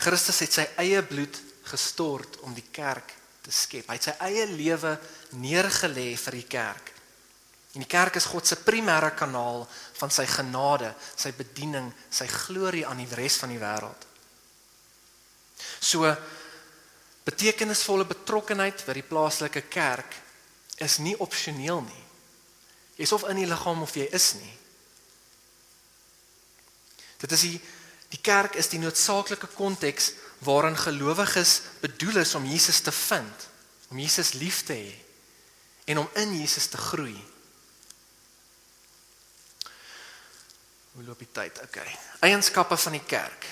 Christus 0.00 0.40
het 0.40 0.54
sy 0.56 0.66
eie 0.80 1.02
bloed 1.04 1.36
gestort 1.70 2.40
om 2.46 2.54
die 2.56 2.66
kerk 2.72 3.12
te 3.44 3.52
skep. 3.52 3.88
Hy 3.88 3.98
het 3.98 4.08
sy 4.08 4.14
eie 4.26 4.46
lewe 4.48 4.94
neergelê 5.40 6.08
vir 6.16 6.38
die 6.38 6.48
kerk. 6.48 6.92
En 7.74 7.84
die 7.84 7.90
kerk 7.90 8.16
is 8.18 8.26
God 8.26 8.48
se 8.48 8.58
primêre 8.64 9.12
kanaal 9.14 9.62
van 10.00 10.10
sy 10.10 10.24
genade, 10.26 10.90
sy 11.14 11.30
bediening, 11.36 11.92
sy 12.10 12.26
glorie 12.30 12.86
aan 12.88 13.02
die 13.04 13.10
res 13.14 13.36
van 13.38 13.52
die 13.52 13.60
wêreld. 13.60 14.06
So 15.80 16.08
betekenisvolle 17.28 18.08
betrokkenheid 18.08 18.82
by 18.86 18.96
die 18.96 19.06
plaaslike 19.06 19.68
kerk 19.70 20.16
is 20.80 20.98
nie 21.04 21.14
opsioneel 21.20 21.84
nie. 21.84 22.06
Jy's 22.98 23.12
of 23.14 23.28
in 23.30 23.38
die 23.42 23.48
liggaam 23.48 23.84
of 23.84 23.94
jy 23.96 24.08
is 24.16 24.32
nie. 24.40 24.56
Dit 27.20 27.36
is 27.36 27.44
die 27.46 27.60
die 28.10 28.20
kerk 28.22 28.56
is 28.58 28.68
die 28.72 28.80
noodsaaklike 28.82 29.46
konteks 29.54 30.12
waarin 30.46 30.76
gelowiges 30.76 31.60
bedoel 31.80 32.22
is 32.24 32.34
om 32.34 32.46
Jesus 32.48 32.80
te 32.80 32.92
vind, 32.92 33.46
om 33.90 33.98
Jesus 33.98 34.32
lief 34.32 34.64
te 34.66 34.74
hê 34.74 34.94
en 35.90 35.98
om 35.98 36.08
in 36.22 36.34
Jesus 36.38 36.66
te 36.70 36.78
groei. 36.78 37.16
Hoe 40.94 41.04
loop 41.06 41.18
die 41.18 41.30
tyd? 41.32 41.60
Okay. 41.62 41.86
Eienskappe 42.26 42.76
van 42.76 42.96
die 42.98 43.04
kerk, 43.06 43.46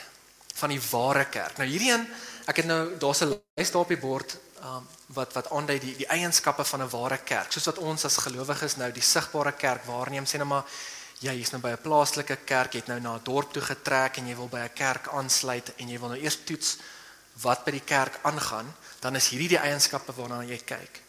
van 0.59 0.75
die 0.75 0.83
ware 0.91 1.25
kerk. 1.31 1.59
Nou 1.59 1.69
hierdie 1.69 1.93
een, 1.93 2.07
ek 2.51 2.63
het 2.63 2.69
nou 2.69 2.83
daar's 2.99 3.23
'n 3.23 3.35
lys 3.57 3.71
daar 3.71 3.83
op 3.83 3.89
die 3.89 4.01
bord 4.01 4.37
um, 4.63 4.87
wat 5.07 5.33
wat 5.33 5.51
aandui 5.51 5.79
die 5.79 5.97
die 5.97 6.07
eienskappe 6.07 6.65
van 6.65 6.83
'n 6.83 6.91
ware 6.91 7.19
kerk. 7.19 7.53
Soos 7.53 7.65
wat 7.65 7.79
ons 7.79 8.05
as 8.05 8.17
gelowiges 8.17 8.77
nou 8.77 8.93
die 8.93 9.03
sigbare 9.03 9.53
kerk 9.53 9.85
waarneem, 9.85 10.25
sê 10.27 10.37
nou 10.37 10.49
maar 10.49 10.65
jy 11.21 11.35
is 11.41 11.51
nou 11.51 11.61
by 11.61 11.71
'n 11.71 11.83
plaaslike 11.83 12.37
kerk, 12.45 12.73
jy 12.73 12.81
het 12.81 12.89
nou 12.89 13.01
na 13.01 13.17
'n 13.17 13.25
dorp 13.25 13.53
toe 13.53 13.63
getrek 13.63 14.19
en 14.19 14.27
jy 14.27 14.37
wil 14.37 14.49
by 14.49 14.59
'n 14.59 14.75
kerk 14.75 15.09
aansluit 15.09 15.73
en 15.77 15.89
jy 15.89 15.99
wil 15.99 16.09
nou 16.09 16.21
eers 16.21 16.39
toets 16.45 16.79
wat 17.43 17.65
by 17.65 17.71
die 17.71 17.85
kerk 17.85 18.19
aangaan, 18.23 18.75
dan 19.01 19.17
is 19.17 19.29
hierdie 19.29 19.49
die 19.49 19.59
eienskappe 19.59 20.13
waarna 20.13 20.43
jy 20.45 20.59
kyk. 20.59 21.03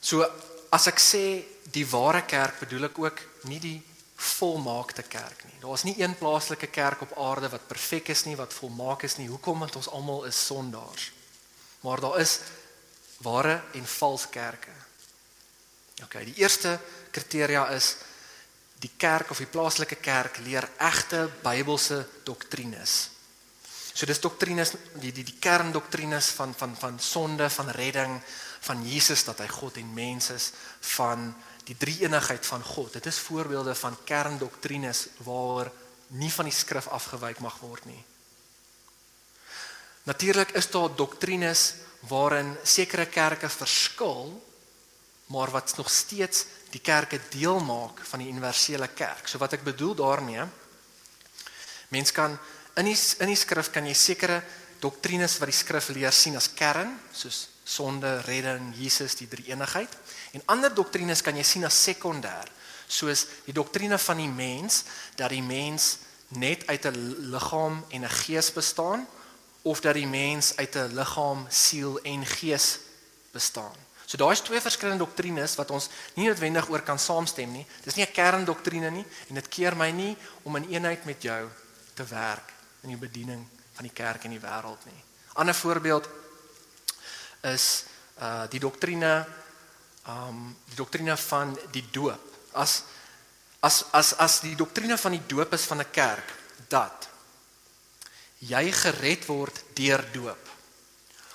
So 0.00 0.24
as 0.70 0.86
ek 0.86 0.98
sê 1.00 1.44
die 1.72 1.86
ware 1.86 2.22
kerk 2.22 2.60
bedoel 2.60 2.84
ek 2.84 2.98
ook 2.98 3.20
nie 3.48 3.60
die 3.60 3.82
volmaakte 4.14 5.02
kerk 5.02 5.44
nie. 5.44 5.58
Daar's 5.60 5.84
nie 5.84 5.96
een 6.00 6.14
plaaslike 6.16 6.66
kerk 6.66 7.02
op 7.02 7.18
aarde 7.18 7.48
wat 7.48 7.66
perfek 7.68 8.08
is 8.08 8.24
nie, 8.24 8.36
wat 8.36 8.52
volmaak 8.52 9.02
is 9.02 9.16
nie. 9.16 9.28
Hoekom? 9.28 9.58
Want 9.64 9.76
ons 9.76 9.88
almal 9.88 10.24
is 10.24 10.46
sondaars. 10.46 11.10
Maar 11.80 12.00
daar 12.00 12.20
is 12.20 12.40
ware 13.24 13.62
en 13.72 13.86
vals 13.86 14.28
kerke. 14.28 14.83
OK, 16.02 16.18
die 16.26 16.40
eerste 16.42 16.78
kriteria 17.14 17.68
is 17.74 17.94
die 18.82 18.90
kerk 18.98 19.30
of 19.30 19.38
die 19.38 19.50
plaaslike 19.50 20.00
kerk 20.02 20.40
leer 20.44 20.66
egte 20.82 21.28
Bybelse 21.44 22.02
doktrines. 22.26 23.10
So 23.94 24.06
dis 24.10 24.18
doktrines 24.18 24.72
die 24.98 25.12
die 25.14 25.22
die 25.22 25.38
kerndoktrines 25.38 26.32
van 26.34 26.54
van 26.58 26.74
van 26.76 26.98
sonde, 26.98 27.46
van 27.50 27.70
redding, 27.70 28.18
van 28.66 28.82
Jesus 28.82 29.22
dat 29.24 29.38
hy 29.38 29.48
God 29.48 29.78
en 29.78 29.92
mens 29.94 30.30
is, 30.34 30.50
van 30.96 31.28
die 31.64 31.76
drie 31.78 32.00
eenigheid 32.02 32.46
van 32.46 32.62
God. 32.62 32.92
Dit 32.92 33.06
is 33.06 33.22
voorbeelde 33.22 33.74
van 33.74 33.96
kerndoktrines 34.04 35.06
waaroor 35.24 35.70
nie 36.18 36.32
van 36.32 36.50
die 36.50 36.54
skrif 36.54 36.88
afgewyk 36.88 37.40
mag 37.40 37.60
word 37.62 37.86
nie. 37.86 38.02
Natuurlik 40.04 40.52
is 40.58 40.68
daar 40.68 40.90
doktrines 40.92 41.74
waarin 42.10 42.50
sekere 42.62 43.06
kerke 43.06 43.48
verskil, 43.48 44.34
maar 45.26 45.50
wat 45.50 45.76
nog 45.76 45.90
steeds 45.90 46.44
die 46.70 46.80
kerke 46.80 47.20
deel 47.30 47.60
maak 47.60 48.00
van 48.02 48.18
die 48.18 48.28
universele 48.28 48.88
kerk. 48.88 49.28
So 49.28 49.38
wat 49.38 49.52
ek 49.52 49.64
bedoel 49.64 49.94
daarmee, 49.94 50.44
mens 51.88 52.12
kan 52.12 52.38
in 52.74 52.90
die 52.90 52.98
in 53.22 53.30
die 53.30 53.38
skrif 53.38 53.70
kan 53.70 53.86
jy 53.86 53.94
sekere 53.94 54.42
doktrines 54.82 55.38
wat 55.38 55.50
die 55.50 55.56
skrif 55.56 55.88
leer 55.94 56.12
sien 56.12 56.36
as 56.36 56.50
kern, 56.54 56.96
soos 57.14 57.48
sonde, 57.64 58.18
redding, 58.26 58.74
Jesus, 58.76 59.14
die 59.16 59.28
drie 59.30 59.46
eenigheid. 59.48 59.92
En 60.36 60.42
ander 60.52 60.74
doktrines 60.74 61.22
kan 61.24 61.36
jy 61.38 61.44
sien 61.46 61.64
as 61.64 61.78
sekondêr, 61.86 62.50
soos 62.90 63.24
die 63.46 63.54
doktrine 63.56 63.98
van 63.98 64.20
die 64.20 64.28
mens 64.28 64.82
dat 65.16 65.32
die 65.32 65.42
mens 65.42 65.96
net 66.28 66.66
uit 66.66 66.84
'n 66.86 67.30
liggaam 67.30 67.84
en 67.88 68.04
'n 68.04 68.16
gees 68.24 68.52
bestaan 68.52 69.06
of 69.62 69.80
dat 69.80 69.94
die 69.94 70.06
mens 70.06 70.56
uit 70.56 70.76
'n 70.76 70.94
liggaam, 70.94 71.46
siel 71.48 71.98
en 72.02 72.26
gees 72.26 72.78
bestaan. 73.32 73.83
So 74.14 74.18
daar 74.22 74.32
is 74.32 74.40
twee 74.40 74.60
verskillende 74.60 75.02
doktrines 75.02 75.56
wat 75.58 75.72
ons 75.74 75.88
nie 76.14 76.28
noodwendig 76.28 76.68
oor 76.70 76.84
kan 76.86 77.00
saamstem 77.02 77.50
nie. 77.50 77.64
Dis 77.82 77.96
nie 77.98 78.06
'n 78.06 78.12
kerndoktrine 78.14 78.90
nie 78.90 79.04
en 79.28 79.34
dit 79.34 79.48
keer 79.48 79.74
my 79.74 79.90
nie 79.90 80.16
om 80.44 80.56
in 80.56 80.68
eenheid 80.70 81.04
met 81.04 81.22
jou 81.22 81.50
te 81.94 82.04
werk 82.04 82.52
in 82.82 82.90
die 82.90 82.96
bediening 82.96 83.44
van 83.72 83.82
die 83.82 83.92
kerk 83.92 84.24
en 84.24 84.30
die 84.30 84.38
wêreld 84.38 84.84
nie. 84.86 85.02
Ander 85.34 85.54
voorbeeld 85.54 86.08
is 87.42 87.84
uh 88.20 88.46
die 88.46 88.60
doktrine 88.60 89.26
um 90.06 90.56
die 90.68 90.76
doktrine 90.76 91.16
van 91.16 91.58
die 91.72 91.84
doop. 91.90 92.22
As 92.52 92.82
as 93.60 93.84
as 93.90 94.14
as 94.18 94.40
die 94.40 94.54
doktrine 94.54 94.98
van 94.98 95.10
die 95.10 95.26
doop 95.26 95.52
is 95.52 95.64
van 95.64 95.80
'n 95.80 95.90
kerk 95.90 96.32
dat 96.68 97.08
jy 98.38 98.72
gered 98.72 99.26
word 99.26 99.64
deur 99.74 100.12
doop 100.12 100.48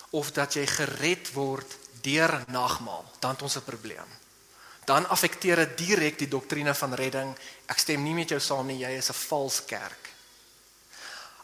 of 0.10 0.32
dat 0.32 0.54
jy 0.54 0.66
gered 0.66 1.34
word 1.34 1.79
deur 2.02 2.44
nagmaal, 2.48 3.06
dan 3.20 3.32
het 3.32 3.42
ons 3.42 3.56
'n 3.56 3.64
probleem. 3.64 4.10
Dan 4.86 5.08
affekteer 5.08 5.56
dit 5.56 5.78
direk 5.78 6.18
die 6.18 6.28
doktrine 6.28 6.76
van 6.76 6.94
redding. 6.94 7.38
Ek 7.66 7.78
stem 7.78 8.04
nie 8.04 8.14
met 8.14 8.30
jou 8.30 8.40
saam 8.40 8.66
nie, 8.66 8.78
jy 8.78 8.98
is 8.98 9.10
'n 9.10 9.14
vals 9.14 9.66
kerk. 9.66 10.10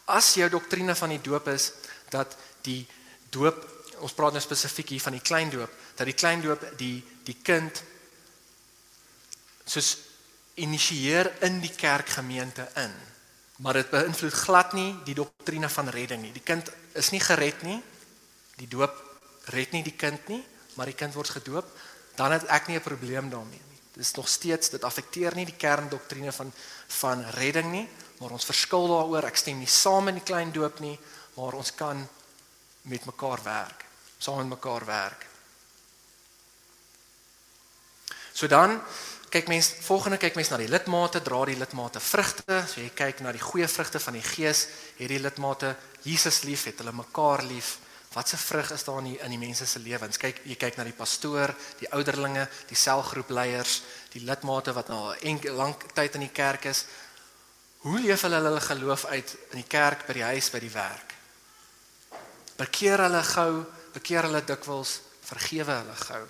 As 0.05 0.33
jou 0.33 0.49
doktrine 0.49 0.95
van 0.95 1.09
die 1.09 1.21
doop 1.21 1.47
is 1.47 1.71
dat 2.09 2.37
die 2.61 2.87
doop, 3.29 3.69
ons 3.99 4.13
praat 4.13 4.31
nou 4.31 4.41
spesifiek 4.41 4.89
hier 4.89 5.01
van 5.01 5.11
die 5.11 5.21
klein 5.21 5.49
doop, 5.49 5.71
dat 5.95 6.05
die 6.05 6.13
klein 6.13 6.41
doop 6.41 6.77
die 6.77 7.03
die 7.23 7.37
kind 7.41 7.83
soos 9.65 9.97
initieer 10.53 11.31
in 11.41 11.59
die 11.59 11.73
kerkgemeente 11.75 12.69
in. 12.75 12.93
Maar 13.57 13.73
dit 13.73 13.89
beïnvloed 13.89 14.33
glad 14.33 14.73
nie 14.73 14.91
die 15.07 15.15
doktrine 15.15 15.69
van 15.69 15.89
redding 15.89 16.21
nie. 16.21 16.33
Die 16.35 16.43
kind 16.43 16.69
is 16.93 17.09
nie 17.09 17.19
gered 17.23 17.63
nie. 17.63 17.81
Die 18.59 18.67
doop 18.67 19.14
red 19.53 19.71
nie 19.71 19.83
die 19.83 19.95
kind 19.95 20.27
nie, 20.27 20.43
maar 20.75 20.85
die 20.85 20.97
kind 20.97 21.13
word 21.13 21.29
gedoop, 21.29 21.67
dan 22.15 22.31
het 22.31 22.47
ek 22.47 22.67
nie 22.67 22.77
'n 22.77 22.81
probleem 22.81 23.29
daarmee 23.29 23.61
nie. 23.69 23.79
Dit 23.93 24.03
is 24.03 24.13
nog 24.13 24.27
steeds 24.27 24.69
dit 24.69 24.83
affekteer 24.83 25.35
nie 25.35 25.45
die 25.45 25.55
kerndoktrine 25.57 26.31
van 26.31 26.53
van 26.87 27.23
redding 27.29 27.71
nie, 27.71 27.89
maar 28.19 28.31
ons 28.31 28.45
verskil 28.45 28.87
daaroor. 28.87 29.23
Ek 29.23 29.35
stem 29.35 29.59
nie 29.59 29.67
saam 29.67 30.07
in 30.07 30.19
die 30.19 30.23
klein 30.23 30.51
doop 30.51 30.79
nie, 30.79 30.99
maar 31.35 31.53
ons 31.53 31.75
kan 31.75 32.07
met 32.81 33.05
mekaar 33.05 33.43
werk. 33.43 33.85
Saam 34.17 34.37
met 34.37 34.47
mekaar 34.47 34.85
werk. 34.85 35.25
So 38.33 38.47
dan 38.47 38.81
kyk 39.31 39.47
mens 39.47 39.69
volgende 39.87 40.17
kyk 40.17 40.35
mens 40.35 40.49
na 40.51 40.57
die 40.57 40.69
lidmate, 40.71 41.21
dra 41.23 41.45
die 41.45 41.57
lidmate 41.59 41.99
vrugte. 41.99 42.61
So 42.67 42.81
jy 42.81 42.91
kyk 42.95 43.23
na 43.23 43.31
die 43.31 43.43
goeie 43.43 43.67
vrugte 43.67 43.99
van 43.99 44.13
die 44.13 44.23
Gees, 44.23 44.67
het 44.99 45.11
die 45.11 45.19
lidmate 45.19 45.75
Jesus 46.03 46.43
lief, 46.43 46.67
het 46.69 46.83
hulle 46.83 46.93
mekaar 46.95 47.43
lief. 47.47 47.77
Wat 48.15 48.29
se 48.29 48.37
vrug 48.37 48.71
is 48.71 48.83
daar 48.83 48.97
in 48.97 49.09
die, 49.09 49.17
in 49.19 49.33
die 49.33 49.39
mense 49.39 49.65
se 49.67 49.79
lewens? 49.79 50.17
Kyk, 50.17 50.37
jy 50.47 50.55
kyk 50.55 50.77
na 50.79 50.85
die 50.87 50.95
pastoor, 50.95 51.51
die 51.81 51.89
ouderlinge, 51.91 52.45
die 52.69 52.77
selgroepleiers, 52.79 53.81
die 54.13 54.21
lidmate 54.23 54.71
wat 54.73 54.87
nou 54.87 55.11
'n 55.19 55.41
lang 55.51 55.75
tyd 55.93 56.15
in 56.15 56.23
die 56.23 56.31
kerk 56.31 56.65
is. 56.71 56.85
Hoe 57.83 57.99
leef 57.99 58.21
hulle 58.21 58.39
hulle 58.39 58.61
geloof 58.61 59.05
uit 59.05 59.35
in 59.51 59.57
die 59.59 59.67
kerk, 59.67 60.07
by 60.07 60.13
die 60.13 60.23
huis, 60.23 60.49
by 60.49 60.59
die 60.59 60.71
werk? 60.71 61.13
Bekeer 62.55 63.03
hulle 63.03 63.23
gou, 63.23 63.65
bekeer 63.93 64.23
hulle 64.23 64.43
dikwels, 64.45 65.01
vergewe 65.21 65.71
hulle 65.71 65.95
gou. 65.95 66.23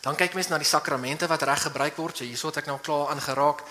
Dan 0.00 0.16
kyk 0.16 0.34
mens 0.34 0.48
na 0.48 0.58
die 0.58 0.68
sakramente 0.68 1.28
wat 1.28 1.42
reg 1.42 1.62
gebruik 1.62 1.96
word. 1.96 2.16
So 2.16 2.24
hierso 2.24 2.48
het 2.48 2.56
ek 2.56 2.66
nou 2.66 2.78
klaar 2.78 3.12
aangeraak. 3.12 3.62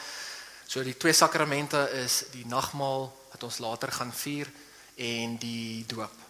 So 0.67 0.84
die 0.84 0.97
twee 0.97 1.13
sakramente 1.13 1.89
is 2.03 2.23
die 2.32 2.45
nagmaal 2.45 3.10
wat 3.32 3.43
ons 3.43 3.58
later 3.58 3.91
gaan 3.91 4.13
vier 4.13 4.51
en 4.95 5.38
die 5.38 5.86
doop. 5.88 6.22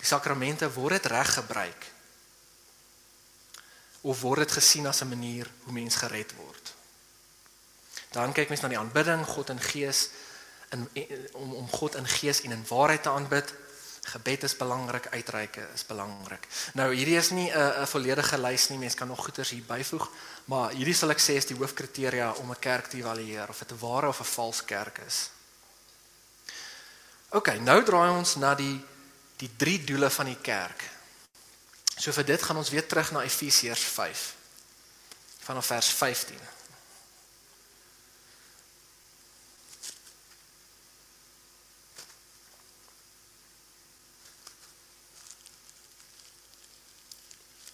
Die 0.00 0.08
sakramente 0.08 0.70
word 0.72 0.96
dit 0.96 1.10
reg 1.12 1.34
gebruik. 1.36 1.86
Of 4.00 4.20
word 4.24 4.46
dit 4.46 4.52
gesien 4.52 4.86
as 4.86 5.02
'n 5.02 5.08
manier 5.08 5.50
hoe 5.64 5.72
mens 5.72 5.96
gered 6.00 6.32
word? 6.36 6.72
Dan 8.10 8.32
kyk 8.32 8.48
mens 8.48 8.60
na 8.60 8.68
die 8.68 8.78
aanbidding, 8.78 9.26
God 9.26 9.50
in 9.50 9.60
gees 9.60 10.08
in 10.70 10.88
om 11.32 11.52
om 11.54 11.68
God 11.68 11.94
in 11.94 12.06
gees 12.06 12.42
en 12.42 12.50
in 12.50 12.64
waarheid 12.68 13.02
te 13.02 13.10
aanbid. 13.10 13.54
Gebed 14.02 14.42
is 14.42 14.56
belangrik, 14.56 15.06
uitreike 15.10 15.66
is 15.74 15.84
belangrik. 15.86 16.46
Nou 16.74 16.94
hierdie 16.94 17.16
is 17.16 17.30
nie 17.30 17.50
'n 17.50 17.82
'n 17.82 17.86
volledige 17.86 18.38
lys 18.38 18.68
nie, 18.68 18.78
mense 18.78 18.96
kan 18.96 19.08
nog 19.08 19.24
goeders 19.24 19.50
hier 19.50 19.62
byvoeg, 19.62 20.10
maar 20.44 20.70
hierdie 20.70 20.94
sal 20.94 21.10
ek 21.10 21.18
sê 21.20 21.36
is 21.36 21.46
die 21.46 21.56
hoofkriteria 21.56 22.32
om 22.32 22.50
'n 22.50 22.58
kerk 22.58 22.86
te 22.86 22.96
evalueer 22.96 23.48
of 23.48 23.58
dit 23.58 23.72
'n 23.72 23.78
ware 23.78 24.08
of 24.08 24.20
'n 24.20 24.24
vals 24.24 24.64
kerk 24.64 24.98
is. 25.06 25.30
OK, 27.28 27.48
nou 27.58 27.84
draai 27.84 28.10
ons 28.10 28.34
na 28.36 28.54
die 28.54 28.84
die 29.40 29.50
drie 29.56 29.78
doele 29.84 30.10
van 30.12 30.28
die 30.28 30.38
kerk. 30.44 30.84
So 31.96 32.12
vir 32.12 32.26
dit 32.28 32.42
gaan 32.42 32.60
ons 32.60 32.72
weer 32.72 32.86
terug 32.86 33.12
na 33.12 33.24
Efesiërs 33.24 33.84
5 33.96 34.24
vanaf 35.40 35.66
vers 35.66 35.88
15. 35.96 36.36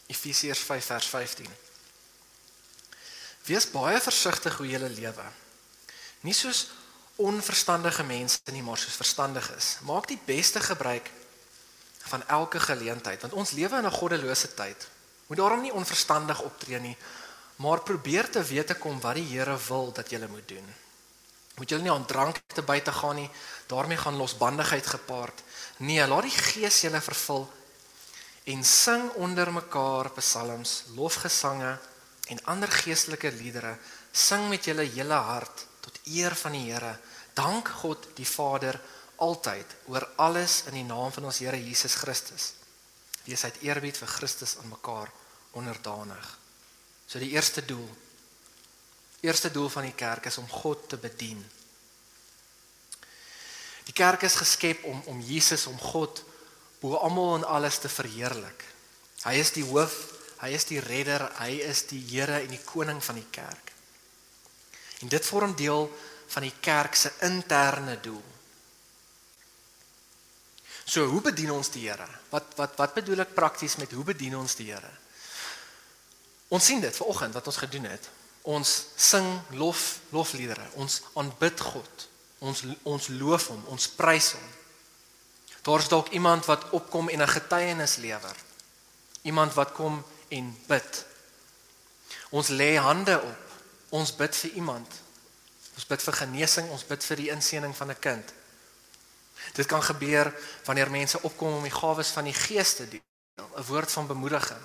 Efesiërs 0.06 0.62
5 0.62 0.84
vers 0.94 1.06
15. 1.10 1.50
Wees 3.46 3.66
baie 3.70 3.98
versigtig 4.00 4.56
hoe 4.58 4.66
jy 4.70 4.78
lewe. 4.78 5.26
Nie 6.26 6.34
soos 6.34 6.68
onverstandige 7.16 8.02
mense 8.06 8.38
nie, 8.54 8.62
maar 8.62 8.78
soos 8.78 8.98
verstandiges. 8.98 9.76
Maak 9.86 10.08
die 10.10 10.20
beste 10.26 10.60
gebruik 10.60 11.10
van 12.06 12.26
elke 12.26 12.60
geleentheid, 12.60 13.20
want 13.20 13.32
ons 13.32 13.50
lewe 13.50 13.76
in 13.76 13.86
'n 13.86 13.98
goddelose 13.98 14.54
tyd. 14.54 14.88
Moet 15.26 15.36
daarom 15.36 15.60
nie 15.60 15.72
onverstandig 15.72 16.40
optree 16.40 16.78
nie, 16.80 16.96
maar 17.56 17.80
probeer 17.80 18.30
te 18.30 18.42
weet 18.42 18.66
te 18.66 18.74
kom 18.74 19.00
wat 19.00 19.14
die 19.14 19.26
Here 19.26 19.58
wil 19.68 19.92
dat 19.92 20.10
jy 20.10 20.26
moet 20.28 20.48
doen. 20.48 20.74
Moet 21.56 21.70
jy 21.70 21.78
nie 21.80 21.90
aan 21.90 22.06
drank 22.06 22.40
te 22.46 22.62
buite 22.62 22.92
gaan 22.92 23.16
nie, 23.16 23.30
daarmee 23.66 23.96
gaan 23.96 24.16
losbandigheid 24.16 24.86
gepaard. 24.86 25.42
Nee, 25.76 26.06
laat 26.06 26.22
die 26.22 26.30
Gees 26.30 26.80
julle 26.80 27.00
vervul 27.00 27.48
en 28.46 28.64
sing 28.64 29.10
onder 29.18 29.52
mekaar 29.52 30.10
psalms, 30.10 30.84
lofgesange 30.94 31.78
en 32.30 32.44
ander 32.44 32.70
geestelike 32.70 33.32
liedere. 33.32 33.76
Sing 34.12 34.48
met 34.48 34.64
julle 34.64 34.86
hele 34.86 35.14
hart 35.14 35.66
tot 35.80 35.98
eer 36.04 36.34
van 36.34 36.54
die 36.54 36.70
Here. 36.70 36.92
Dank 37.34 37.68
God 37.82 38.06
die 38.14 38.26
Vader 38.26 38.78
altyd 39.22 39.74
oor 39.86 40.08
alles 40.16 40.62
in 40.70 40.78
die 40.78 40.86
naam 40.86 41.12
van 41.12 41.28
ons 41.28 41.38
Here 41.42 41.58
Jesus 41.58 41.94
Christus. 41.94 42.52
Wees 43.26 43.44
uit 43.44 43.62
eerbied 43.66 43.96
vir 43.98 44.08
Christus 44.08 44.56
aan 44.60 44.68
mekaar 44.70 45.10
onderdanig. 45.56 46.26
So 47.06 47.18
die 47.18 47.32
eerste 47.34 47.64
doel. 47.64 47.88
Eerste 49.20 49.50
doel 49.50 49.68
van 49.72 49.88
die 49.88 49.96
kerk 49.96 50.28
is 50.30 50.38
om 50.38 50.48
God 50.48 50.88
te 50.88 50.98
bedien. 51.00 51.40
Die 53.86 53.94
kerk 53.94 54.26
is 54.26 54.38
geskep 54.38 54.84
om 54.84 55.02
om 55.06 55.20
Jesus 55.22 55.66
om 55.66 55.78
God 55.78 56.22
bo 56.80 56.98
almal 57.00 57.38
en 57.38 57.48
alles 57.48 57.78
te 57.78 57.88
verheerlik. 57.88 58.64
Hy 59.24 59.34
is 59.40 59.52
die 59.54 59.64
hoof, 59.64 59.94
hy 60.42 60.52
is 60.54 60.66
die 60.68 60.80
redder, 60.82 61.24
hy 61.40 61.62
is 61.64 61.86
die 61.90 62.02
Here 62.10 62.42
en 62.42 62.52
die 62.52 62.62
koning 62.62 63.00
van 63.02 63.18
die 63.18 63.30
kerk. 63.32 63.72
En 65.00 65.10
dit 65.12 65.26
vorm 65.26 65.54
deel 65.56 65.88
van 66.34 66.44
die 66.44 66.54
kerk 66.60 66.94
se 66.94 67.12
interne 67.26 67.96
doel. 68.02 68.35
So 70.86 71.04
hoe 71.10 71.20
bedien 71.20 71.50
ons 71.50 71.70
die 71.74 71.88
Here? 71.88 72.06
Wat 72.30 72.54
wat 72.56 72.76
wat 72.78 72.94
bedoel 72.94 73.24
ek 73.24 73.34
prakties 73.34 73.74
met 73.80 73.90
hoe 73.92 74.04
bedien 74.06 74.36
ons 74.38 74.54
die 74.54 74.68
Here? 74.70 74.92
Ons 76.54 76.68
sien 76.70 76.80
dit 76.80 76.94
vanoggend 76.94 77.34
wat 77.34 77.46
ons 77.50 77.58
gedoen 77.58 77.88
het. 77.90 78.06
Ons 78.46 78.74
sing 78.94 79.26
lof 79.58 79.98
lofliedere. 80.14 80.62
Ons 80.78 81.00
aanbid 81.18 81.60
God. 81.60 82.06
Ons 82.38 82.62
ons 82.86 83.08
loof 83.18 83.48
hom, 83.50 83.64
ons 83.74 83.88
prys 83.98 84.30
hom. 84.36 84.46
Daar's 85.66 85.90
dalk 85.90 86.12
iemand 86.14 86.46
wat 86.46 86.70
opkom 86.70 87.10
en 87.10 87.22
'n 87.22 87.34
getuienis 87.34 87.96
lewer. 87.96 88.36
Iemand 89.22 89.54
wat 89.54 89.72
kom 89.72 90.04
en 90.28 90.56
bid. 90.66 91.04
Ons 92.30 92.48
lê 92.48 92.76
hande 92.78 93.20
op. 93.22 93.42
Ons 93.88 94.14
bid 94.14 94.36
vir 94.36 94.50
iemand. 94.50 94.86
Ons 95.74 95.86
bid 95.86 96.02
vir 96.02 96.12
genesing, 96.12 96.70
ons 96.70 96.86
bid 96.86 97.04
vir 97.04 97.16
die 97.16 97.30
inseëning 97.30 97.76
van 97.76 97.90
'n 97.90 97.98
kind. 97.98 98.32
Dit 99.56 99.66
kan 99.66 99.82
gebeur 99.82 100.32
wanneer 100.64 100.90
mense 100.90 101.22
opkom 101.22 101.54
om 101.56 101.64
die 101.64 101.72
gawes 101.72 102.12
van 102.12 102.28
die 102.28 102.36
Gees 102.36 102.74
te 102.76 102.88
deel, 102.88 103.00
'n 103.56 103.64
woord 103.66 103.92
van 103.92 104.06
bemoediging, 104.06 104.64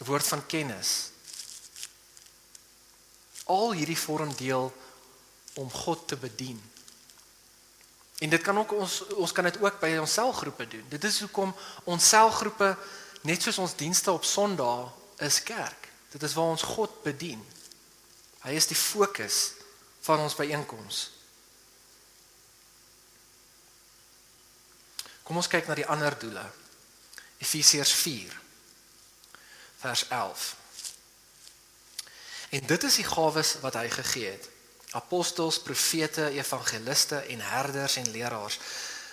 'n 0.00 0.04
woord 0.04 0.26
van 0.26 0.46
kennis. 0.46 1.10
Al 3.44 3.72
hierdie 3.72 3.98
vorm 3.98 4.34
deel 4.34 4.72
om 5.54 5.70
God 5.70 6.08
te 6.08 6.16
bedien. 6.16 6.60
En 8.18 8.28
dit 8.28 8.42
kan 8.42 8.58
ook 8.58 8.72
ons 8.72 9.06
ons 9.06 9.32
kan 9.32 9.44
dit 9.44 9.60
ook 9.60 9.80
by 9.80 9.96
ons 9.96 10.12
selgroepe 10.12 10.68
doen. 10.68 10.84
Dit 10.88 11.04
is 11.04 11.20
hoekom 11.20 11.54
ons 11.84 12.08
selgroepe 12.08 12.76
net 13.20 13.42
soos 13.42 13.58
ons 13.58 13.76
dienste 13.76 14.12
op 14.12 14.24
Sondag 14.24 14.92
is 15.16 15.42
kerk. 15.42 15.88
Dit 16.10 16.22
is 16.22 16.34
waar 16.34 16.54
ons 16.54 16.62
God 16.62 17.02
bedien. 17.02 17.44
Hy 18.40 18.50
is 18.50 18.66
die 18.66 18.76
fokus 18.76 19.52
van 20.00 20.18
ons 20.18 20.34
byeenkoms. 20.34 21.15
Kom 25.26 25.40
ons 25.40 25.50
kyk 25.50 25.66
na 25.66 25.74
die 25.74 25.86
ander 25.90 26.14
doele. 26.18 26.44
Efesiërs 27.42 27.92
4 27.98 28.34
vers 29.82 30.04
11. 30.08 30.44
En 32.56 32.66
dit 32.66 32.84
is 32.88 32.98
die 33.00 33.06
gawes 33.06 33.56
wat 33.60 33.74
hy 33.76 33.88
gegee 33.90 34.30
het. 34.30 34.46
Apostels, 34.96 35.58
profete, 35.60 36.30
evangeliste 36.32 37.18
en 37.34 37.42
herders 37.42 37.98
en 38.00 38.08
leraars. 38.14 38.58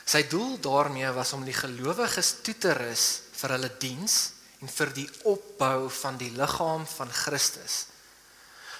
Sy 0.06 0.22
doel 0.30 0.60
daarmee 0.62 1.10
was 1.16 1.34
om 1.34 1.44
die 1.48 1.56
gelowiges 1.56 2.36
toe 2.46 2.56
te 2.62 2.76
rus 2.78 3.08
vir 3.42 3.56
hulle 3.56 3.72
diens 3.82 4.18
en 4.62 4.70
vir 4.72 4.94
die 4.96 5.08
opbou 5.28 5.90
van 6.04 6.20
die 6.22 6.32
liggaam 6.38 6.86
van 6.88 7.12
Christus. 7.12 7.86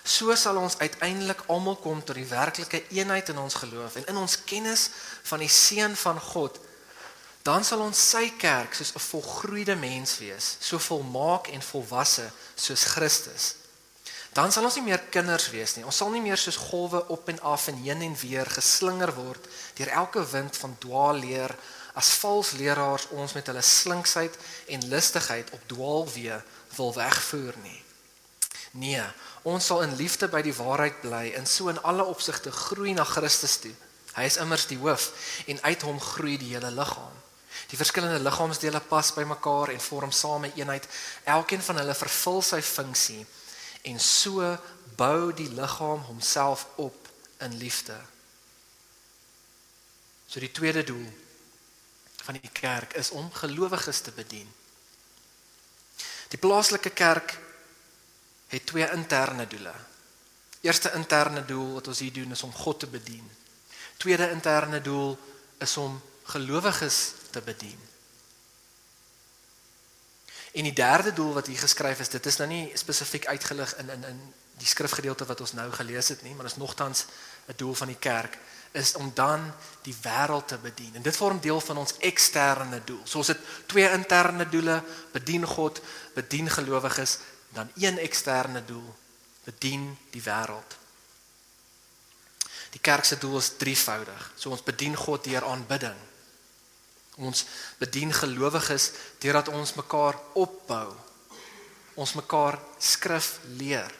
So 0.04 0.36
sal 0.36 0.60
ons 0.60 0.78
uiteindelik 0.78 1.46
almal 1.52 1.80
kom 1.82 2.04
tot 2.04 2.20
die 2.20 2.28
werklike 2.28 2.84
eenheid 2.92 3.32
in 3.32 3.40
ons 3.40 3.56
geloof 3.64 3.98
en 4.00 4.08
in 4.12 4.20
ons 4.20 4.38
kennis 4.46 4.90
van 5.32 5.44
die 5.44 5.52
seun 5.52 5.96
van 6.00 6.20
God 6.20 6.60
dan 7.44 7.66
sal 7.68 7.82
ons 7.84 8.00
sy 8.10 8.30
kerk 8.40 8.74
soos 8.74 8.94
'n 8.96 9.04
volgroeide 9.10 9.76
mens 9.76 10.18
wees, 10.18 10.56
so 10.60 10.80
volmaak 10.80 11.48
en 11.48 11.62
volwasse 11.62 12.32
soos 12.56 12.84
Christus. 12.84 13.56
Dan 14.34 14.52
sal 14.52 14.64
ons 14.64 14.76
nie 14.76 14.84
meer 14.84 15.02
kinders 15.14 15.50
wees 15.50 15.76
nie. 15.76 15.86
Ons 15.86 15.98
sal 15.98 16.10
nie 16.10 16.22
meer 16.22 16.38
soos 16.38 16.56
golwe 16.56 17.08
op 17.08 17.28
en 17.30 17.42
af 17.42 17.68
en 17.68 17.78
heen 17.84 18.02
en 18.02 18.16
weer 18.18 18.50
geslinger 18.50 19.14
word 19.14 19.48
deur 19.78 19.88
elke 19.88 20.24
wind 20.30 20.58
van 20.58 20.76
dwaalleer 20.80 21.56
as 21.94 22.10
vals 22.24 22.52
leraars 22.52 23.08
ons 23.14 23.34
met 23.34 23.48
hulle 23.48 23.62
slinksheid 23.62 24.38
en 24.68 24.88
listigheid 24.90 25.52
op 25.52 25.68
dwaalweë 25.68 26.42
wil 26.76 26.94
wegvoer 26.94 27.54
nie. 27.62 27.84
Nee, 28.72 29.04
ons 29.44 29.66
sal 29.66 29.84
in 29.86 29.96
liefde 29.96 30.28
by 30.28 30.42
die 30.42 30.56
waarheid 30.56 31.02
bly 31.02 31.28
en 31.38 31.46
so 31.46 31.70
in 31.70 31.82
alle 31.84 32.04
opsigte 32.04 32.52
groei 32.52 32.94
na 32.94 33.04
Christus 33.04 33.58
toe. 33.58 33.76
Hy 34.16 34.26
is 34.26 34.40
immers 34.42 34.66
die 34.66 34.78
hoof 34.82 35.12
en 35.46 35.62
uit 35.62 35.82
hom 35.86 36.00
groei 36.02 36.38
die 36.42 36.56
hele 36.56 36.72
liggaam. 36.74 37.22
Die 37.68 37.78
verskillende 37.78 38.20
liggaamsdele 38.20 38.80
pas 38.80 39.14
by 39.14 39.24
mekaar 39.28 39.70
en 39.70 39.82
vorm 39.82 40.12
saam 40.12 40.46
'n 40.46 40.54
eenheid. 40.56 40.88
Elkeen 41.24 41.62
van 41.62 41.78
hulle 41.78 41.96
vervul 41.96 42.42
sy 42.42 42.62
funksie 42.62 43.26
en 43.82 44.00
so 44.00 44.58
bou 44.96 45.34
die 45.34 45.50
liggaam 45.50 46.02
homself 46.02 46.68
op 46.76 47.10
in 47.40 47.58
liefde. 47.58 47.98
So 50.28 50.40
die 50.40 50.52
tweede 50.52 50.84
doel 50.84 51.08
van 52.24 52.40
die 52.40 52.52
kerk 52.52 52.94
is 52.94 53.12
om 53.12 53.32
gelowiges 53.32 54.02
te 54.02 54.12
bedien. 54.12 54.54
Die 56.28 56.40
plaaslike 56.40 56.90
kerk 56.90 57.40
het 58.48 58.66
twee 58.66 58.88
interne 58.92 59.48
doele. 59.48 59.74
Eerste 60.62 60.92
interne 60.96 61.46
doel 61.46 61.74
wat 61.74 61.88
ons 61.88 62.00
hier 62.00 62.14
doen 62.14 62.32
is 62.32 62.44
om 62.44 62.54
God 62.54 62.80
te 62.80 62.88
bedien. 62.88 63.32
Tweede 63.98 64.30
interne 64.32 64.82
doel 64.82 65.18
is 65.58 65.78
om 65.78 66.02
gelowiges 66.24 67.12
te 67.30 67.42
bedien. 67.42 67.80
En 70.54 70.64
die 70.64 70.74
derde 70.74 71.14
doel 71.14 71.34
wat 71.34 71.48
hier 71.48 71.60
geskryf 71.60 72.00
is, 72.00 72.10
dit 72.10 72.26
is 72.26 72.38
nou 72.38 72.50
nie 72.50 72.72
spesifiek 72.78 73.26
uitgelig 73.28 73.76
in 73.82 73.90
in 73.90 74.04
in 74.04 74.34
die 74.58 74.68
skrifgedeelte 74.68 75.26
wat 75.26 75.40
ons 75.42 75.54
nou 75.58 75.72
gelees 75.72 76.08
het 76.14 76.22
nie, 76.22 76.36
maar 76.36 76.46
dit 76.46 76.54
is 76.54 76.62
nogtans 76.62 77.06
'n 77.48 77.54
doel 77.56 77.74
van 77.74 77.88
die 77.88 78.00
kerk 78.00 78.38
is 78.72 78.96
om 78.96 79.12
dan 79.14 79.54
die 79.82 79.96
wêreld 80.02 80.48
te 80.48 80.58
bedien. 80.58 80.96
En 80.96 81.02
dit 81.02 81.18
vorm 81.18 81.40
deel 81.40 81.62
van 81.62 81.78
ons 81.78 81.98
eksterne 81.98 82.82
doel. 82.84 83.02
So 83.04 83.18
ons 83.18 83.28
het 83.28 83.40
twee 83.66 83.90
interne 83.90 84.50
doele, 84.50 84.84
bedien 85.12 85.46
God, 85.46 85.82
bedien 86.14 86.50
gelowiges, 86.50 87.18
dan 87.50 87.70
een 87.76 87.98
eksterne 87.98 88.66
doel, 88.66 88.96
bedien 89.44 89.98
die 90.10 90.22
wêreld. 90.22 90.78
Die 92.70 92.82
kerk 92.82 93.06
se 93.06 93.18
doel 93.18 93.38
is 93.38 93.52
drievoudig. 93.58 94.32
So 94.36 94.50
ons 94.50 94.64
bedien 94.64 94.96
God 94.96 95.24
deur 95.24 95.46
aanbidding. 95.46 95.98
Ons 97.22 97.46
bedien 97.78 98.14
gelowiges 98.14 98.92
deurdat 99.22 99.52
ons 99.54 99.76
mekaar 99.78 100.18
opbou. 100.34 100.94
Ons 101.94 102.16
mekaar 102.18 102.58
skrif 102.82 103.38
leer. 103.60 103.92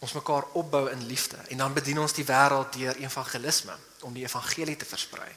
Ons 0.00 0.14
mekaar 0.16 0.46
opbou 0.56 0.86
in 0.92 1.04
liefde 1.06 1.36
en 1.50 1.64
dan 1.64 1.74
bedien 1.74 1.98
ons 1.98 2.14
die 2.14 2.24
wêreld 2.24 2.72
deur 2.78 2.96
evangelisme 3.02 3.74
om 4.06 4.14
die 4.14 4.24
evangelie 4.24 4.76
te 4.78 4.88
versprei. 4.88 5.28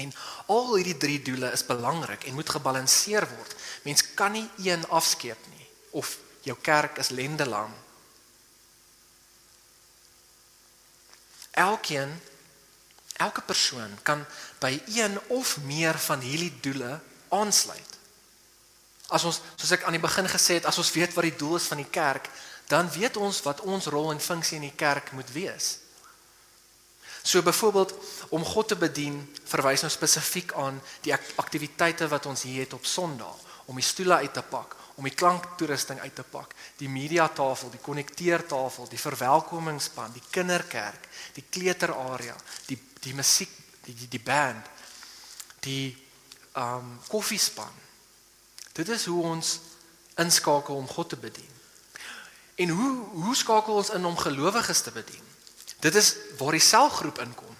En 0.00 0.12
al 0.50 0.74
hierdie 0.74 0.96
drie 0.96 1.20
doele 1.22 1.52
is 1.52 1.66
belangrik 1.68 2.24
en 2.24 2.34
moet 2.34 2.50
gebalanseer 2.50 3.28
word. 3.36 3.54
Mens 3.84 4.04
kan 4.14 4.32
nie 4.32 4.48
een 4.64 4.86
afskeep 4.88 5.46
nie 5.52 5.68
of 5.92 6.16
jou 6.42 6.56
kerk 6.64 6.96
is 6.98 7.12
lendelang. 7.12 7.70
Elkeen 11.50 12.16
elke 13.16 13.42
persoon 13.46 13.98
kan 14.02 14.24
by 14.60 14.80
een 14.94 15.18
of 15.28 15.58
meer 15.66 15.98
van 15.98 16.20
hierdie 16.20 16.54
doele 16.60 17.00
aansluit. 17.28 17.98
As 19.12 19.24
ons 19.28 19.40
soos 19.56 19.74
ek 19.76 19.84
aan 19.84 19.96
die 19.96 20.02
begin 20.02 20.28
gesê 20.30 20.56
het, 20.58 20.66
as 20.66 20.78
ons 20.80 20.92
weet 20.96 21.14
wat 21.14 21.28
die 21.28 21.36
doel 21.36 21.58
is 21.58 21.68
van 21.68 21.82
die 21.82 21.90
kerk, 21.92 22.30
dan 22.72 22.88
weet 22.90 23.16
ons 23.20 23.42
wat 23.44 23.60
ons 23.68 23.90
rol 23.92 24.12
en 24.12 24.20
funksie 24.20 24.56
in 24.56 24.68
die 24.70 24.78
kerk 24.78 25.12
moet 25.12 25.28
wees. 25.34 25.78
So 27.22 27.42
byvoorbeeld 27.42 27.94
om 28.34 28.44
God 28.44 28.72
te 28.72 28.76
bedien 28.76 29.20
verwys 29.46 29.84
nou 29.84 29.90
spesifiek 29.92 30.54
aan 30.58 30.80
die 31.04 31.14
aktiwiteite 31.14 32.08
wat 32.10 32.26
ons 32.26 32.42
hier 32.48 32.64
het 32.64 32.72
op 32.74 32.88
Sondag, 32.88 33.36
om 33.70 33.78
die 33.78 33.86
stoele 33.86 34.16
uit 34.24 34.32
te 34.34 34.42
pak, 34.42 34.74
om 34.98 35.06
die 35.06 35.14
klanktoerusting 35.14 36.00
uit 36.02 36.14
te 36.14 36.24
pak, 36.26 36.54
die 36.80 36.88
mediatafel, 36.90 37.70
die 37.70 37.80
konnekteertafel, 37.82 38.88
die 38.90 39.00
verwelkomingsspan, 39.00 40.12
die 40.16 40.24
kinderkerk, 40.30 41.06
die 41.36 41.44
kleuterarea, 41.48 42.34
die 42.66 42.80
die 43.02 43.14
musiek, 43.14 43.50
die 43.86 43.94
die, 43.94 44.08
die 44.08 44.22
band, 44.22 44.66
die 45.66 45.96
um 46.58 46.98
koffiespan. 47.08 47.72
Dit 48.72 48.88
is 48.88 49.06
hoe 49.08 49.22
ons 49.24 49.58
inskakel 50.20 50.76
om 50.76 50.88
God 50.88 51.08
te 51.08 51.16
bedien. 51.16 51.50
En 52.54 52.68
hoe 52.68 52.92
hoe 53.24 53.36
skakel 53.36 53.74
ons 53.74 53.90
in 53.90 54.04
om 54.04 54.16
gelowiges 54.16 54.80
te 54.80 54.92
bedien? 54.92 55.24
Dit 55.80 55.94
is 55.94 56.14
waar 56.38 56.52
die 56.52 56.60
selgroep 56.60 57.18
inkom. 57.18 57.56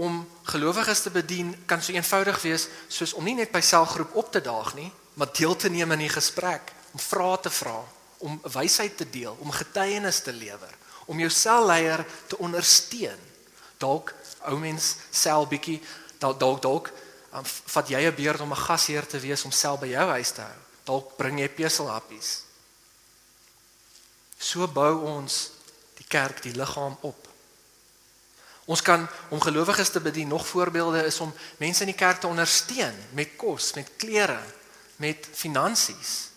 om 0.00 0.28
gelowiges 0.48 1.02
te 1.04 1.10
bedien 1.10 1.52
kan 1.66 1.82
so 1.82 1.92
eenvoudig 1.92 2.38
wees 2.42 2.68
soos 2.88 3.12
om 3.12 3.26
nie 3.28 3.36
net 3.36 3.52
by 3.52 3.60
selgroep 3.60 4.14
op 4.16 4.30
te 4.32 4.40
daag 4.40 4.72
nie, 4.74 4.88
maar 5.14 5.28
deel 5.36 5.56
te 5.56 5.68
neem 5.68 5.92
in 5.92 6.06
die 6.06 6.12
gesprek, 6.12 6.72
om 6.96 7.00
vrae 7.00 7.36
te 7.44 7.52
vra, 7.52 7.76
om 8.24 8.40
wysheid 8.54 8.96
te 8.96 9.06
deel, 9.10 9.36
om 9.40 9.52
getuienis 9.52 10.22
te 10.24 10.32
lewer, 10.32 10.72
om 11.06 11.20
jou 11.20 11.28
selleier 11.30 12.06
te 12.26 12.38
ondersteun. 12.40 13.20
Dalk 13.82 14.14
ou 14.46 14.58
mens 14.58 14.96
sel 15.10 15.46
bietjie 15.46 15.80
dalk 16.18 16.38
dalk 16.40 16.62
dalk 16.62 16.92
um, 17.32 17.44
vat 17.44 17.88
jy 17.88 18.06
'n 18.06 18.14
beurt 18.14 18.40
om 18.40 18.52
'n 18.52 18.64
gasheer 18.66 19.06
te 19.06 19.18
wees 19.18 19.44
om 19.44 19.50
sel 19.50 19.78
by 19.78 19.86
jou 19.86 20.08
huis 20.08 20.30
te 20.30 20.40
hou. 20.40 20.58
Dalk 20.84 21.16
bring 21.16 21.38
jy 21.38 21.48
peselhappies. 21.48 22.42
So 24.38 24.66
bou 24.66 25.06
ons 25.06 25.50
die 25.96 26.06
kerk, 26.08 26.42
die 26.42 26.54
liggaam 26.54 26.96
op. 27.00 27.28
Ons 28.64 28.82
kan 28.82 29.08
om 29.30 29.40
gelowiges 29.40 29.90
te 29.90 30.00
bedien. 30.00 30.28
Nog 30.28 30.46
voorbeelde 30.46 31.04
is 31.04 31.20
om 31.20 31.34
mense 31.58 31.80
in 31.80 31.90
die 31.90 31.98
kerk 31.98 32.20
te 32.20 32.26
ondersteun 32.26 32.94
met 33.12 33.36
kos, 33.36 33.72
met 33.72 33.90
klere, 33.96 34.42
met 34.96 35.28
finansies. 35.32 36.30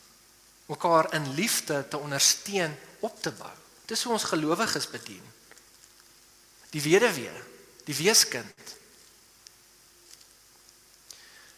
Mekaar 0.65 1.13
in 1.13 1.33
liefde 1.33 1.87
te 1.87 1.97
ondersteun, 1.97 2.77
op 2.99 3.21
te 3.21 3.31
bou. 3.31 3.51
Dis 3.85 4.03
hoe 4.03 4.13
ons 4.13 4.23
gelowiges 4.23 4.89
bedien. 4.89 5.21
Die 6.69 6.81
weduwee, 6.81 7.33
die 7.85 7.95
weeskind. 7.95 8.75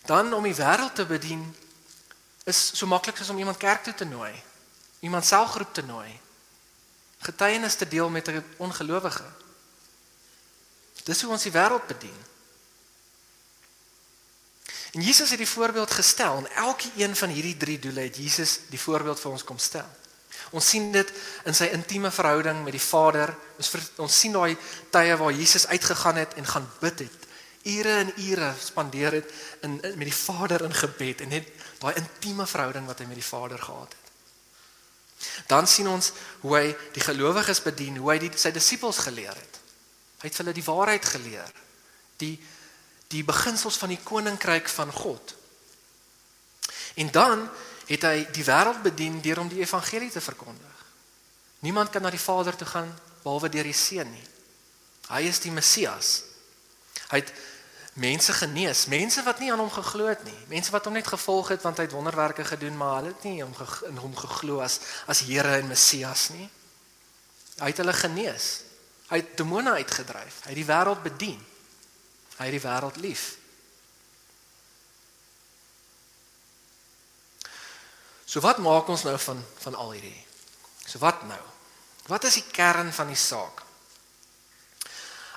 Dan 0.08 0.34
om 0.34 0.44
die 0.44 0.56
wêreld 0.56 0.96
te 0.96 1.06
bedien 1.06 1.44
is 2.48 2.60
so 2.78 2.88
maklik 2.88 3.18
soos 3.18 3.34
om 3.34 3.40
iemand 3.42 3.60
kerk 3.60 3.84
toe 3.84 3.94
te 3.94 4.08
nooi. 4.08 4.32
Iemand 5.00 5.26
selgroep 5.26 5.74
te 5.74 5.84
nooi. 5.84 6.20
Getuienis 7.28 7.76
te 7.76 7.88
deel 7.88 8.10
met 8.10 8.28
'n 8.28 8.44
ongelowige. 8.58 9.26
Dis 11.04 11.22
hoe 11.22 11.32
ons 11.32 11.44
die 11.44 11.52
wêreld 11.52 11.88
bedien. 11.88 12.20
En 14.92 15.02
Jesus 15.02 15.30
het 15.30 15.38
die 15.38 15.48
voorbeeld 15.48 15.92
gestel 15.92 16.38
en 16.38 16.52
elke 16.52 16.90
een 16.96 17.16
van 17.16 17.30
hierdie 17.30 17.58
drie 17.58 17.80
doele 17.80 18.00
het 18.00 18.16
Jesus 18.18 18.60
die 18.70 18.80
voorbeeld 18.80 19.20
vir 19.20 19.32
ons 19.32 19.44
kom 19.44 19.58
stel. 19.58 19.90
Ons 20.52 20.70
sien 20.70 20.92
dit 20.92 21.13
in 21.46 21.56
sy 21.56 21.70
intieme 21.76 22.12
verhouding 22.12 22.63
met 22.63 22.76
die 22.76 22.84
Vader. 22.84 23.34
Ons 23.58 23.70
ver, 23.74 23.84
ons 24.04 24.20
sien 24.20 24.36
daai 24.36 24.56
tye 24.94 25.16
waar 25.20 25.36
Jesus 25.36 25.68
uitgegaan 25.68 26.22
het 26.22 26.38
en 26.40 26.48
gaan 26.48 26.68
bid 26.80 27.06
het. 27.06 27.28
Ure 27.68 27.96
en 28.00 28.12
ure 28.16 28.54
spandeer 28.63 29.20
het 29.20 29.32
in, 29.62 29.80
in 29.84 29.98
met 29.98 30.08
die 30.08 30.16
Vader 30.16 30.63
in 30.63 30.74
gebed 30.74 31.22
en 31.26 31.34
net 31.36 31.50
daai 31.82 31.96
intieme 32.00 32.48
verhouding 32.48 32.88
wat 32.88 33.02
hy 33.04 33.10
met 33.10 33.20
die 33.20 33.30
Vader 33.30 33.60
gehad 33.60 33.96
het. 33.96 34.04
Dan 35.50 35.68
sien 35.68 35.88
ons 35.90 36.12
hoe 36.44 36.54
hy 36.56 36.68
die 36.94 37.04
gelowiges 37.04 37.63
bedien, 37.66 37.98
hoe 37.98 38.13
hy 38.13 38.20
die, 38.22 38.32
sy 38.38 38.54
disippels 38.56 39.02
geleer 39.08 39.34
het. 39.36 39.60
Hy 40.22 40.30
het 40.30 40.38
hulle 40.42 40.54
die 40.56 40.66
waarheid 40.66 41.06
geleer. 41.06 41.52
Die 42.22 42.38
die 43.08 43.24
beginsels 43.24 43.78
van 43.80 43.94
die 43.94 44.02
koninkryk 44.04 44.68
van 44.68 44.92
God. 44.92 45.36
En 47.00 47.12
dan 47.12 47.46
het 47.88 48.04
hy 48.04 48.28
die 48.36 48.45
wêreld 48.45 48.82
bedien 48.84 49.21
deur 49.23 49.39
om 49.39 49.52
die 49.52 49.63
evangelie 49.63 50.12
te 50.12 50.21
verkondig. 50.21 50.86
Niemand 51.60 51.89
kan 51.89 52.02
na 52.02 52.12
die 52.13 52.21
Vader 52.21 52.56
toe 52.56 52.67
gaan 52.67 52.89
behalwe 53.23 53.50
deur 53.50 53.67
die 53.67 53.76
Seun 53.76 54.12
nie. 54.12 54.26
Hy 55.08 55.21
is 55.28 55.39
die 55.39 55.52
Messias. 55.52 56.21
Hy 57.08 57.21
het 57.21 57.32
mense 57.97 58.34
genees, 58.38 58.86
mense 58.91 59.23
wat 59.26 59.39
nie 59.41 59.50
aan 59.52 59.62
hom 59.63 59.71
geglo 59.73 60.06
het 60.12 60.21
nie, 60.28 60.38
mense 60.52 60.71
wat 60.71 60.86
hom 60.86 60.93
net 60.93 61.08
gevolg 61.10 61.50
het 61.56 61.63
want 61.65 61.80
hy 61.80 61.88
het 61.88 61.95
wonderwerke 61.95 62.45
gedoen, 62.45 62.76
maar 62.78 63.00
hulle 63.00 63.15
het 63.15 63.26
nie 63.26 63.41
hom 63.41 63.56
in 63.89 63.97
hom 64.04 64.13
geglo 64.15 64.60
as 64.62 64.80
as 65.10 65.23
Here 65.26 65.58
en 65.58 65.71
Messias 65.71 66.30
nie. 66.36 66.45
Hy 67.58 67.71
het 67.71 67.82
hulle 67.82 67.95
genees. 67.97 68.47
Hy 69.10 69.21
het 69.23 69.38
demone 69.39 69.71
uitgedryf. 69.80 70.43
Hy 70.45 70.52
het 70.52 70.60
die 70.60 70.67
wêreld 70.67 71.02
bedien. 71.02 71.39
Hy 72.38 72.50
het 72.50 72.54
die 72.54 72.65
wêreld 72.67 73.00
lief. 73.02 73.26
So 78.28 78.44
wat 78.44 78.60
maak 78.60 78.90
ons 78.92 79.06
nou 79.08 79.16
van 79.24 79.40
van 79.63 79.76
al 79.80 79.94
hierdie? 79.96 80.26
So 80.84 81.00
wat 81.00 81.24
nou? 81.28 81.44
Wat 82.12 82.24
is 82.28 82.40
die 82.42 82.50
kern 82.52 82.92
van 82.94 83.08
die 83.12 83.20
saak? 83.20 83.63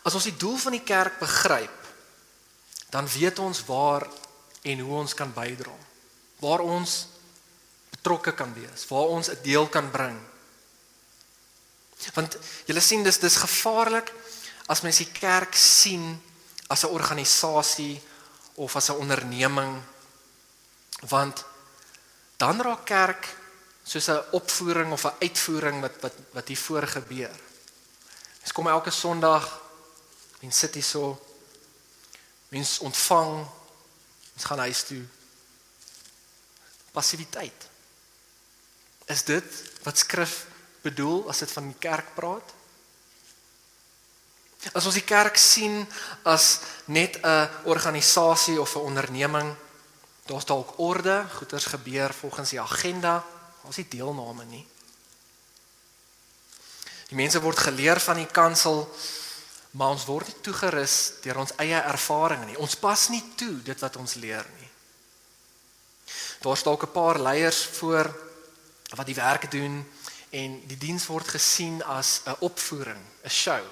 As 0.02 0.14
ons 0.14 0.26
die 0.26 0.36
doel 0.38 0.56
van 0.58 0.74
die 0.74 0.86
kerk 0.86 1.18
begryp, 1.20 1.76
dan 2.90 3.06
weet 3.10 3.38
ons 3.38 3.62
waar 3.68 4.06
en 4.62 4.82
hoe 4.82 4.94
ons 5.02 5.14
kan 5.14 5.30
bydra. 5.34 5.74
Waar 6.42 6.64
ons 6.64 7.06
betrokke 7.90 8.32
kan 8.34 8.52
wees, 8.54 8.86
waar 8.88 9.14
ons 9.14 9.30
'n 9.30 9.42
deel 9.42 9.68
kan 9.68 9.90
bring. 9.90 10.18
Want 12.14 12.36
julle 12.66 12.80
sien 12.80 13.02
dis 13.02 13.18
dis 13.18 13.36
gevaarlik 13.36 14.12
as 14.66 14.80
mens 14.80 14.96
die 14.96 15.12
kerk 15.12 15.54
sien 15.54 16.22
as 16.68 16.84
'n 16.84 16.94
organisasie 16.94 18.00
of 18.54 18.76
as 18.76 18.88
'n 18.88 18.98
onderneming 18.98 19.82
want 21.08 21.44
dan 22.40 22.60
raak 22.64 22.84
kerk 22.88 23.28
soos 23.84 24.08
'n 24.08 24.24
opvoering 24.32 24.92
of 24.92 25.04
'n 25.04 25.18
uitvoering 25.20 25.80
wat 25.80 25.96
wat 26.00 26.14
wat 26.32 26.48
hier 26.48 26.58
voor 26.58 26.86
gebeur. 26.86 27.34
Ons 28.40 28.52
kom 28.52 28.68
elke 28.68 28.90
Sondag 28.90 29.60
en 30.40 30.52
sit 30.52 30.74
hier 30.74 30.82
so. 30.82 31.26
Mens 32.48 32.78
ontvang. 32.78 33.46
Ons 34.34 34.44
gaan 34.44 34.58
huis 34.58 34.82
toe. 34.82 35.04
Passiwiteit. 36.92 37.68
Is 39.04 39.24
dit 39.24 39.62
wat 39.82 39.98
skrif 39.98 40.46
bedoel 40.82 41.28
as 41.28 41.38
dit 41.38 41.50
van 41.50 41.66
die 41.66 41.78
kerk 41.78 42.14
praat? 42.14 42.52
As 44.72 44.84
ons 44.84 44.94
die 44.94 45.04
kerk 45.04 45.36
sien 45.36 45.88
as 46.22 46.60
net 46.84 47.18
'n 47.22 47.48
organisasie 47.64 48.60
of 48.60 48.74
'n 48.74 48.86
onderneming, 48.90 49.56
daar's 50.30 50.46
dalk 50.46 50.78
orde, 50.78 51.24
goeders 51.34 51.64
gebeur 51.64 52.14
volgens 52.14 52.52
die 52.54 52.60
agenda, 52.60 53.24
ons 53.66 53.76
nie 53.80 53.88
deelname 53.90 54.44
nie. 54.46 54.62
Die 57.10 57.18
mense 57.18 57.40
word 57.42 57.58
geleer 57.58 57.98
van 58.00 58.20
die 58.20 58.28
kansel, 58.30 58.84
maar 59.74 59.96
ons 59.96 60.06
word 60.06 60.30
nie 60.30 60.42
toegerus 60.46 60.96
deur 61.24 61.42
ons 61.42 61.54
eie 61.62 61.78
ervarings 61.82 62.46
nie. 62.46 62.58
Ons 62.62 62.78
pas 62.78 63.08
nie 63.10 63.22
toe 63.38 63.56
dit 63.66 63.82
wat 63.82 63.98
ons 63.98 64.14
leer 64.22 64.46
nie. 64.60 64.68
Daar's 66.46 66.62
dalk 66.62 66.86
'n 66.86 66.92
paar 66.94 67.18
leiers 67.18 67.64
voor 67.78 68.06
wat 68.94 69.06
die 69.06 69.18
werk 69.18 69.50
doen 69.50 69.84
en 70.30 70.66
die 70.66 70.78
diens 70.78 71.06
word 71.06 71.28
gesien 71.28 71.82
as 71.82 72.20
'n 72.26 72.36
opvoering, 72.40 73.02
'n 73.24 73.30
show 73.30 73.64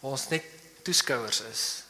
waar 0.00 0.10
ons 0.10 0.28
net 0.28 0.44
toeskouers 0.82 1.40
is. 1.40 1.82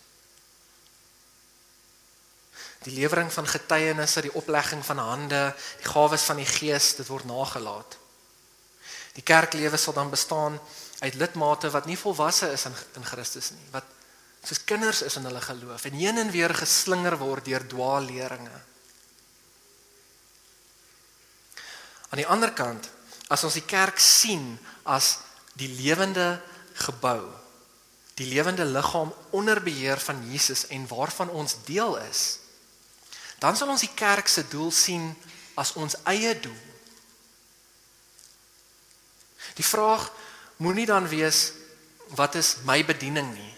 Die 2.84 2.94
lewering 2.96 3.32
van 3.32 3.46
getuienisse, 3.46 4.22
die 4.24 4.34
oplegging 4.34 4.84
van 4.84 4.98
hande, 4.98 5.42
die 5.82 5.88
gawes 5.92 6.22
van 6.28 6.40
die 6.40 6.48
Gees, 6.48 6.94
dit 6.96 7.08
word 7.12 7.28
nagelaat. 7.28 7.98
Die 9.18 9.24
kerklewe 9.26 9.76
sal 9.76 9.96
dan 9.96 10.10
bestaan 10.10 10.56
uit 11.00 11.14
lidmate 11.14 11.70
wat 11.70 11.88
nie 11.88 11.98
volwasse 11.98 12.50
is 12.52 12.64
in 12.68 12.76
in 12.96 13.04
Christus 13.04 13.50
nie, 13.50 13.66
wat 13.72 13.84
soos 14.44 14.62
kinders 14.64 15.02
is 15.04 15.16
in 15.16 15.26
hulle 15.28 15.40
geloof 15.44 15.84
en 15.84 15.96
heen 15.96 16.18
en 16.18 16.30
weer 16.32 16.54
geslinger 16.56 17.16
word 17.20 17.44
deur 17.44 17.66
dwaalleringe. 17.68 18.60
Aan 22.10 22.22
die 22.22 22.26
ander 22.26 22.52
kant, 22.56 22.88
as 23.30 23.44
ons 23.46 23.56
die 23.58 23.66
kerk 23.66 24.00
sien 24.02 24.56
as 24.82 25.18
die 25.60 25.68
lewende 25.68 26.40
gebou, 26.86 27.28
die 28.18 28.26
lewende 28.28 28.64
liggaam 28.66 29.12
onder 29.36 29.60
beheer 29.62 30.00
van 30.00 30.20
Jesus 30.30 30.66
en 30.74 30.88
waarvan 30.90 31.30
ons 31.30 31.56
deel 31.68 31.96
is, 32.08 32.40
dan 33.40 33.56
sal 33.56 33.72
ons 33.72 33.84
die 33.84 33.94
kerk 33.96 34.28
se 34.28 34.44
doel 34.52 34.70
sien 34.70 35.08
as 35.58 35.72
ons 35.80 35.96
eie 36.12 36.34
doel. 36.40 36.58
Die 39.56 39.64
vraag 39.64 40.10
moenie 40.60 40.86
dan 40.86 41.08
wees 41.08 41.52
wat 42.16 42.36
is 42.36 42.58
my 42.68 42.82
bediening 42.84 43.32
nie. 43.32 43.54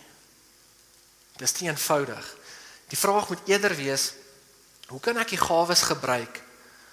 Dis 1.40 1.54
te 1.56 1.66
eenvoudig. 1.66 2.22
Die 2.92 2.98
vraag 2.98 3.28
moet 3.28 3.50
eerder 3.50 3.74
wees 3.76 4.12
hoe 4.92 5.00
kan 5.00 5.18
ek 5.18 5.34
die 5.34 5.40
gawes 5.40 5.82
gebruik 5.88 6.42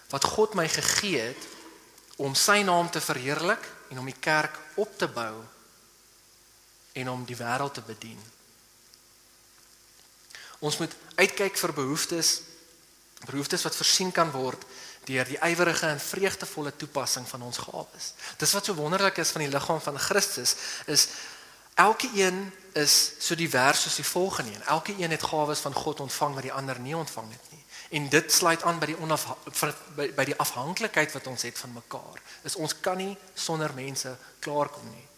wat 0.09 0.25
God 0.25 0.55
my 0.57 0.65
gegee 0.71 1.21
het 1.29 1.47
om 2.17 2.35
sy 2.35 2.61
naam 2.65 2.89
te 2.89 3.01
verheerlik 3.03 3.63
en 3.91 4.01
om 4.01 4.07
die 4.09 4.17
kerk 4.17 4.55
op 4.81 4.97
te 4.97 5.07
bou 5.11 5.43
en 6.97 7.09
om 7.09 7.25
die 7.27 7.37
wêreld 7.37 7.77
te 7.77 7.83
bedien. 7.85 8.19
Ons 10.59 10.79
moet 10.81 10.95
uitkyk 11.19 11.59
vir 11.59 11.75
behoeftes 11.75 12.39
behoeftes 13.25 13.63
wat 13.63 13.75
voorsien 13.75 14.11
kan 14.11 14.31
word 14.31 14.63
deur 15.09 15.25
die 15.25 15.39
ywerige 15.41 15.87
en 15.87 15.99
vreugdevolle 15.99 16.75
toepassing 16.75 17.27
van 17.27 17.41
ons 17.41 17.57
gawes. 17.57 18.13
Dis 18.37 18.53
wat 18.53 18.65
so 18.65 18.77
wonderlik 18.77 19.17
is 19.17 19.33
van 19.35 19.41
die 19.41 19.51
liggaam 19.51 19.81
van 19.81 19.99
Christus 19.99 20.55
is 20.85 21.07
elke 21.73 22.09
een 22.13 22.51
is 22.77 23.11
so 23.19 23.35
divers 23.35 23.81
soos 23.81 23.95
die 23.95 24.05
volgende 24.05 24.53
een. 24.53 24.63
Elke 24.63 24.93
een 24.97 25.11
het 25.11 25.23
gawes 25.23 25.59
van 25.59 25.73
God 25.73 25.99
ontvang 25.99 26.33
wat 26.33 26.45
die 26.45 26.53
ander 26.53 26.79
nie 26.79 26.95
ontvang 26.95 27.31
het 27.31 27.51
nie. 27.51 27.63
En 27.89 28.09
dit 28.09 28.31
sluit 28.31 28.63
aan 28.63 28.79
by 28.79 28.91
die 28.91 28.99
onaf 29.01 29.25
by, 29.95 30.11
by 30.13 30.25
die 30.29 30.37
afhanklikheid 30.37 31.11
wat 31.11 31.27
ons 31.27 31.41
het 31.47 31.57
van 31.57 31.73
mekaar. 31.73 32.21
Is 32.43 32.55
ons 32.55 32.75
kan 32.79 32.97
nie 32.97 33.17
sonder 33.33 33.73
mense 33.73 34.17
klaarkom 34.39 34.89
nie. 34.93 35.08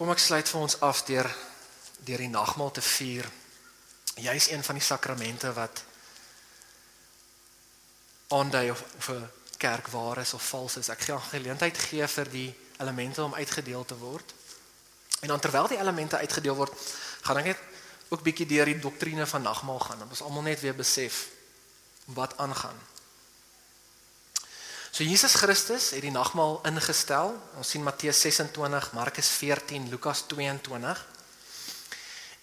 Kom 0.00 0.08
ek 0.08 0.22
sluit 0.24 0.48
vir 0.48 0.62
ons 0.64 0.78
af 0.80 1.02
deur 1.04 1.26
deur 2.08 2.22
die 2.24 2.32
nagmaal 2.32 2.70
te 2.72 2.80
vier. 2.80 3.26
Jy's 4.16 4.46
een 4.48 4.62
van 4.64 4.78
die 4.78 4.84
sakramente 4.84 5.50
wat 5.52 5.82
aandui 8.32 8.70
of 8.72 8.80
of 8.96 9.08
'n 9.12 9.28
kerk 9.58 9.90
waar 9.92 10.18
is 10.22 10.32
of 10.32 10.48
vals 10.48 10.76
is. 10.76 10.88
Ek 10.88 11.00
gaan 11.00 11.20
geleentheid 11.20 11.78
gee 11.78 12.06
vir 12.08 12.30
die 12.30 12.54
elemente 12.78 13.22
om 13.22 13.34
uitgedeel 13.34 13.84
te 13.84 13.96
word. 13.96 14.32
En 15.20 15.28
dan 15.28 15.40
terwyl 15.40 15.68
die 15.68 15.78
elemente 15.78 16.16
uitgedeel 16.16 16.56
word, 16.56 16.72
gaan 17.20 17.36
ek 17.36 17.44
net 17.44 17.58
ook 18.08 18.22
bietjie 18.22 18.46
deur 18.46 18.64
die 18.64 18.78
doktrine 18.78 19.26
van 19.26 19.42
nagmaal 19.42 19.80
gaan. 19.80 19.98
Dat 19.98 20.08
ons 20.08 20.22
almal 20.22 20.42
net 20.42 20.60
weer 20.60 20.74
besef 20.74 21.28
wat 22.04 22.36
aangaan. 22.36 22.80
So 25.00 25.06
Jesus 25.08 25.32
Christus 25.34 25.94
het 25.96 26.02
die 26.04 26.12
nagmaal 26.12 26.58
ingestel. 26.68 27.30
Ons 27.56 27.70
sien 27.72 27.80
Matteus 27.80 28.18
26, 28.20 28.90
Markus 28.92 29.30
14, 29.32 29.86
Lukas 29.88 30.26
22. 30.28 31.00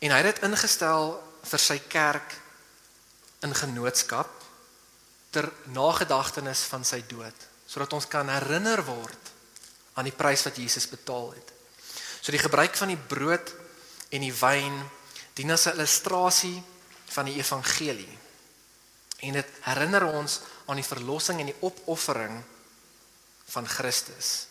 En 0.01 0.15
hy 0.15 0.17
het 0.17 0.29
dit 0.31 0.41
ingestel 0.47 1.13
vir 1.51 1.61
sy 1.61 1.77
kerk 1.85 2.33
in 3.45 3.53
genootskap 3.53 4.33
ter 5.29 5.51
nagedagtenis 5.69 6.65
van 6.71 6.81
sy 6.81 7.03
dood, 7.05 7.45
sodat 7.69 7.93
ons 7.93 8.09
kan 8.09 8.33
herinner 8.33 8.81
word 8.89 9.29
aan 9.93 10.09
die 10.09 10.17
prys 10.17 10.49
wat 10.49 10.57
Jesus 10.57 10.89
betaal 10.89 11.35
het. 11.37 11.53
So 12.25 12.33
die 12.33 12.41
gebruik 12.41 12.73
van 12.73 12.89
die 12.89 12.97
brood 12.97 13.53
en 14.09 14.25
die 14.25 14.33
wyn 14.33 14.81
dien 15.37 15.53
as 15.53 15.69
'n 15.69 15.77
illustrasie 15.77 16.57
van 17.13 17.29
die 17.29 17.37
evangelie. 17.37 18.17
En 19.29 19.33
dit 19.33 19.49
herinner 19.61 20.09
ons 20.09 20.41
aan 20.67 20.79
die 20.79 20.87
verlossing 20.87 21.39
en 21.39 21.49
die 21.49 21.61
opoffering 21.63 22.41
van 23.47 23.67
Christus. 23.67 24.47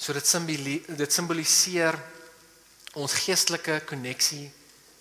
So 0.00 0.16
dit 0.16 0.26
simboli 0.26 0.78
dit 0.88 1.12
simboliseer 1.12 1.98
ons 2.96 3.18
geestelike 3.22 3.82
koneksie 3.86 4.48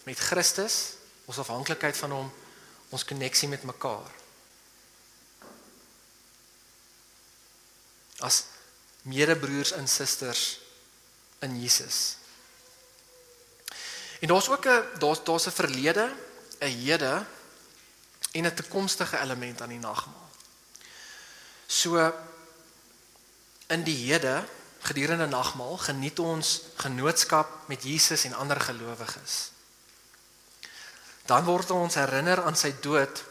met 0.04 0.20
Christus, 0.20 1.00
ons 1.26 1.40
afhanklikheid 1.40 1.98
van 1.98 2.14
hom, 2.18 2.30
ons 2.92 3.06
koneksie 3.08 3.48
met 3.50 3.64
mekaar. 3.64 4.12
As 8.20 8.44
medebroers 9.08 9.72
en 9.80 9.88
susters 9.88 10.60
in 11.48 11.56
Jesus. 11.62 12.18
En 14.20 14.28
daar's 14.28 14.50
ook 14.52 14.66
'n 14.68 15.00
daar's 15.00 15.24
daar's 15.24 15.48
'n 15.48 15.56
verlede, 15.56 16.16
'n 16.60 16.76
hede 16.84 17.26
en 18.32 18.46
'n 18.46 18.54
toekomstige 18.54 19.18
element 19.18 19.62
aan 19.62 19.70
die 19.70 19.80
nagmaal. 19.80 20.30
So 21.68 22.14
in 23.68 23.84
die 23.84 23.96
hede 23.96 24.46
gedurende 24.80 25.26
nagmaal 25.26 25.78
geniet 25.78 26.20
ons 26.20 26.62
genootskap 26.76 27.68
met 27.68 27.84
Jesus 27.84 28.24
en 28.24 28.34
ander 28.34 28.60
gelowiges. 28.62 29.52
Dan 31.26 31.46
word 31.46 31.72
ons 31.72 31.96
herinner 31.96 32.42
aan 32.44 32.56
sy 32.56 32.74
dood 32.82 33.24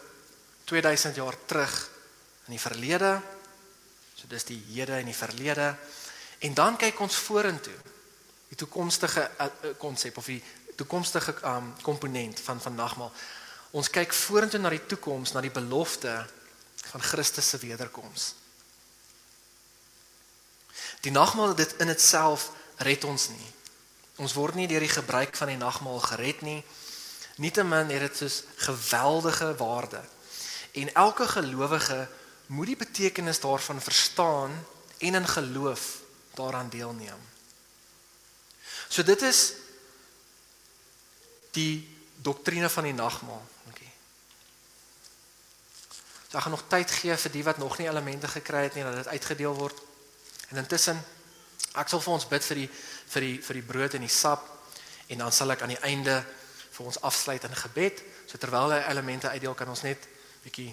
2000 0.65 1.17
jaar 1.17 1.35
terug 1.47 1.91
in 2.47 2.55
die 2.55 2.63
verlede. 2.63 3.17
So 4.15 4.29
dis 4.31 4.45
die 4.45 4.61
hede 4.71 5.01
en 5.01 5.09
die 5.11 5.17
verlede. 5.17 5.73
En 6.39 6.55
dan 6.55 6.77
kyk 6.77 7.01
ons 7.01 7.17
vorentoe. 7.17 7.75
Die 8.49 8.57
toekomstige 8.57 9.27
konsep 9.79 10.13
uh, 10.13 10.19
of 10.19 10.31
die 10.31 10.43
toekomstige 10.79 11.35
um 11.43 11.73
komponent 11.83 12.41
van 12.41 12.61
van 12.61 12.75
nagmaal. 12.75 13.13
Ons 13.77 13.91
kyk 13.93 14.15
vorentoe 14.17 14.61
na 14.61 14.73
die 14.73 14.85
toekoms, 14.87 15.35
na 15.35 15.43
die 15.45 15.53
belofte 15.53 16.13
van 16.89 17.03
Christus 17.05 17.49
se 17.49 17.61
wederkoms. 17.61 18.33
Die 21.05 21.13
nagmaal 21.13 21.55
dit 21.55 21.75
in 21.83 21.93
itself 21.93 22.51
red 22.83 23.05
ons 23.05 23.29
nie. 23.29 23.51
Ons 24.19 24.35
word 24.35 24.57
nie 24.59 24.67
deur 24.71 24.83
die 24.83 24.91
gebruik 24.91 25.37
van 25.37 25.53
die 25.53 25.61
nagmaal 25.61 26.01
gered 26.03 26.41
nie. 26.43 26.63
Nietemin 27.39 27.93
het 27.93 28.09
dit 28.09 28.17
soos 28.23 28.41
geweldige 28.65 29.53
waarde. 29.61 30.01
En 30.73 30.91
elke 30.95 31.29
gelowige 31.29 32.09
moet 32.47 32.73
die 32.73 32.81
betekenis 32.81 33.41
daarvan 33.41 33.81
verstaan 33.81 34.55
en 34.99 35.15
in 35.15 35.29
geloof 35.29 36.01
daaraan 36.35 36.71
deelneem. 36.71 37.21
So 38.89 39.03
dit 39.03 39.23
is 39.23 39.53
die 41.51 41.87
doktrine 42.17 42.69
van 42.69 42.89
die 42.89 42.97
nagmaal. 42.97 43.43
So 46.29 46.37
ek 46.37 46.45
gaan 46.45 46.53
nog 46.53 46.67
tyd 46.69 46.91
gee 46.93 47.17
vir 47.17 47.33
die 47.33 47.45
wat 47.45 47.59
nog 47.59 47.79
nie 47.79 47.89
elemente 47.89 48.29
gekry 48.29 48.67
het 48.67 48.75
nie 48.77 48.85
dat 48.85 48.99
dit 49.01 49.15
uitgedeel 49.17 49.55
word. 49.57 49.79
En 50.53 50.61
intussen 50.61 51.01
ek 51.79 51.89
sal 51.89 52.03
vir 52.05 52.13
ons 52.13 52.29
bid 52.29 52.45
vir 52.45 52.63
die 52.63 52.69
vir 53.15 53.25
die 53.25 53.37
vir 53.47 53.59
die 53.61 53.67
brood 53.71 53.97
en 53.97 54.05
die 54.05 54.13
sap 54.13 54.45
en 55.09 55.25
dan 55.25 55.33
sal 55.33 55.55
ek 55.55 55.65
aan 55.65 55.73
die 55.73 55.85
einde 55.89 56.19
vir 56.77 56.87
ons 56.87 57.01
afsluit 57.01 57.45
in 57.49 57.57
gebed. 57.65 58.03
So 58.29 58.37
terwyl 58.37 58.77
hy 58.77 58.83
elemente 58.91 59.33
uitdeel 59.33 59.57
kan 59.57 59.73
ons 59.73 59.87
net 59.89 60.05
bietjie 60.45 60.71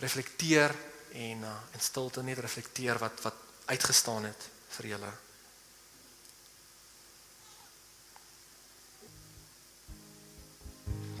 reflekteer 0.00 0.72
en 1.12 1.44
uh, 1.44 1.56
in 1.76 1.84
stilte 1.84 2.24
net 2.24 2.40
reflekteer 2.40 2.98
wat 2.98 3.20
wat 3.28 3.36
uitgestaan 3.68 4.24
het 4.30 4.48
vir 4.78 4.94
julle. 4.94 5.12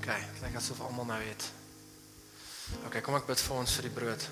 OK, 0.00 0.14
lyk 0.42 0.56
asof 0.58 0.80
almal 0.80 1.12
nou 1.12 1.20
weet. 1.20 1.52
OK, 2.86 3.00
kom 3.04 3.16
ek 3.18 3.28
bid 3.28 3.42
vir 3.42 3.56
ons 3.56 3.74
vir 3.78 3.88
die 3.88 3.94
brood. 3.96 4.24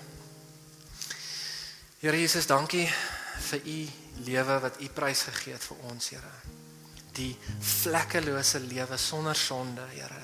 Here 2.01 2.17
Jesus, 2.17 2.49
dankie 2.49 2.87
vir 3.51 3.67
u 3.69 3.79
lewe 4.27 4.59
wat 4.65 4.81
u 4.81 4.89
prys 4.95 5.27
gegee 5.29 5.57
het 5.57 5.65
vir 5.69 5.87
ons, 5.91 6.11
Here. 6.15 6.33
Die 7.17 7.33
vlekkelose 7.61 8.63
lewe 8.65 8.99
sonder 9.01 9.37
sonde, 9.37 9.85
Here. 9.93 10.23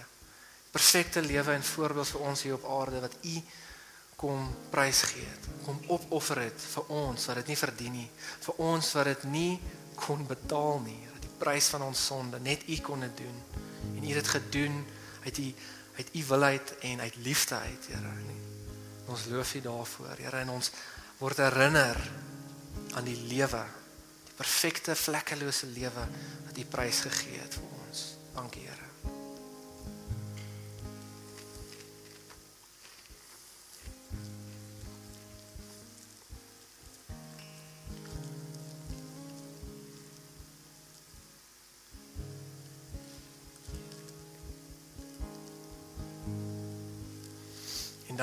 Perfekte 0.73 1.23
lewe 1.25 1.57
en 1.57 1.65
voorbeeld 1.65 2.13
vir 2.15 2.27
ons 2.31 2.43
hier 2.45 2.57
op 2.57 2.67
aarde 2.81 3.01
wat 3.05 3.17
u 3.25 3.37
kom 4.17 4.49
prysgee 4.73 5.25
het, 5.25 5.49
kom 5.67 5.77
opoffer 5.93 6.41
het 6.47 6.63
vir 6.73 6.93
ons 6.97 7.27
wat 7.29 7.43
dit 7.43 7.53
nie 7.53 7.59
verdien 7.61 7.97
nie, 7.99 8.09
vir 8.47 8.61
ons 8.65 8.93
wat 8.97 9.11
dit 9.11 9.25
nie 9.29 9.51
kon 9.97 10.25
betaal 10.29 10.81
nie, 10.85 11.03
dat 11.13 11.27
die 11.27 11.35
prys 11.41 11.69
van 11.75 11.85
ons 11.85 12.05
sonde 12.09 12.41
net 12.41 12.65
u 12.69 12.79
kon 12.85 13.05
dit 13.05 13.21
doen. 13.21 13.37
En 13.93 14.01
u 14.01 14.07
het 14.09 14.23
dit 14.23 14.31
gedoen 14.39 14.79
uit 15.27 15.39
u 15.39 15.49
uit 15.97 16.09
u 16.13 16.25
wilheid 16.25 16.79
en 16.79 17.01
uit 17.01 17.17
liefde 17.17 17.55
uit, 17.55 17.87
Here. 17.89 18.13
Ons 19.07 19.25
loof 19.25 19.55
u 19.55 19.61
daarvoor, 19.61 20.17
Here, 20.19 20.37
en 20.37 20.51
ons 20.51 20.71
word 21.19 21.37
herinner 21.37 22.01
aan 22.95 23.05
die 23.05 23.21
lewe, 23.29 23.65
die 24.25 24.37
perfekte 24.37 24.97
vlekkelose 24.97 25.67
lewe 25.67 26.09
wat 26.47 26.59
u 26.59 26.65
prys 26.65 27.01
gegee 27.09 27.39
het 27.41 27.61
vir 27.61 27.87
ons. 27.89 28.05
Dankie, 28.35 28.67
Here. 28.69 28.86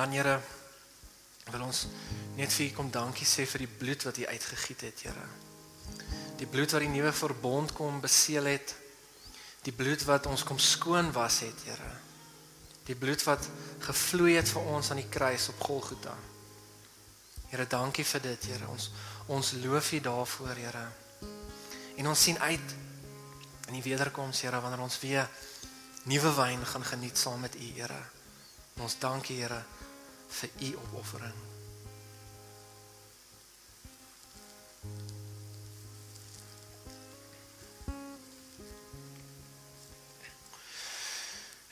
Dan 0.03 0.11
Here 0.11 0.39
wil 1.51 1.63
ons 1.63 1.85
net 2.37 2.51
vir 2.51 2.65
U 2.67 2.69
kom 2.75 2.91
dankie 2.91 3.27
sê 3.27 3.45
vir 3.47 3.65
die 3.65 3.73
bloed 3.79 4.03
wat 4.07 4.19
U 4.19 4.25
uitgegiet 4.27 4.83
het, 4.87 5.03
Here. 5.07 5.27
Die 6.39 6.47
bloed 6.49 6.73
wat 6.75 6.83
die 6.83 6.91
nuwe 6.91 7.11
verbond 7.15 7.71
kom 7.75 8.01
beseël 8.03 8.49
het. 8.51 8.75
Die 9.63 9.75
bloed 9.75 10.03
wat 10.07 10.27
ons 10.27 10.43
kom 10.47 10.59
skoon 10.59 11.11
was 11.15 11.39
het, 11.45 11.65
Here. 11.67 11.91
Die 12.87 12.95
bloed 12.99 13.23
wat 13.23 13.47
gevloei 13.85 14.35
het 14.35 14.49
vir 14.51 14.71
ons 14.75 14.91
aan 14.91 14.99
die 14.99 15.11
kruis 15.11 15.47
op 15.53 15.61
Golgotha. 15.63 16.15
Here, 17.51 17.67
dankie 17.69 18.03
vir 18.07 18.25
dit, 18.25 18.47
Here. 18.51 18.67
Ons 18.71 18.89
ons 19.31 19.53
loof 19.63 19.93
U 19.95 20.01
daarvoor, 20.03 20.57
Here. 20.59 20.87
En 22.01 22.09
ons 22.11 22.25
sien 22.27 22.39
uit 22.39 22.75
in 23.69 23.77
die 23.77 23.85
wederkoms, 23.85 24.41
Here, 24.43 24.59
wanneer 24.59 24.83
ons 24.83 24.99
weer 24.99 25.29
nuwe 26.11 26.33
wyn 26.35 26.65
gaan 26.73 26.91
geniet 26.91 27.19
saam 27.19 27.39
met 27.45 27.55
U, 27.55 27.71
Here. 27.77 28.01
Ons 28.83 28.97
dankie, 28.99 29.37
Here, 29.43 29.61
vir 30.33 30.49
U 30.61 30.75
opoffering. 30.85 31.41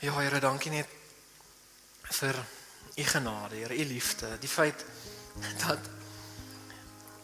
Ja, 0.02 0.16
Here, 0.18 0.40
dankie 0.42 0.72
net 0.74 0.88
vir 2.10 2.38
u 2.96 3.04
genade, 3.06 3.54
Here, 3.54 3.76
u 3.76 3.84
liefde, 3.86 4.36
die 4.40 4.50
feit 4.50 4.84
dat 5.62 5.78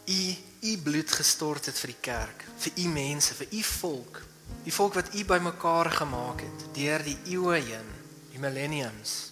u 0.05 0.35
u 0.61 0.77
bloed 0.83 1.11
gestort 1.11 1.65
het 1.65 1.79
vir 1.79 1.91
die 1.91 2.01
kerk, 2.01 2.45
vir 2.59 2.79
u 2.83 2.87
mense, 2.87 3.35
vir 3.35 3.51
u 3.51 3.61
volk, 3.63 4.21
die 4.63 4.73
volk 4.73 4.95
wat 4.95 5.13
u 5.15 5.25
bymekaar 5.25 5.91
gemaak 5.91 6.41
het 6.43 6.65
deur 6.75 7.03
die 7.03 7.17
eeue 7.35 7.59
heen, 7.59 7.91
die 8.31 8.39
millenniums. 8.39 9.28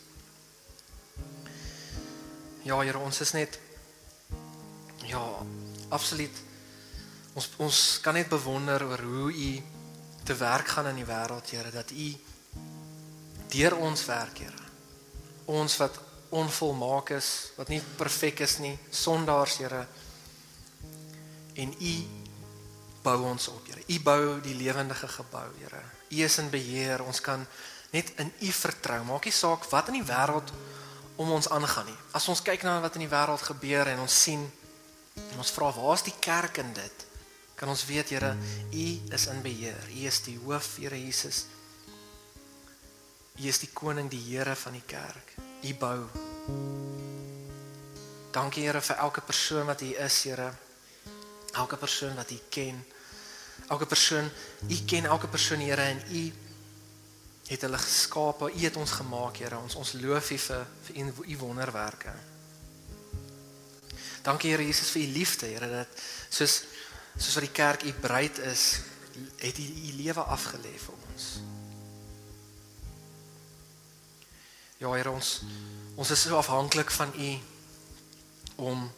Ja, 2.67 2.81
Here, 2.83 2.99
ons 2.99 3.21
is 3.23 3.31
net 3.31 3.59
ja, 5.07 5.23
absoluut 5.89 6.43
Ons 7.37 7.51
ons 7.61 7.79
kan 8.01 8.15
net 8.17 8.31
bewonder 8.31 8.81
oor 8.81 9.03
hoe 9.05 9.29
u 9.29 9.49
te 10.25 10.35
werk 10.39 10.71
gaan 10.73 10.89
in 10.89 11.03
die 11.03 11.05
wêreld, 11.05 11.51
Here, 11.53 11.69
dat 11.71 11.91
u 11.93 12.07
deur 13.53 13.75
ons 13.77 14.05
werk, 14.09 14.41
Here. 14.41 14.63
Ons 15.45 15.77
wat 15.77 15.99
onvolmaak 16.33 17.13
is, 17.15 17.29
wat 17.59 17.69
nie 17.69 17.79
perfek 17.99 18.41
is 18.41 18.57
nie, 18.63 18.73
sondaars, 18.89 19.59
Here. 19.61 19.83
En 21.61 21.75
u 21.77 21.93
bou 23.05 23.19
ons 23.29 23.47
op, 23.53 23.61
Here. 23.69 23.85
U 23.85 23.99
bou 24.01 24.39
die 24.41 24.57
lewendige 24.57 25.11
gebou, 25.19 25.45
Here. 25.61 25.83
U 26.09 26.23
is 26.25 26.39
in 26.41 26.49
beheer. 26.49 27.05
Ons 27.05 27.21
kan 27.21 27.45
net 27.93 28.15
in 28.17 28.33
u 28.41 28.51
vertrou. 28.63 29.03
Maak 29.05 29.29
nie 29.29 29.35
saak 29.35 29.69
wat 29.69 29.93
in 29.93 30.01
die 30.01 30.09
wêreld 30.09 30.49
om 31.17 31.31
ons 31.33 31.49
aangaan 31.49 31.89
nie. 31.89 31.97
As 32.13 32.27
ons 32.29 32.41
kyk 32.45 32.63
na 32.63 32.77
wat 32.83 32.95
in 32.95 33.05
die 33.05 33.11
wêreld 33.11 33.41
gebeur 33.41 33.89
en 33.89 34.05
ons 34.05 34.21
sien 34.23 34.45
en 35.17 35.41
ons 35.41 35.53
vra 35.55 35.71
waar 35.73 35.95
is 35.97 36.05
die 36.05 36.15
kerk 36.21 36.59
in 36.61 36.73
dit? 36.77 37.05
Kan 37.57 37.71
ons 37.73 37.85
weet 37.89 38.13
Here, 38.13 38.35
U 38.69 38.87
is 39.17 39.25
in 39.33 39.41
beheer. 39.41 39.81
U 39.89 40.01
is 40.05 40.19
die 40.27 40.37
hoof, 40.43 40.75
Here 40.77 40.99
Jesus. 40.99 41.47
U 43.37 43.47
is 43.49 43.59
die 43.63 43.71
koning, 43.73 44.11
die 44.13 44.21
Here 44.21 44.53
van 44.55 44.77
die 44.77 44.85
kerk. 44.85 45.33
U 45.65 45.73
bou. 45.81 46.05
Dankie 48.35 48.67
Here 48.67 48.81
vir 48.81 49.01
elke 49.01 49.25
persoon 49.25 49.65
wat 49.65 49.81
hier 49.81 50.05
is, 50.05 50.19
Here. 50.29 50.51
Elke 51.57 51.81
persoon 51.81 52.13
wat 52.15 52.29
U 52.31 52.37
ken. 52.53 52.77
Elke 53.73 53.89
persoon, 53.89 54.29
U 54.69 54.77
ken 54.85 55.09
elke 55.09 55.27
persoon, 55.27 55.65
Here, 55.65 55.81
en 55.81 56.03
U 56.13 56.46
het 57.47 57.61
hulle 57.61 57.77
geskape. 57.77 58.51
U 58.53 58.63
het 58.63 58.75
ons 58.75 58.91
gemaak, 58.91 59.37
Here. 59.37 59.57
Ons 59.57 59.75
ons 59.75 59.93
loof 60.01 60.31
U 60.31 60.37
vir 60.37 60.65
vir 60.87 61.13
U 61.27 61.37
wonderwerke. 61.37 62.13
Dankie 64.21 64.51
Here 64.51 64.65
Jesus 64.65 64.91
vir 64.91 65.01
U 65.01 65.11
liefde, 65.15 65.47
Here, 65.47 65.69
dat 65.71 66.01
soos 66.29 66.63
soos 67.17 67.33
wat 67.39 67.47
die 67.47 67.55
kerk 67.55 67.83
U 67.87 67.93
breed 68.01 68.37
is, 68.45 68.81
het 69.41 69.57
U 69.57 69.63
U 69.63 69.93
lewe 70.01 70.25
afgelê 70.35 70.73
vir 70.77 70.97
ons. 71.07 71.29
Ja, 74.77 74.91
Here, 74.91 75.11
ons 75.11 75.41
ons 75.95 76.11
is 76.13 76.21
so 76.21 76.37
afhanklik 76.37 76.91
van 76.91 77.13
U 77.15 77.31
om 78.67 78.89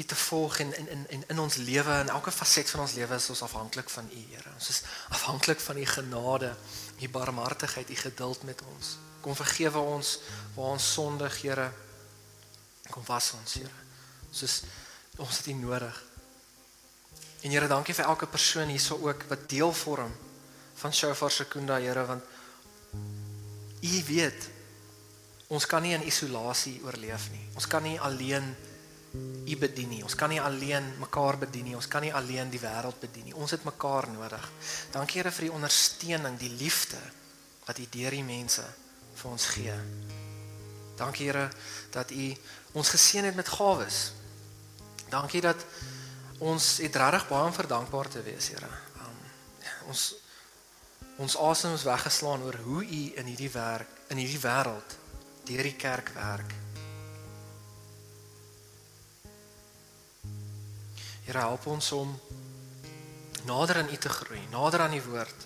U 0.00 0.04
te 0.04 0.16
volg 0.16 0.58
in 0.58 0.76
in 0.76 0.88
in 0.88 1.04
in 1.08 1.24
in 1.28 1.38
ons 1.38 1.56
lewe 1.60 1.92
en 1.92 2.08
elke 2.08 2.32
faset 2.32 2.70
van 2.70 2.80
ons 2.80 2.92
lewe 2.96 3.14
is 3.14 3.28
ons 3.30 3.42
afhanklik 3.42 3.90
van 3.92 4.06
U, 4.08 4.20
Here. 4.30 4.52
Ons 4.54 4.68
is 4.72 4.82
afhanklik 5.08 5.60
van 5.60 5.76
U 5.76 5.84
genade, 5.86 6.54
U 7.00 7.08
barmhartigheid, 7.08 7.90
U 7.90 7.96
geduld 7.96 8.42
met 8.48 8.62
ons. 8.74 8.96
Kom 9.20 9.36
vergewe 9.36 9.78
ons 9.78 10.18
waar 10.54 10.72
ons 10.76 10.92
sondig, 10.92 11.40
Here. 11.42 11.68
Kom 12.90 13.04
was 13.06 13.32
ons, 13.36 13.58
Here. 13.60 13.82
Ons 14.30 14.42
is 14.42 14.62
ons 15.20 15.36
het 15.36 15.50
U 15.52 15.58
nodig. 15.58 16.00
En 17.42 17.50
Here, 17.50 17.68
dankie 17.68 17.94
vir 17.94 18.08
elke 18.08 18.26
persoon 18.26 18.72
hierso 18.72 18.96
ook 19.04 19.28
wat 19.28 19.44
deel 19.52 19.72
vorm 19.72 20.16
van 20.80 20.96
Shofar 20.96 21.30
Sekunda, 21.30 21.76
Here, 21.76 22.06
want 22.06 22.24
U 23.84 24.02
weet 24.08 24.48
ons 25.50 25.66
kan 25.66 25.82
nie 25.82 25.92
in 25.92 26.08
isolasie 26.08 26.78
oorleef 26.86 27.28
nie. 27.34 27.44
Ons 27.58 27.66
kan 27.68 27.82
nie 27.82 27.98
alleen 28.00 28.54
U 29.12 29.56
bedien 29.58 29.88
nie. 29.90 30.02
Ons 30.06 30.14
kan 30.14 30.30
nie 30.30 30.40
alleen 30.40 30.86
mekaar 31.00 31.38
bedien 31.38 31.64
nie. 31.66 31.74
Ons 31.74 31.88
kan 31.90 32.04
nie 32.04 32.12
alleen 32.14 32.50
die 32.50 32.60
wêreld 32.62 33.00
bedien 33.02 33.26
nie. 33.26 33.34
Ons 33.34 33.56
het 33.56 33.64
mekaar 33.66 34.06
nodig. 34.12 34.46
Dankie 34.94 35.18
Here 35.20 35.32
vir 35.34 35.48
die 35.48 35.54
ondersteuning, 35.56 36.38
die 36.38 36.52
liefde 36.60 37.00
wat 37.66 37.78
U 37.78 37.86
deur 37.90 38.14
die 38.14 38.24
mense 38.26 38.64
vir 39.18 39.30
ons 39.30 39.48
gee. 39.56 39.74
Dankie 41.00 41.26
Here 41.26 41.48
dat 41.90 42.14
U 42.14 42.28
ons 42.78 42.94
geseën 42.94 43.26
het 43.26 43.34
met 43.34 43.50
gawes. 43.50 44.12
Dankie 45.10 45.42
dat 45.42 45.66
ons 46.38 46.76
het 46.80 46.96
regtig 46.96 47.26
baie 47.28 47.50
om 47.50 47.52
verdankbaar 47.52 48.08
te 48.08 48.22
wees, 48.22 48.52
Here. 48.54 48.70
Um, 49.02 49.20
ons 49.90 50.08
ons 51.20 51.36
asem 51.36 51.74
is 51.76 51.84
weggeslaan 51.84 52.46
oor 52.46 52.56
hoe 52.64 52.84
U 52.84 53.02
in 53.20 53.26
hierdie 53.28 53.50
werk, 53.52 53.90
in 54.08 54.22
hierdie 54.22 54.40
wêreld 54.40 54.98
deur 55.50 55.66
die 55.66 55.76
kerk 55.76 56.14
werk. 56.14 56.54
Here 61.30 61.44
help 61.46 61.66
ons 61.70 61.92
om 61.94 62.10
nader 63.46 63.76
aan 63.76 63.90
U 63.92 63.96
te 63.96 64.10
groei, 64.10 64.40
nader 64.50 64.80
aan 64.82 64.96
die 64.96 65.02
woord. 65.04 65.44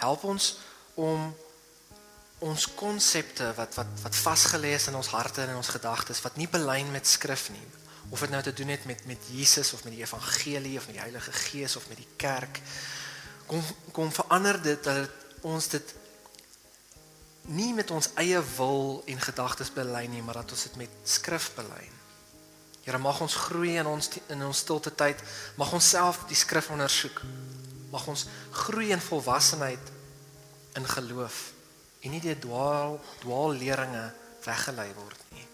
Help 0.00 0.24
ons 0.24 0.46
om 0.94 1.26
ons 2.38 2.64
konsepte 2.80 3.50
wat 3.58 3.76
wat 3.76 3.92
wat 4.06 4.16
vasgelê 4.22 4.72
is 4.78 4.88
in 4.88 4.96
ons 4.96 5.12
harte 5.12 5.44
en 5.44 5.52
in 5.52 5.60
ons 5.60 5.74
gedagtes 5.74 6.24
wat 6.24 6.40
nie 6.40 6.48
belyn 6.48 6.88
met 6.94 7.04
skrif 7.04 7.50
nie 7.52 7.66
of 8.08 8.24
dit 8.24 8.32
nou 8.32 8.40
te 8.48 8.56
doen 8.56 8.72
het 8.72 8.88
met 8.88 9.04
met 9.04 9.28
Jesus 9.28 9.74
of 9.76 9.84
met 9.84 9.98
die 9.98 10.00
evangelie 10.00 10.78
of 10.80 10.88
met 10.88 10.96
die 10.96 11.04
Heilige 11.04 11.36
Gees 11.42 11.76
of 11.76 11.92
met 11.92 12.00
die 12.00 12.08
kerk 12.16 12.62
kom 13.52 13.60
kom 13.92 14.16
verander 14.16 14.62
dit 14.64 14.84
dat 14.88 15.44
ons 15.44 15.68
dit 15.76 15.94
nie 17.52 17.74
met 17.76 17.92
ons 17.92 18.12
eie 18.24 18.40
wil 18.56 19.02
en 19.04 19.24
gedagtes 19.28 19.76
belyn 19.76 20.16
nie 20.16 20.24
maar 20.24 20.40
dat 20.40 20.56
ons 20.56 20.68
dit 20.70 20.84
met 20.86 21.00
skrif 21.04 21.52
belyn 21.60 21.99
Here 22.90 22.98
mag 22.98 23.20
ons 23.22 23.34
groei 23.38 23.76
in 23.78 23.86
ons 23.86 24.08
in 24.34 24.40
ons 24.42 24.60
stilte 24.64 24.90
tyd. 24.98 25.20
Mag 25.54 25.70
ons 25.76 25.90
self 25.92 26.24
die 26.26 26.34
skrif 26.34 26.72
ondersoek. 26.74 27.20
Mag 27.92 28.08
ons 28.10 28.24
groei 28.64 28.88
in 28.90 29.02
volwassenheid 29.04 29.92
in 30.74 30.88
geloof 30.96 31.38
en 32.00 32.14
nie 32.16 32.22
deur 32.24 32.40
dwaal 32.42 32.96
dwaal 33.22 33.54
leringe 33.60 34.02
weggelei 34.42 34.88
word 34.96 35.22
nie. 35.36 35.46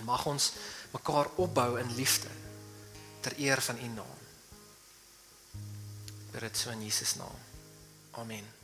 En 0.00 0.08
mag 0.08 0.24
ons 0.32 0.48
mekaar 0.94 1.28
opbou 1.36 1.76
in 1.82 1.92
liefde 2.00 2.32
ter 3.20 3.36
eer 3.36 3.60
van 3.68 3.84
U 3.84 3.92
naam. 3.98 4.24
Bid 6.32 6.48
dit 6.48 6.64
so 6.64 6.72
in 6.72 6.88
Jesus 6.88 7.16
naam. 7.20 7.46
Amen. 8.24 8.61